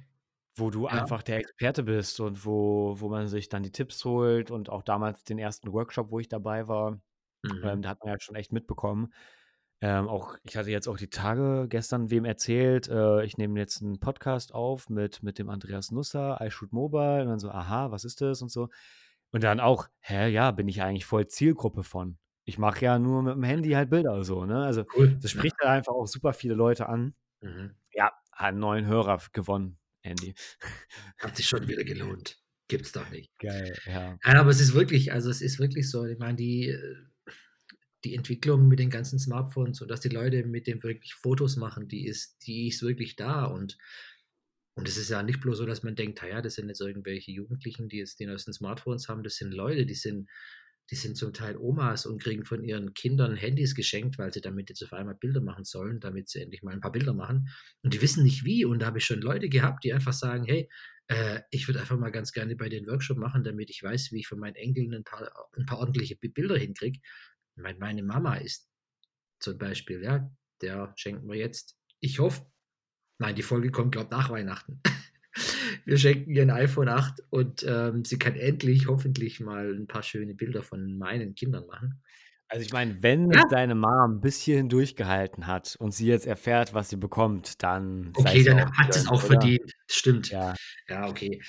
wo 0.56 0.70
du 0.70 0.84
Ja. 0.86 0.92
einfach 0.92 1.22
der 1.22 1.38
Experte 1.38 1.82
bist 1.82 2.20
und 2.20 2.46
wo, 2.46 2.96
wo 3.00 3.08
man 3.08 3.28
sich 3.28 3.48
dann 3.48 3.62
die 3.62 3.72
Tipps 3.72 4.04
holt. 4.04 4.50
Und 4.50 4.70
auch 4.70 4.82
damals 4.82 5.24
den 5.24 5.38
ersten 5.38 5.72
Workshop, 5.72 6.10
wo 6.10 6.20
ich 6.20 6.28
dabei 6.28 6.68
war, 6.68 7.00
Mhm. 7.42 7.60
ähm, 7.64 7.82
da 7.82 7.90
hat 7.90 8.00
man 8.04 8.12
ja 8.14 8.20
schon 8.20 8.36
echt 8.36 8.52
mitbekommen. 8.52 9.12
Ähm, 9.82 10.08
auch, 10.08 10.36
ich 10.44 10.56
hatte 10.58 10.70
jetzt 10.70 10.88
auch 10.88 10.98
die 10.98 11.08
Tage 11.08 11.66
gestern 11.68 12.10
wem 12.10 12.26
erzählt, 12.26 12.88
äh, 12.88 13.24
ich 13.24 13.38
nehme 13.38 13.58
jetzt 13.58 13.82
einen 13.82 13.98
Podcast 13.98 14.52
auf 14.54 14.90
mit, 14.90 15.22
mit 15.22 15.38
dem 15.38 15.48
Andreas 15.48 15.90
Nusser, 15.90 16.38
iShoot 16.42 16.72
Mobile. 16.72 17.22
Und 17.22 17.28
dann 17.28 17.38
so, 17.40 17.50
aha, 17.50 17.90
was 17.90 18.04
ist 18.04 18.20
das 18.20 18.42
und 18.42 18.50
so. 18.50 18.68
Und 19.32 19.44
dann 19.44 19.60
auch, 19.60 19.88
hä, 20.00 20.28
ja, 20.28 20.50
bin 20.50 20.68
ich 20.68 20.82
eigentlich 20.82 21.04
voll 21.06 21.26
Zielgruppe 21.28 21.84
von. 21.84 22.18
Ich 22.44 22.58
mache 22.58 22.84
ja 22.84 22.98
nur 22.98 23.22
mit 23.22 23.34
dem 23.34 23.44
Handy 23.44 23.70
halt 23.70 23.90
Bilder 23.90 24.24
so, 24.24 24.44
ne? 24.44 24.64
Also, 24.64 24.84
Cool. 24.96 25.16
das 25.20 25.30
spricht 25.30 25.56
halt 25.60 25.70
einfach 25.70 25.92
auch 25.92 26.06
super 26.06 26.32
viele 26.32 26.54
Leute 26.54 26.88
an. 26.88 27.14
Mhm. 27.42 27.74
Ja, 27.92 28.06
hat 28.32 28.48
einen 28.48 28.58
neuen 28.58 28.86
Hörer 28.86 29.20
gewonnen, 29.32 29.78
Andy. 30.02 30.34
Hat 31.18 31.36
sich 31.36 31.46
schon 31.46 31.68
wieder 31.68 31.84
gelohnt. 31.84 32.38
Gibt's 32.68 32.92
doch 32.92 33.08
nicht. 33.10 33.30
Geil, 33.38 33.76
ja. 33.86 34.16
Nein, 34.24 34.36
aber 34.36 34.50
es 34.50 34.60
ist 34.60 34.74
wirklich, 34.74 35.12
also 35.12 35.30
es 35.30 35.40
ist 35.42 35.58
wirklich 35.58 35.90
so. 35.90 36.04
Ich 36.06 36.18
meine, 36.18 36.36
die, 36.36 36.68
äh, 36.68 36.96
die 38.04 38.14
Entwicklung 38.14 38.66
mit 38.68 38.78
den 38.78 38.90
ganzen 38.90 39.18
Smartphones 39.18 39.80
und 39.82 39.88
dass 39.88 40.00
die 40.00 40.08
Leute 40.08 40.44
mit 40.44 40.66
dem 40.66 40.82
wirklich 40.82 41.14
Fotos 41.14 41.56
machen, 41.56 41.88
die 41.88 42.06
ist, 42.06 42.46
die 42.46 42.68
ist 42.68 42.82
wirklich 42.82 43.16
da. 43.16 43.44
Und, 43.44 43.76
und 44.74 44.88
es 44.88 44.96
ist 44.96 45.10
ja 45.10 45.22
nicht 45.22 45.40
bloß 45.40 45.58
so, 45.58 45.66
dass 45.66 45.82
man 45.82 45.94
denkt, 45.96 46.22
ja, 46.22 46.40
das 46.40 46.54
sind 46.54 46.68
jetzt 46.68 46.80
irgendwelche 46.80 47.32
Jugendlichen, 47.32 47.88
die 47.88 47.98
jetzt 47.98 48.20
die 48.20 48.26
neuesten 48.26 48.52
Smartphones 48.52 49.08
haben. 49.08 49.22
Das 49.22 49.36
sind 49.36 49.52
Leute, 49.52 49.84
die 49.84 49.94
sind, 49.94 50.28
die 50.90 50.94
sind 50.96 51.16
zum 51.16 51.32
Teil 51.32 51.56
Omas 51.56 52.06
und 52.06 52.22
kriegen 52.22 52.44
von 52.44 52.64
ihren 52.64 52.94
Kindern 52.94 53.36
Handys 53.36 53.74
geschenkt, 53.74 54.18
weil 54.18 54.32
sie 54.32 54.40
damit 54.40 54.68
jetzt 54.70 54.82
auf 54.82 54.92
einmal 54.92 55.14
Bilder 55.14 55.40
machen 55.40 55.64
sollen, 55.64 56.00
damit 56.00 56.28
sie 56.28 56.40
endlich 56.40 56.62
mal 56.62 56.72
ein 56.72 56.80
paar 56.80 56.92
Bilder 56.92 57.14
machen. 57.14 57.48
Und 57.82 57.94
die 57.94 58.02
wissen 58.02 58.24
nicht 58.24 58.44
wie. 58.44 58.64
Und 58.64 58.80
da 58.80 58.86
habe 58.86 58.98
ich 58.98 59.04
schon 59.04 59.20
Leute 59.20 59.48
gehabt, 59.48 59.84
die 59.84 59.92
einfach 59.92 60.12
sagen, 60.12 60.44
hey, 60.44 60.68
äh, 61.08 61.42
ich 61.50 61.68
würde 61.68 61.80
einfach 61.80 61.98
mal 61.98 62.10
ganz 62.10 62.32
gerne 62.32 62.56
bei 62.56 62.68
den 62.68 62.86
Workshop 62.86 63.18
machen, 63.18 63.44
damit 63.44 63.70
ich 63.70 63.82
weiß, 63.82 64.12
wie 64.12 64.20
ich 64.20 64.28
von 64.28 64.38
meinen 64.38 64.56
Enkeln 64.56 64.94
ein 64.94 65.04
paar, 65.04 65.30
ein 65.56 65.66
paar 65.66 65.78
ordentliche 65.78 66.16
Bi- 66.16 66.28
Bilder 66.28 66.56
hinkriege. 66.56 67.00
Meine, 67.56 68.02
Mama 68.02 68.36
ist 68.36 68.68
zum 69.40 69.58
Beispiel, 69.58 70.02
ja, 70.02 70.30
der 70.62 70.92
schenken 70.96 71.28
wir 71.28 71.36
jetzt. 71.36 71.76
Ich 72.00 72.18
hoffe, 72.18 72.46
nein, 73.20 73.36
die 73.36 73.42
Folge 73.42 73.70
kommt, 73.70 73.92
glaube 73.92 74.06
ich, 74.06 74.18
nach 74.18 74.30
Weihnachten. 74.30 74.80
Wir 75.84 75.96
schenken 75.98 76.30
ihr 76.32 76.42
ein 76.42 76.50
iPhone 76.50 76.88
8 76.88 77.22
und 77.30 77.64
ähm, 77.66 78.04
sie 78.04 78.18
kann 78.18 78.34
endlich, 78.36 78.88
hoffentlich 78.88 79.40
mal 79.40 79.72
ein 79.74 79.86
paar 79.86 80.02
schöne 80.02 80.34
Bilder 80.34 80.62
von 80.62 80.98
meinen 80.98 81.34
Kindern 81.36 81.66
machen. 81.66 82.02
Also 82.48 82.64
ich 82.64 82.72
meine, 82.72 83.02
wenn 83.02 83.30
Ja. 83.32 83.42
deine 83.48 83.74
Mom 83.76 84.20
bis 84.20 84.40
hierhin 84.40 84.68
durchgehalten 84.68 85.46
hat 85.46 85.76
und 85.78 85.92
sie 85.92 86.06
jetzt 86.08 86.26
erfährt, 86.26 86.74
was 86.74 86.90
sie 86.90 86.96
bekommt, 86.96 87.62
dann 87.62 88.16
Okay, 88.16 88.42
es 88.42 88.44
dann 88.44 88.58
auch 88.58 88.74
hat 88.76 88.94
es 88.96 89.06
gegönnt, 89.06 89.06
auch 89.06 89.22
oder? 89.22 89.52
verdient. 89.52 89.72
Stimmt. 89.88 90.32
Ja, 90.32 90.56
Ja, 90.88 91.08
okay. 91.08 91.40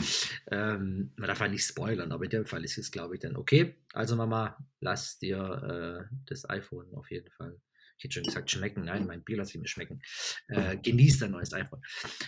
Ähm, 0.52 1.12
man 1.18 1.28
darf 1.28 1.40
ja 1.40 1.48
nicht 1.48 1.66
spoilern, 1.66 2.12
aber 2.12 2.26
in 2.26 2.30
dem 2.30 2.46
Fall 2.46 2.64
ist 2.64 2.78
es, 2.78 2.92
glaube 2.92 3.16
ich, 3.16 3.22
dann 3.22 3.36
okay. 3.36 3.78
Also 3.94 4.16
Mama, 4.16 4.58
lass 4.80 5.18
dir 5.18 6.08
äh, 6.10 6.16
das 6.28 6.48
iPhone 6.50 6.94
auf 6.94 7.10
jeden 7.12 7.32
Fall. 7.32 7.60
Ich 8.02 8.06
hätte 8.06 8.16
schon 8.16 8.24
gesagt, 8.24 8.50
schmecken. 8.50 8.86
Nein, 8.86 9.06
mein 9.06 9.24
Bier 9.24 9.38
lasse 9.38 9.52
ich 9.56 9.62
mir 9.62 9.68
schmecken. 9.68 10.02
Äh, 10.48 10.78
genieß 10.78 11.20
dein 11.20 11.30
neues 11.30 11.54
iPhone. 11.54 11.84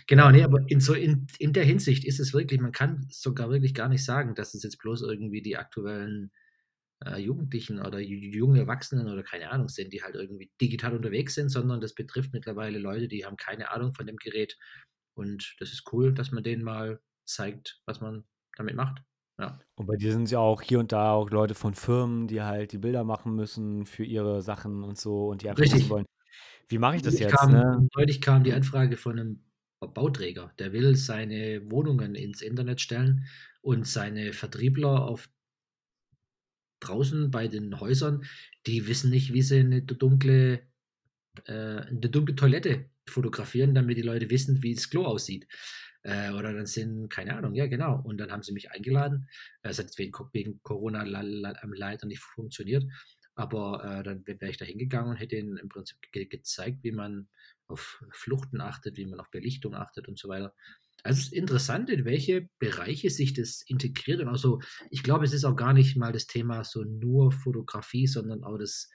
Genau, 0.06 0.30
nee, 0.30 0.44
aber 0.44 0.64
in, 0.68 0.80
so 0.80 0.94
in, 0.94 1.26
in 1.40 1.52
der 1.52 1.64
Hinsicht 1.64 2.06
ist 2.06 2.20
es 2.20 2.32
wirklich, 2.32 2.62
man 2.62 2.72
kann 2.72 3.08
sogar 3.10 3.50
wirklich 3.50 3.74
gar 3.74 3.90
nicht 3.90 4.06
sagen, 4.06 4.36
dass 4.36 4.54
es 4.54 4.62
jetzt 4.62 4.78
bloß 4.78 5.02
irgendwie 5.02 5.42
die 5.42 5.58
aktuellen 5.58 6.32
äh, 7.04 7.18
Jugendlichen 7.18 7.80
oder 7.80 7.98
ju- 7.98 8.36
junge 8.36 8.60
Erwachsenen 8.60 9.08
oder 9.08 9.24
keine 9.24 9.50
Ahnung 9.50 9.68
sind, 9.68 9.94
die 9.94 10.04
halt 10.04 10.14
irgendwie 10.14 10.52
digital 10.62 10.96
unterwegs 10.96 11.34
sind, 11.34 11.50
sondern 11.50 11.82
das 11.82 11.96
betrifft 11.96 12.34
mittlerweile 12.34 12.78
Leute, 12.78 13.08
die 13.08 13.26
haben 13.26 13.36
keine 13.36 13.72
Ahnung 13.72 13.96
von 13.96 14.06
dem 14.06 14.18
Gerät. 14.18 14.60
Und 15.16 15.56
das 15.60 15.74
ist 15.74 15.92
cool, 15.92 16.14
dass 16.14 16.32
man 16.32 16.44
denen 16.44 16.64
mal 16.64 17.02
zeigt, 17.26 17.82
was 17.88 18.00
man 18.00 18.26
damit 18.58 18.76
macht. 18.76 19.02
Ja. 19.40 19.60
Und 19.76 19.88
bei 19.88 19.96
dir 19.96 20.12
sind 20.12 20.30
ja 20.30 20.40
auch 20.40 20.62
hier 20.62 20.80
und 20.80 20.92
da 20.92 21.14
auch 21.14 21.30
Leute 21.30 21.56
von 21.56 21.74
Firmen, 21.74 22.28
die 22.28 22.42
halt 22.42 22.72
die 22.72 22.78
Bilder 22.78 23.04
machen 23.04 23.36
müssen 23.36 23.86
für 23.86 24.04
ihre 24.04 24.42
Sachen 24.42 24.84
und 24.84 24.98
so 24.98 25.28
und 25.30 25.42
die 25.42 25.50
einfach 25.50 25.64
Richtig. 25.64 25.90
wollen, 25.90 26.06
wie 26.68 26.78
mache 26.78 26.98
ich 26.98 27.02
das 27.02 27.16
Neulich 27.16 27.32
jetzt, 27.32 27.40
kam, 27.40 27.52
ne? 27.52 27.88
neulich 27.96 28.22
kam 28.22 28.44
die 28.44 28.54
Anfrage 28.54 28.98
von 28.98 29.20
einem 29.20 29.44
Bauträger, 29.80 30.54
der 30.60 30.72
will 30.72 30.96
seine 30.96 31.70
Wohnungen 31.70 32.16
ins 32.16 32.42
Internet 32.42 32.80
stellen 32.80 33.26
und 33.62 33.88
seine 33.88 34.34
Vertriebler 34.34 35.06
auf 35.06 35.30
draußen 36.80 37.32
bei 37.32 37.48
den 37.48 37.80
Häusern, 37.80 38.26
die 38.68 38.88
wissen 38.88 39.10
nicht, 39.10 39.34
wie 39.34 39.42
sie 39.42 39.60
eine 39.60 39.82
dunkle, 39.82 40.62
äh, 41.46 41.52
eine 41.52 42.10
dunkle 42.10 42.36
Toilette 42.36 42.90
fotografieren, 43.08 43.74
damit 43.74 43.98
die 43.98 44.02
Leute 44.02 44.30
wissen, 44.30 44.64
wie 44.64 44.76
das 44.76 44.90
Klo 44.90 45.06
aussieht. 45.06 45.48
Äh, 46.04 46.32
oder 46.32 46.54
dann 46.54 46.66
sind, 46.66 47.10
keine 47.10 47.36
Ahnung, 47.36 47.56
ja 47.56 47.68
genau. 47.68 48.02
Und 48.04 48.18
dann 48.18 48.32
haben 48.32 48.44
sie 48.44 48.54
mich 48.54 48.72
eingeladen. 48.72 49.28
Äh, 49.62 49.70
Es 49.70 49.80
hat 49.80 49.98
wegen, 49.98 50.62
Corona 50.64 51.04
leider 51.04 52.08
nicht 52.08 52.20
funktioniert. 52.22 52.84
Aber 53.36 53.84
äh, 53.84 54.04
dann 54.04 54.26
wäre 54.28 54.52
ich 54.52 54.58
da 54.58 54.66
hingegangen 54.66 55.12
und 55.12 55.18
hätte 55.18 55.38
ihnen 55.38 55.58
im 55.58 55.70
Prinzip 55.70 55.98
ge 56.12 56.26
gezeigt, 56.26 56.84
wie 56.84 56.92
man 56.92 57.30
auf 57.68 58.04
Fluchten 58.12 58.62
achtet, 58.62 58.98
wie 58.98 59.06
man 59.06 59.20
auf 59.20 59.32
Belichtung 59.32 59.74
achtet 59.74 60.08
und 60.08 60.20
so 60.20 60.28
weiter. 60.30 60.54
Also, 61.04 61.20
es 61.20 61.26
ist 61.28 61.34
interessant, 61.34 61.90
in 61.90 62.06
welche 62.06 62.48
Bereiche 62.60 63.10
sich 63.10 63.34
das 63.34 63.62
integriert 63.66 64.22
und 64.22 64.30
auch 64.30 64.38
so 64.38 64.62
ich 64.90 65.04
glaube, 65.04 65.26
es 65.26 65.34
ist 65.34 65.46
auch 65.46 65.56
gar 65.56 65.74
nicht 65.74 65.98
mal 65.98 66.12
das 66.14 66.28
Thema 66.28 66.64
so 66.64 66.84
nur 66.84 67.32
Fotografie, 67.32 68.08
sondern 68.08 68.44
auch 68.44 68.58
das 68.58 68.90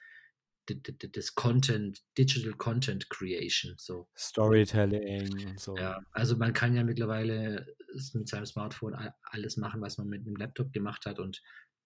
d 0.75 0.93
d 0.93 1.07
d 1.07 1.09
das 1.11 1.35
Content 1.35 2.01
Digital 2.17 2.53
Content 2.53 3.09
Creation 3.09 3.75
so. 3.77 4.07
Storytelling 4.17 5.45
und 5.45 5.59
so. 5.59 5.89
Ja, 5.91 5.99
also, 6.11 6.35
man 6.37 6.53
kann 6.53 6.75
ja 6.75 6.83
mittlerweile 6.83 7.65
mit 8.13 8.27
seinem 8.27 8.45
Smartphone 8.45 8.95
alles 9.23 9.57
machen, 9.57 9.81
was 9.81 9.97
man 9.97 10.07
mit 10.07 10.25
'nem 10.25 10.35
Laptop 10.35 10.73
gemacht 10.73 11.05
hat 11.05 11.19
und 11.19 11.41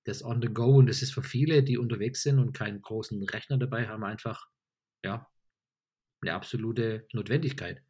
das 0.06 0.24
on 0.24 0.42
the 0.42 0.48
go 0.50 0.76
und 0.78 0.88
das 0.90 1.02
ist 1.02 1.14
für 1.14 1.24
viele, 1.24 1.64
die 1.64 1.78
unterwegs 1.78 2.24
sind 2.24 2.40
und 2.40 2.54
keinen 2.54 2.82
großen 2.82 3.24
Rechner 3.24 3.58
dabei 3.58 3.88
haben, 3.88 4.04
einfach, 4.04 4.48
ja 5.06 5.28
'ne 6.24 6.34
absolute 6.34 7.08
Notwendigkeit. 7.14 7.84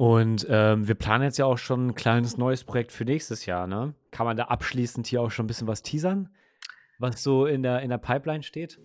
Und, 0.00 0.46
ähm, 0.50 0.86
wir 0.86 0.94
planen 0.94 1.24
jetzt 1.24 1.38
ja 1.38 1.46
auch 1.46 1.56
schon 1.56 1.88
'n 1.90 1.94
kleines 1.94 2.36
neues 2.36 2.64
Projekt 2.64 2.92
für 2.92 3.04
nächstes 3.06 3.46
Jahr, 3.46 3.66
ne? 3.66 3.94
Kann 4.10 4.26
man 4.26 4.36
da 4.36 4.44
abschließend 4.44 5.06
hier 5.06 5.22
auch 5.22 5.30
schon 5.30 5.44
'n 5.46 5.48
bisschen 5.48 5.66
was 5.68 5.80
teasern, 5.82 6.34
was 6.98 7.22
so 7.22 7.46
in 7.46 7.62
der 7.62 7.80
in 7.82 7.90
der 7.90 7.98
Pipeline 7.98 8.42
steht? 8.44 8.80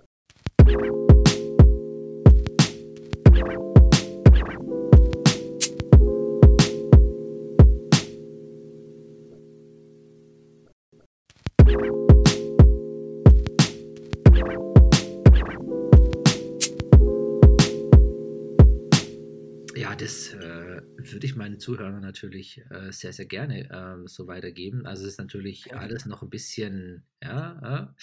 Ja, 19.75 19.95
das, 19.95 20.33
äh, 20.33 20.81
würde 20.97 21.25
ich 21.25 21.35
meinen 21.35 21.59
Zuhörern 21.59 22.01
natürlich, 22.01 22.61
äh, 22.69 22.91
sehr, 22.91 23.13
sehr 23.13 23.25
gerne, 23.25 23.67
ähm, 23.71 24.07
so 24.07 24.27
weitergeben. 24.27 24.85
Also, 24.85 25.03
es 25.05 25.13
ist 25.13 25.19
natürlich 25.19 25.73
alles 25.75 26.05
noch 26.05 26.21
'n 26.21 26.29
bisschen, 26.29 27.03
ja, 27.23 27.87
äh, 27.89 28.01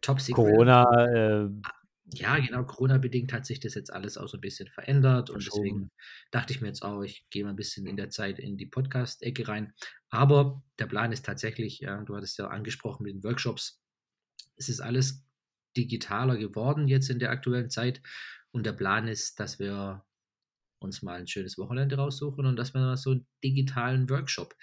top 0.00 0.20
secret. 0.20 0.36
Corona, 0.36 0.84
äh 1.44 1.48
Ja, 2.12 2.38
genau, 2.38 2.64
Corona-bedingt 2.64 3.32
hat 3.32 3.46
sich 3.46 3.60
das 3.60 3.74
jetzt 3.74 3.90
alles 3.92 4.18
auch 4.18 4.28
so 4.28 4.36
'n 4.36 4.40
bisschen 4.42 4.68
verändert 4.68 5.30
und 5.30 5.46
deswegen 5.46 5.90
dachte 6.30 6.52
ich 6.52 6.60
mir 6.60 6.66
jetzt 6.68 6.82
auch, 6.82 7.00
ich 7.02 7.26
gehe 7.30 7.44
mal 7.44 7.50
'n 7.50 7.56
bisschen 7.56 7.86
in 7.86 7.96
der 7.96 8.10
Zeit 8.10 8.38
in 8.38 8.58
die 8.58 8.66
Podcast-Ecke 8.66 9.48
rein. 9.48 9.72
Aber 10.10 10.62
der 10.78 10.86
Plan 10.86 11.12
ist 11.12 11.24
tatsächlich, 11.24 11.80
ja 11.80 12.02
du 12.02 12.14
hattest 12.14 12.36
ja 12.38 12.48
angesprochen 12.48 13.04
mit 13.04 13.14
den 13.14 13.24
Workshops. 13.24 13.80
Es 14.56 14.68
ist 14.68 14.80
alles 14.80 15.24
digitaler 15.76 16.36
geworden 16.38 16.88
jetzt 16.88 17.10
in 17.10 17.18
der 17.20 17.30
aktuellen 17.30 17.70
Zeit 17.70 18.02
und 18.52 18.66
der 18.66 18.72
Plan 18.74 19.08
ist, 19.08 19.40
dass 19.40 19.58
wir 19.58 20.04
uns 20.80 21.02
mal 21.02 21.20
'n 21.20 21.28
schönes 21.28 21.58
Wochenende 21.58 21.96
raussuchen 21.96 22.46
und 22.46 22.56
dass 22.56 22.74
wir 22.74 22.80
mal 22.82 22.96
so 22.98 23.12
'n 23.12 23.26
digitalen 23.44 24.10
Workshop, 24.10 24.56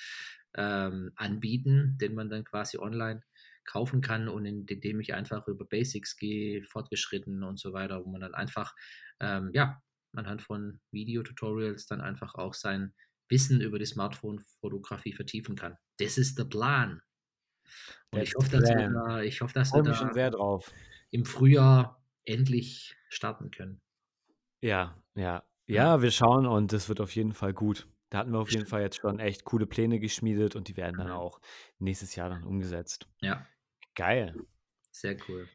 ähm, 0.55 1.11
anbieten, 1.15 1.97
den 2.01 2.15
man 2.15 2.29
dann 2.29 2.43
quasi 2.45 2.77
online 2.79 3.23
kaufen 3.65 4.01
kann 4.01 4.27
und 4.27 4.45
in 4.45 4.65
de 4.65 4.79
dem 4.79 4.99
ich 4.99 5.13
einfach 5.13 5.47
über 5.47 5.65
Basics 5.65 6.17
gehe, 6.17 6.63
fortgeschritten 6.63 7.43
und 7.43 7.59
so 7.59 7.73
weiter, 7.73 8.03
wo 8.05 8.09
man 8.09 8.21
dann 8.21 8.33
einfach, 8.35 8.75
ähm, 9.19 9.51
ja, 9.53 9.81
anhand 10.13 10.41
von 10.41 10.81
Videotutorials 10.91 11.85
dann 11.87 12.01
einfach 12.01 12.35
auch 12.35 12.53
sein 12.53 12.93
Wissen 13.29 13.61
über 13.61 13.79
die 13.79 13.85
Smartphone-Fotografie 13.85 15.13
vertiefen 15.13 15.55
kann. 15.55 15.77
Das 15.97 16.17
ist 16.17 16.37
der 16.37 16.45
Plan. 16.45 17.01
Und 18.11 18.21
ich 18.21 18.33
hoffe, 18.35 18.49
dass 18.51 18.69
wir 18.69 18.89
da 18.89 19.21
ich 19.21 19.41
hoffe, 19.41 19.53
dass 19.53 19.73
wir 19.73 19.83
mich 19.83 19.97
schon 19.97 20.07
da 20.07 20.13
sehr 20.13 20.31
drauf. 20.31 20.73
im 21.11 21.25
Frühjahr 21.25 22.03
endlich 22.25 22.95
starten 23.09 23.51
können. 23.51 23.81
Ja, 24.61 25.03
ja. 25.15 25.43
Ja, 25.67 26.01
wir 26.01 26.11
schauen 26.11 26.45
und 26.45 26.73
das 26.73 26.89
wird 26.89 26.99
auf 26.99 27.15
jeden 27.15 27.33
Fall 27.33 27.53
gut. 27.53 27.87
Da 28.11 28.19
hatten 28.19 28.31
wir 28.33 28.39
auf 28.39 28.51
jeden. 28.51 28.65
Fall 28.67 28.81
jetzt 28.81 28.97
schon 28.97 29.19
echt 29.19 29.45
coole 29.45 29.65
Pläne 29.65 29.99
geschmiedet 29.99 30.55
und 30.55 30.67
die 30.67 30.77
werden 30.77 30.97
dann 30.97 31.07
Mhm. 31.07 31.13
auch 31.13 31.41
nächstes 31.79 32.15
Jahr 32.15 32.29
dann 32.29 32.43
umgesetzt. 32.43 33.07
Ja. 33.21 33.47
Geil. 33.95 34.35
Sehr 34.91 35.17
cool. 35.27 35.47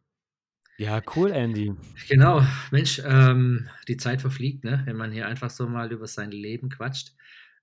Ja, 0.79 1.01
cool, 1.15 1.31
Andy. 1.33 1.75
Genau. 2.09 2.43
Mensch, 2.71 3.01
ähm, 3.05 3.69
die 3.89 3.97
Zeit 3.99 4.21
verfliegt, 4.23 4.65
ne, 4.65 4.83
wenn 4.87 4.97
man 4.97 5.13
hier 5.13 5.27
einfach 5.27 5.51
so 5.51 5.69
mal 5.69 5.93
über 5.93 6.07
sein 6.07 6.31
Leben 6.31 6.69
quatscht. 6.71 7.15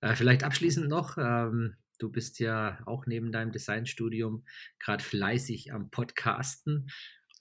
Äh, 0.01 0.15
vielleicht 0.15 0.43
abschließend 0.43 0.89
noch, 0.89 1.17
ähm, 1.17 1.75
du 1.99 2.11
bist 2.11 2.39
ja 2.39 2.79
auch 2.85 3.05
neben 3.07 3.31
deinem 3.31 3.51
Designstudium 3.51 4.45
grad 4.79 5.01
fleißig 5.01 5.73
am 5.73 5.89
Podcasten 5.91 6.89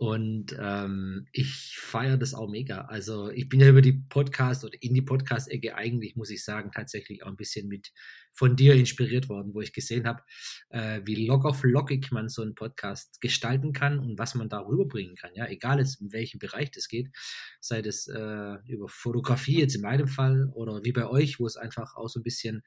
und, 0.02 0.56
ähm, 0.60 1.26
ich 1.32 1.76
feiere 1.78 2.16
das 2.16 2.34
auch 2.34 2.48
mega. 2.50 2.82
Also, 2.86 3.30
ich 3.30 3.48
bin 3.48 3.60
ja 3.60 3.68
über 3.68 3.82
die 3.82 3.92
Podcast 3.92 4.64
oder 4.64 4.74
in 4.82 4.94
die 4.94 5.02
Podcast-Ecke 5.02 5.76
eigentlich, 5.76 6.16
muss 6.16 6.30
ich 6.30 6.42
sagen, 6.44 6.72
tatsächlich 6.72 7.22
auch 7.22 7.28
'n 7.28 7.36
bisschen 7.36 7.68
mit 7.68 7.92
von 8.34 8.56
dir 8.56 8.74
inspiriert 8.74 9.28
worden, 9.28 9.54
wo 9.54 9.60
ich 9.60 9.72
gesehen 9.72 10.06
habe, 10.06 10.22
äh, 10.70 11.00
wie 11.04 11.26
locker 11.26 11.54
flockig 11.54 12.10
man 12.12 12.28
so 12.28 12.42
'n 12.42 12.54
Podcast 12.54 13.20
gestalten 13.20 13.72
kann 13.72 13.98
und 13.98 14.18
was 14.18 14.34
man 14.34 14.48
da 14.48 14.60
rüberbringen 14.60 15.16
kann, 15.16 15.32
ja? 15.34 15.46
Egal 15.48 15.78
jetzt, 15.80 16.00
in 16.00 16.12
welchem 16.12 16.38
Bereich 16.38 16.70
das 16.70 16.88
geht, 16.88 17.10
sei 17.60 17.82
das, 17.82 18.08
äh, 18.08 18.56
über 18.68 18.88
Fotografie 18.88 19.60
jetzt 19.60 19.74
in 19.76 19.82
meinem 19.82 20.08
Fall 20.08 20.48
oder 20.54 20.82
wie 20.84 20.92
bei 20.92 21.06
euch, 21.08 21.38
wo 21.40 21.46
es 21.46 21.56
einfach 21.56 21.94
auch 21.96 22.08
so 22.08 22.20
'n 22.20 22.22
bisschen, 22.24 22.62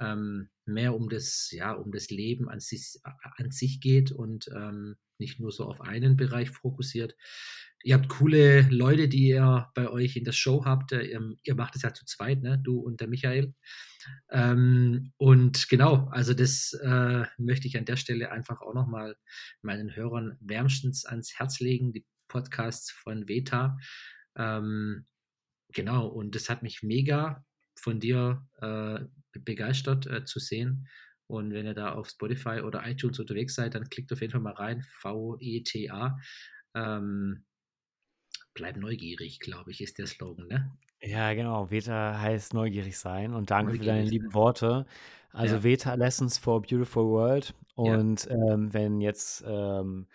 ähm, 0.00 0.48
mehr 0.66 0.94
um 0.94 1.08
das 1.08 1.50
ja, 1.52 1.72
um 1.72 1.92
das 1.92 2.10
Leben 2.10 2.48
an 2.48 2.60
sich 2.60 2.98
an 3.36 3.50
sich 3.50 3.80
geht 3.80 4.12
und, 4.12 4.48
ähm, 4.54 4.96
nicht 5.18 5.38
nur 5.40 5.52
so 5.52 5.66
auf 5.66 5.82
einen 5.82 6.16
Bereich 6.16 6.50
fokussiert. 6.50 7.14
Ihr 7.82 7.94
habt 7.94 8.08
coole 8.08 8.62
Leute, 8.70 9.08
die 9.08 9.28
ihr 9.28 9.70
bei 9.74 9.88
euch 9.88 10.16
in 10.16 10.24
der 10.24 10.32
Show 10.32 10.64
habt. 10.64 10.92
Äh, 10.92 11.02
ihr 11.04 11.34
ihr 11.42 11.54
macht 11.54 11.74
das 11.74 11.82
ja 11.82 11.94
zu 11.94 12.04
zweit, 12.04 12.42
ne, 12.42 12.58
du 12.58 12.78
und 12.78 13.00
der 13.00 13.08
Michael. 13.08 13.54
Ähm, 14.30 15.12
und 15.18 15.68
genau, 15.68 16.08
also, 16.10 16.34
das, 16.34 16.72
äh, 16.74 17.24
möchte 17.38 17.68
ich 17.68 17.76
an 17.78 17.84
der 17.84 17.96
Stelle 17.96 18.30
einfach 18.32 18.60
auch 18.60 18.74
noch 18.74 18.86
mal 18.86 19.16
meinen 19.62 19.94
Hörern 19.94 20.36
wärmstens 20.40 21.04
ans 21.06 21.38
Herz 21.38 21.60
legen, 21.60 21.92
die 21.92 22.06
Podcasts 22.28 22.90
von 22.90 23.28
Weta. 23.28 23.78
Ähm, 24.36 25.06
genau, 25.72 26.06
und 26.08 26.34
das 26.34 26.48
hat 26.50 26.62
mich 26.62 26.82
mega 26.82 27.44
von 27.76 28.00
dir, 28.00 28.46
äh, 28.60 29.04
be 29.32 29.40
begeistert, 29.40 30.06
äh, 30.06 30.24
zu 30.24 30.38
sehen. 30.40 30.88
Und 31.26 31.52
wenn 31.52 31.66
ihr 31.66 31.74
da 31.74 31.92
auf 31.92 32.08
Spotify 32.08 32.60
oder 32.62 32.86
iTunes 32.86 33.20
unterwegs 33.20 33.54
seid, 33.54 33.74
dann 33.74 33.88
klickt 33.88 34.12
auf 34.12 34.20
jeden 34.20 34.32
Fall 34.32 34.40
mal 34.40 34.54
rein, 34.54 34.84
V-E-T-A. 35.00 36.18
Ähm 36.74 37.44
„Bleib 38.60 38.76
neugierig“, 38.76 39.40
glaube 39.40 39.70
ich, 39.70 39.80
ist 39.80 39.98
der 39.98 40.06
Slogan, 40.06 40.46
ne? 40.48 40.70
Ja, 41.02 41.32
genau. 41.32 41.70
Weta 41.70 42.20
heißt 42.20 42.52
neugierig 42.54 42.98
sein 42.98 43.32
und 43.34 43.50
danke 43.50 43.72
für 43.72 43.78
deine 43.78 44.00
Neugierig 44.00 44.10
lieben 44.10 44.24
sein. 44.28 44.34
Worte. 44.34 44.86
Ja. 45.32 45.38
Also, 45.38 45.62
Weta 45.64 45.94
Lessons 45.94 46.36
for 46.38 46.56
a 46.56 46.58
Beautiful 46.58 47.04
World 47.06 47.54
Ja. 47.76 47.94
und, 47.94 48.28
ähm, 48.30 48.72
wenn 48.74 49.00
jetzt, 49.00 49.42
ähm, 49.46 50.06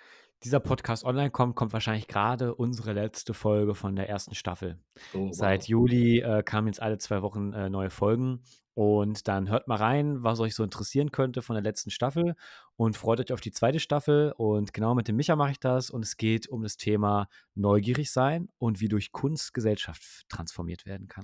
dieser 0.44 0.60
Podcast 0.60 1.06
online 1.06 1.32
kommt, 1.32 1.56
kommt 1.56 1.74
wahrscheinlich 1.74 2.08
grade 2.08 2.54
unsere 2.54 2.94
letzte 2.94 3.34
Folge 3.34 3.74
von 3.74 3.96
der 3.96 4.10
1. 4.10 4.36
Staffel. 4.36 4.78
Oh, 5.14 5.30
Seit 5.32 5.62
wow. 5.62 5.68
Juli, 5.70 6.20
äh, 6.20 6.44
kamen 6.44 6.68
jetzt 6.68 6.82
alle 6.82 7.00
2 7.00 7.24
Wochen, 7.24 7.54
äh, 7.54 7.70
neue 7.70 7.90
Folgen 7.90 8.42
und 8.76 9.28
dann 9.28 9.50
hört 9.50 9.68
mal 9.68 9.78
rein, 9.78 10.22
was 10.24 10.40
euch 10.42 10.54
so 10.54 10.64
interessieren 10.64 11.12
könnte 11.12 11.42
von 11.42 11.56
der 11.56 11.64
letzten 11.64 11.90
Staffel 11.90 12.36
und 12.76 12.98
freut 12.98 13.20
euch 13.22 13.34
auf 13.34 13.42
die 13.42 13.52
2. 13.52 13.80
Staffel 13.80 14.34
und 14.38 14.74
genau 14.74 14.94
mit 14.94 15.08
dem 15.08 15.16
Micha 15.16 15.36
mache 15.36 15.52
ich 15.52 15.60
das 15.60 15.90
und 15.90 16.04
es 16.06 16.18
geht 16.18 16.48
um 16.50 16.62
das 16.62 16.78
Thema 16.78 17.30
neugierig 17.56 18.12
sein 18.12 18.50
und 18.58 18.82
wie 18.82 18.90
durch 18.90 19.12
Kunst 19.14 19.54
Gesellschaft 19.54 20.28
transformiert 20.30 20.86
werden 20.86 21.08
kann. 21.08 21.24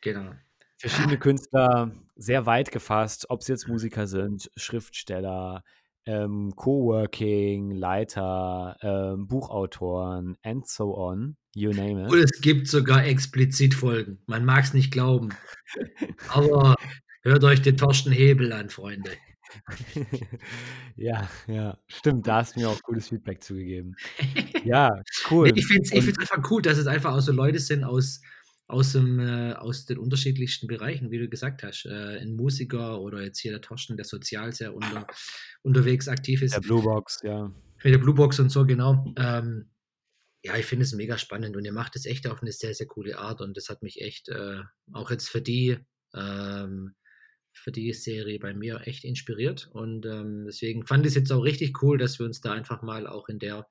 Genau. 0.00 0.32
Verschiedene 0.78 1.18
Künstler, 1.18 1.90
sehr 2.16 2.46
weit 2.46 2.70
gefasst, 2.70 3.28
ob's 3.30 3.48
jetzt 3.48 3.66
Mhm. 3.66 3.72
Musiker 3.72 4.06
sind, 4.06 4.50
Schriftsteller, 4.56 5.64
ähm, 6.06 6.54
Coworking, 6.56 7.72
Leiter, 7.72 8.76
ähm, 8.80 9.26
Buchautoren 9.26 10.36
and 10.42 10.68
so 10.68 10.96
on, 10.96 11.36
you 11.54 11.72
name 11.72 12.02
Und 12.08 12.18
it. 12.18 12.24
es 12.24 12.40
gibt 12.40 12.68
sogar 12.68 13.04
explizit 13.04 13.74
Folgen. 13.74 14.18
Man 14.26 14.44
mag's 14.44 14.74
nicht 14.74 14.92
glauben. 14.92 15.30
Aber 16.28 16.74
hört 17.22 17.44
euch 17.44 17.62
den 17.62 17.76
Torsten 17.76 18.12
Hebel 18.12 18.52
an, 18.52 18.70
Freunde. 18.70 19.10
Ja, 20.96 21.28
ja, 21.46 21.78
stimmt, 21.88 22.26
da 22.26 22.36
hast 22.36 22.56
du 22.56 22.60
mir 22.60 22.68
auch 22.68 22.82
cooles 22.82 23.08
Feedback 23.08 23.42
zu 23.42 23.54
gegeben. 23.54 23.94
Ja, 24.64 24.90
cool 25.30 25.50
ich 25.54 25.66
finde 25.66 25.82
es 25.82 25.92
ich 25.92 26.06
und 26.06 26.08
es 26.08 26.18
einfach 26.30 26.50
cool, 26.50 26.62
dass 26.62 26.78
es 26.78 26.86
einfach 26.86 27.14
auch 27.14 27.20
so 27.20 27.32
Leute 27.32 27.58
sind 27.58 27.84
aus 27.84 28.20
aus'm 28.68 29.20
äh, 29.20 29.54
aus 29.54 29.84
den 29.86 29.98
unterschiedlichsten 29.98 30.66
Bereichen, 30.68 31.10
wie 31.10 31.18
du 31.18 31.28
gesagt 31.28 31.62
hast. 31.62 31.84
Äh, 31.84 32.18
'n 32.22 32.36
Musiker 32.36 33.00
oder 33.00 33.22
jetzt 33.22 33.40
hier 33.40 33.50
der 33.52 33.60
Torsten, 33.60 33.96
der 33.96 34.04
sozial 34.06 34.52
sehr 34.52 34.74
unter 34.74 35.06
unterwegs 35.62 36.08
aktiv 36.08 36.40
Der 36.40 36.46
ist. 36.46 36.60
Bluebox, 36.60 37.20
ja. 37.24 37.50
Mit 37.84 37.92
der 37.92 37.98
Bluebox 37.98 38.38
und 38.40 38.50
so, 38.50 38.64
genau. 38.64 39.12
Ähm, 39.18 39.66
ja, 40.44 40.56
ich 40.56 40.66
finde 40.66 40.84
es 40.84 40.92
mega 40.94 41.18
spannend 41.18 41.56
und 41.56 41.64
ihr 41.64 41.72
macht 41.72 41.96
es 41.96 42.06
echt 42.06 42.26
auf 42.28 42.42
'ne 42.42 42.52
sehr, 42.52 42.74
sehr 42.74 42.86
coole 42.86 43.18
Art 43.18 43.40
und 43.40 43.56
das 43.56 43.68
hat 43.68 43.82
mich 43.82 44.00
echt, 44.02 44.28
äh, 44.30 44.60
auch 44.92 45.10
jetzt 45.10 45.28
für 45.30 45.42
die 45.42 45.78
ähm, 46.14 46.94
für 47.54 47.72
die 47.72 47.92
Serie 47.94 48.38
bei 48.40 48.54
mir 48.54 48.82
echt 48.86 49.04
inspiriert 49.04 49.68
und, 49.72 50.06
ähm, 50.06 50.44
deswegen 50.46 50.86
fand 50.86 51.06
ich's 51.06 51.14
jetzt 51.16 51.32
auch 51.32 51.42
richtig 51.44 51.82
cool, 51.82 51.98
dass 51.98 52.18
wir 52.18 52.26
uns 52.26 52.40
da 52.42 52.52
einfach 52.52 52.82
mal 52.82 53.06
auch 53.06 53.28
in 53.28 53.38
der 53.40 53.68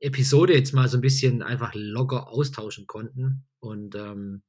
Episode 0.00 0.54
jetzt 0.54 0.72
mal 0.74 0.88
so 0.88 0.98
'n 0.98 1.02
bisschen 1.02 1.42
einfach 1.42 1.72
locker 1.74 2.28
austauschen 2.28 2.86
konnten 2.88 3.46
und, 3.60 3.94
ähm, 3.96 4.42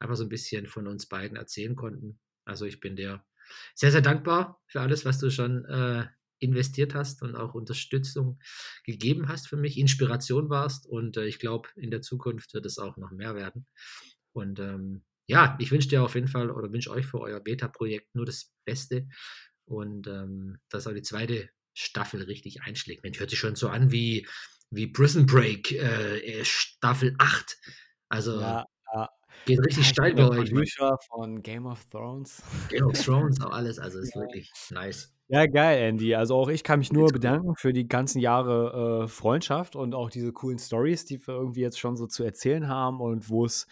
einfach 0.00 0.16
so 0.16 0.24
'n 0.24 0.28
bisschen 0.30 0.66
von 0.68 0.86
uns 0.88 1.06
beiden 1.08 1.36
erzählen 1.38 1.76
konnten. 1.76 2.20
Also, 2.46 2.66
ich 2.66 2.80
bin 2.80 2.96
dir 2.96 3.24
sehr, 3.74 3.92
sehr 3.92 4.02
dankbar 4.02 4.60
für 4.68 4.80
alles, 4.82 5.04
was 5.06 5.18
du 5.20 5.30
schon 5.30 5.64
äh, 5.66 6.06
investiert 6.42 6.94
hast 6.94 7.22
und 7.22 7.36
auch 7.36 7.54
Unterstützung 7.54 8.38
gegeben 8.84 9.28
hast 9.28 9.48
für 9.48 9.56
mich, 9.56 9.78
Inspiration 9.78 10.50
warst 10.50 10.86
und 10.86 11.16
äh, 11.16 11.26
ich 11.26 11.38
glaube, 11.38 11.68
in 11.76 11.90
der 11.90 12.02
Zukunft 12.02 12.54
wird 12.54 12.66
es 12.66 12.78
auch 12.78 12.96
noch 12.96 13.10
mehr 13.10 13.34
werden. 13.34 13.66
Und 14.32 14.60
ähm, 14.60 15.04
ja, 15.26 15.56
ich 15.60 15.70
wünsche 15.70 15.88
dir 15.88 16.02
auf 16.02 16.14
jeden 16.14 16.28
Fall 16.28 16.50
oder 16.50 16.72
wünsche 16.72 16.90
euch 16.90 17.06
für 17.06 17.20
euer 17.20 17.40
Beta-Projekt 17.40 18.14
nur 18.14 18.26
das 18.26 18.52
Beste 18.64 19.08
und 19.64 20.06
ähm, 20.06 20.58
dass 20.68 20.86
auch 20.86 20.94
die 20.94 21.02
zweite 21.02 21.48
Staffel 21.74 22.22
richtig 22.22 22.62
einschlägt. 22.62 23.02
Mensch, 23.02 23.20
hört 23.20 23.30
sich 23.30 23.38
schon 23.38 23.56
so 23.56 23.68
an 23.68 23.90
wie, 23.90 24.26
wie 24.70 24.86
Prison 24.86 25.26
Break 25.26 25.72
äh, 25.72 26.18
äh 26.18 26.44
Staffel 26.44 27.14
8. 27.18 27.56
Also 28.08 28.40
ja, 28.40 28.66
ja. 28.92 29.08
Geht 29.44 29.64
richtig 29.64 29.88
steil 29.88 30.14
bei 30.14 30.28
euch. 30.28 30.50
Producer 30.50 30.98
von 31.08 31.42
Game 31.42 31.66
of 31.66 31.84
Thrones. 31.86 32.42
Game 32.68 32.86
of 32.86 33.04
Thrones, 33.04 33.40
auch 33.40 33.52
alles, 33.52 33.78
also 33.78 33.98
ist 34.00 34.14
ja. 34.14 34.20
wirklich 34.22 34.50
nice. 34.70 35.12
Ja, 35.28 35.46
geil, 35.46 35.88
Andy. 35.88 36.14
Also 36.14 36.36
auch 36.36 36.48
ich 36.48 36.62
kann 36.62 36.80
mich 36.80 36.92
nur 36.92 37.08
bedanken 37.08 37.54
für 37.56 37.72
die 37.72 37.88
ganzen 37.88 38.20
Jahre 38.20 39.04
äh, 39.04 39.08
Freundschaft 39.08 39.76
und 39.76 39.94
auch 39.94 40.10
diese 40.10 40.32
coolen 40.32 40.58
Stories, 40.58 41.04
die 41.06 41.26
wir 41.26 41.34
irgendwie 41.34 41.60
jetzt 41.60 41.78
schon 41.78 41.96
so 41.96 42.06
zu 42.06 42.22
erzählen 42.22 42.68
haben 42.68 43.00
und 43.00 43.30
wo 43.30 43.46
es, 43.46 43.66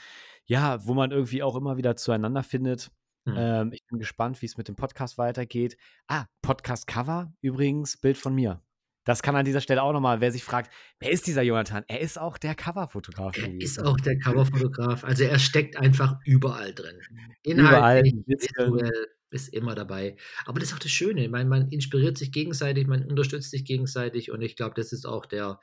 ja, 0.47 0.85
wo 0.87 0.95
man 0.95 1.11
irgendwie 1.11 1.43
auch 1.43 1.57
immer 1.57 1.77
wieder 1.77 1.97
zueinander 1.97 2.43
findet. 2.43 2.91
Hm. 3.27 3.35
Ähm, 3.37 3.73
ich 3.73 3.85
bin 3.87 3.99
gespannt, 3.99 4.41
wie 4.41 4.47
es 4.47 4.57
mit 4.57 4.69
dem 4.69 4.77
Podcast 4.77 5.19
weitergeht. 5.19 5.77
Ah, 6.09 6.25
Podcast-Cover 6.41 7.33
übrigens, 7.43 7.99
Bild 7.99 8.17
von 8.17 8.35
mir. 8.35 8.63
Das 9.11 9.23
kann 9.23 9.35
an 9.35 9.45
dieser 9.45 9.61
Stelle 9.61 9.83
auch 9.83 9.93
nochmal, 9.93 10.21
wer 10.21 10.31
sich 10.31 10.45
fragt, 10.45 10.73
wer 11.01 11.11
ist 11.11 11.27
dieser 11.27 11.43
Jonathan? 11.43 11.83
Er 11.89 12.01
ist 12.01 12.17
auch 12.17 12.39
der 12.39 12.55
Coverfotograf. 12.55 13.37
Er 13.37 13.61
ist 13.61 13.83
auch 13.83 13.97
der 13.97 14.17
Coverfotograf. 14.21 15.03
Also 15.03 15.25
er 15.25 15.41
steckt 15.41 15.77
einfach 15.77 16.17
überall 16.25 16.73
drin. 16.73 16.97
Inhaltlich, 17.43 18.15
visuell, 18.25 19.09
ist 19.31 19.53
immer 19.53 19.75
dabei. 19.75 20.17
Aber 20.45 20.61
das 20.61 20.69
ist 20.69 20.75
auch 20.77 20.81
das 20.81 20.93
Schöne. 20.93 21.25
Ich 21.25 21.31
meine, 21.31 21.49
man 21.49 21.71
inspiriert 21.71 22.19
sich 22.19 22.31
gegenseitig, 22.31 22.87
man 22.87 23.05
unterstützt 23.05 23.51
sich 23.51 23.65
gegenseitig 23.65 24.31
und 24.31 24.43
ich 24.43 24.55
glaube, 24.55 24.75
das 24.77 24.93
ist 24.93 25.07
auch 25.07 25.27
der, 25.27 25.59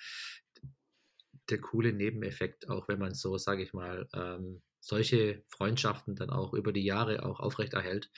der 1.50 1.60
coole 1.60 1.93
Nebeneffekt, 1.93 2.70
auch 2.70 2.89
wenn 2.89 3.00
man 3.00 3.14
so, 3.14 3.38
sage 3.38 3.64
ich 3.64 3.72
mal, 3.72 4.10
ähm, 4.14 4.62
solche 4.82 5.45
Freundschaften 5.48 6.18
dann 6.18 6.32
auch 6.32 6.54
über 6.54 6.74
die 6.74 6.84
Jahre 6.84 7.24
auch 7.26 7.39
aufrechterhält 7.39 8.12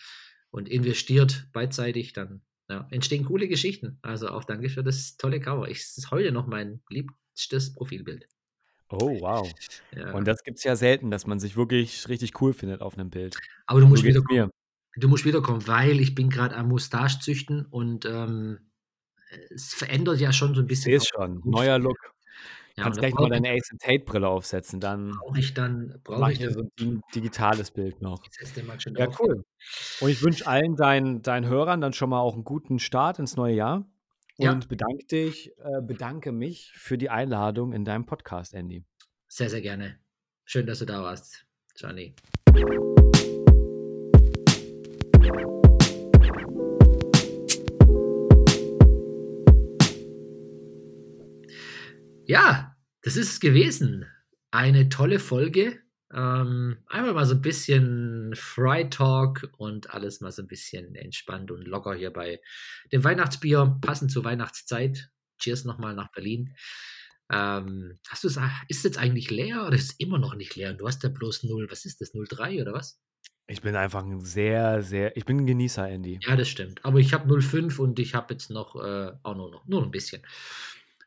und 0.49 0.69
investiert 0.69 1.47
beidseitig, 1.53 2.13
dann 2.13 2.41
ja, 2.70 2.88
entstehen 2.91 3.26
coole 3.26 3.47
Geschichten. 3.47 3.97
Also 4.01 4.30
auch 4.30 4.43
danke 4.43 4.70
für 4.70 4.84
das 4.84 5.17
tolle 5.17 5.39
Cover. 5.39 5.67
es 5.70 5.97
ist 5.97 6.11
heute 6.11 6.32
noch 6.32 6.47
mein 6.47 6.82
liebstes 6.89 7.74
Profilbild. 7.74 8.28
Oh, 8.91 9.20
wow. 9.20 9.51
Ja. 9.95 10.13
Und 10.13 10.28
das 10.28 10.43
gibt 10.43 10.57
es 10.57 10.63
ja 10.63 10.76
selten, 10.76 11.11
dass 11.11 11.28
man 11.28 11.39
sich 11.39 11.55
wirklich 11.55 12.07
richtig 12.07 12.41
cool 12.41 12.53
findet 12.53 12.82
auf 12.82 12.97
einem 12.97 13.09
Bild. 13.09 13.38
Aber 13.67 13.82
du 13.82 13.88
musst 13.88 14.03
wieder 14.03 14.22
mir. 14.30 14.49
Du 14.95 15.07
musst 15.07 15.26
wiederkommen, 15.26 15.67
weil 15.67 15.99
ich 15.99 16.15
bin 16.15 16.30
gerade 16.30 16.55
am 16.55 16.70
Mustache 16.70 17.20
züchten 17.20 17.65
und 17.65 18.05
ähm, 18.05 18.72
es 19.51 19.74
verändert 19.74 20.20
ja 20.20 20.34
schon 20.34 20.55
so 20.55 20.61
ein 20.61 20.67
bisschen. 20.67 20.91
Ich 20.91 21.07
schon, 21.07 21.41
neuer 21.45 21.78
Look. 21.78 21.97
Ja, 22.80 22.86
Kannst 22.86 22.99
gleich 23.01 23.13
mal 23.13 23.30
deine 23.30 23.49
Ace 23.49 23.75
Tate 23.77 24.05
Brille 24.05 24.30
aufsetzen, 24.30 24.80
dann 24.80 25.11
brauche 25.11 25.38
ich 25.38 25.53
dann 25.53 25.99
brauche 26.01 26.32
ich 26.32 26.39
so 26.39 26.63
ein 26.80 27.01
digitales 27.13 27.71
Bild 27.71 28.01
noch. 28.01 28.23
Ja, 28.95 29.07
cool. 29.19 29.43
Und 29.99 30.09
ich 30.09 30.23
wünsche 30.23 30.47
allen 30.47 30.77
deinen, 30.77 31.21
deinen 31.21 31.45
Hörern 31.45 31.82
dann 31.82 31.91
schon 31.91 32.09
mal 32.09 32.21
auch 32.21 32.36
einen 32.36 32.45
guten 32.45 32.80
Start 32.80 33.19
ins 33.19 33.36
neue 33.36 33.53
Jahr 33.53 33.86
ja. 34.38 34.53
und 34.53 34.69
bedanke 34.69 35.05
dich, 35.07 35.51
äh, 35.57 35.82
bedanke 35.82 36.32
mich 36.32 36.71
für 36.73 36.97
die 36.97 37.09
Einladung 37.09 37.73
in 37.73 37.84
deinem 37.84 38.05
Podcast, 38.05 38.53
Andy. 38.53 38.86
Sehr, 39.27 39.49
sehr 39.49 39.61
gerne. 39.61 39.99
Schön, 40.45 40.65
dass 40.65 40.80
du 40.80 40.86
da 40.86 41.03
warst, 41.03 41.45
Johnny. 41.75 42.15
Ja, 52.30 52.75
das 53.01 53.17
ist 53.17 53.32
es 53.32 53.39
gewesen. 53.39 54.05
Eine 54.51 54.89
tolle 54.89 55.17
Folge. 55.17 55.80
Ähm, 56.13 56.77
einmal 56.86 57.13
mal 57.15 57.25
so 57.25 57.34
ein 57.34 57.41
bisschen 57.41 58.36
Fry 58.36 58.88
Talk 58.88 59.49
und 59.57 59.95
alles 59.95 60.21
mal 60.21 60.32
so 60.32 60.43
ein 60.43 60.47
bisschen 60.47 60.93
entspannt 60.93 61.49
und 61.49 61.67
locker 61.67 61.95
hier 61.95 62.13
bei 62.13 62.39
dem 62.91 63.03
Weihnachtsbier, 63.03 63.80
passend 63.82 64.11
zur 64.11 64.25
Weihnachtszeit. 64.25 65.09
Cheers 65.39 65.65
nochmal 65.65 65.95
nach 65.95 66.11
Berlin. 66.11 66.53
Ähm, 67.32 67.97
hast 68.07 68.23
du 68.23 68.27
ist 68.27 68.39
es 68.69 68.84
jetzt 68.84 68.99
eigentlich 68.99 69.32
leer 69.32 69.65
oder 69.65 69.75
ist 69.75 69.93
es 69.93 69.99
immer 69.99 70.19
noch 70.19 70.36
nicht 70.36 70.55
leer? 70.55 70.75
Du 70.75 70.88
hast 70.88 71.01
ja 71.01 71.09
bloß 71.09 71.45
0, 71.45 71.71
was 71.71 71.86
ist 71.86 71.99
das, 71.99 72.11
03 72.11 72.61
oder 72.61 72.73
was? 72.73 73.01
Ich 73.47 73.61
bin 73.61 73.75
einfach 73.75 74.03
ein 74.03 74.19
sehr, 74.19 74.84
sehr, 74.84 75.17
ich 75.17 75.25
bin 75.25 75.38
ein 75.38 75.47
Genießer, 75.47 75.89
Andy. 75.89 76.19
Ja, 76.21 76.36
das 76.36 76.47
stimmt. 76.47 76.86
Aber 76.86 76.99
ich 76.99 77.11
habe 77.11 77.41
05 77.41 77.80
und 77.80 77.97
ich 77.97 78.13
habe 78.13 78.36
jetzt 78.36 78.51
noch, 78.51 78.75
äh, 78.75 79.13
auch 79.23 79.36
nur 79.36 79.49
noch, 79.49 79.65
nur 79.65 79.84
ein 79.84 79.89
bisschen. 79.89 80.21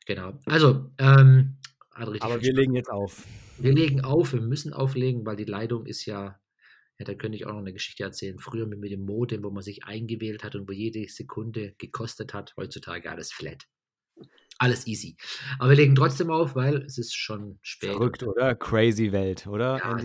Genau. 0.07 0.39
Also, 0.47 0.91
ähm, 0.99 1.57
Aber 1.91 2.13
wir 2.43 2.53
legen 2.53 2.75
jetzt 2.75 2.91
auf. 2.91 3.27
Wir 3.59 3.73
legen 3.73 4.01
auf, 4.05 4.33
wir 4.33 4.41
müssen 4.41 4.73
auflegen, 4.73 5.25
weil 5.25 5.37
die 5.37 5.45
Leitung 5.45 5.87
ist 5.87 6.05
ja, 6.07 6.41
ja, 6.99 7.05
da 7.05 7.15
könnte 7.15 7.37
ich 7.37 7.47
auch 7.47 7.53
noch 7.53 7.59
eine 7.59 7.73
Geschichte 7.73 8.03
erzählen. 8.03 8.39
Früher 8.39 8.67
mit, 8.67 8.81
mit 8.81 8.91
dem 8.91 9.05
Modem, 9.05 9.45
wo 9.45 9.51
man 9.51 9.63
sich 9.63 9.85
eingewählt 9.85 10.43
hat 10.43 10.55
und 10.55 10.69
wo 10.69 10.73
jede 10.73 11.09
Sekunde 11.09 11.75
gekostet 11.79 12.35
hat. 12.35 12.55
Heutzutage 12.57 13.11
alles 13.11 13.33
flat. 13.33 13.67
Alles 14.59 14.87
easy. 14.87 15.17
Aber 15.59 15.71
wir 15.71 15.77
legen 15.77 15.95
trotzdem 15.95 16.31
auf, 16.31 16.55
weil 16.55 16.83
es 16.83 16.99
ist 16.99 17.15
schon 17.15 17.59
spät. 17.63 17.91
Verrückt, 17.91 18.23
oder? 18.23 18.55
Crazy 18.55 19.13
Welt, 19.13 19.47
oder? 19.47 19.79
Ja, 19.79 19.99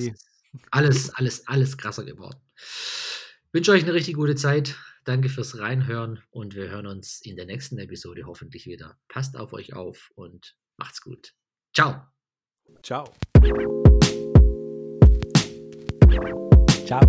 alles, 0.71 1.13
alles, 1.13 1.47
alles 1.47 1.77
krasser 1.77 2.05
geworden. 2.05 2.39
Ich 2.55 3.53
wünsche 3.53 3.71
euch 3.71 3.83
eine 3.83 3.93
richtig 3.93 4.15
gute 4.15 4.35
Zeit. 4.35 4.75
Danke 5.07 5.29
fürs 5.29 5.57
Reinhören 5.57 6.21
und 6.31 6.53
wir 6.53 6.67
hören 6.67 6.85
uns 6.85 7.21
in 7.21 7.37
der 7.37 7.45
nächsten 7.45 7.77
Episode 7.77 8.25
hoffentlich 8.25 8.65
wieder. 8.65 8.99
Passt 9.07 9.37
auf 9.37 9.53
euch 9.53 9.73
auf 9.73 10.11
und 10.15 10.57
macht's 10.75 10.99
gut. 10.99 11.33
Ciao. 11.73 12.01
Ciao. 12.83 13.05
Ciao. 16.85 16.99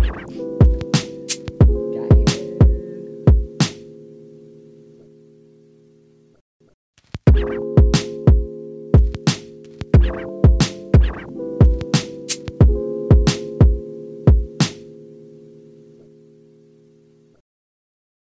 you 7.35 7.68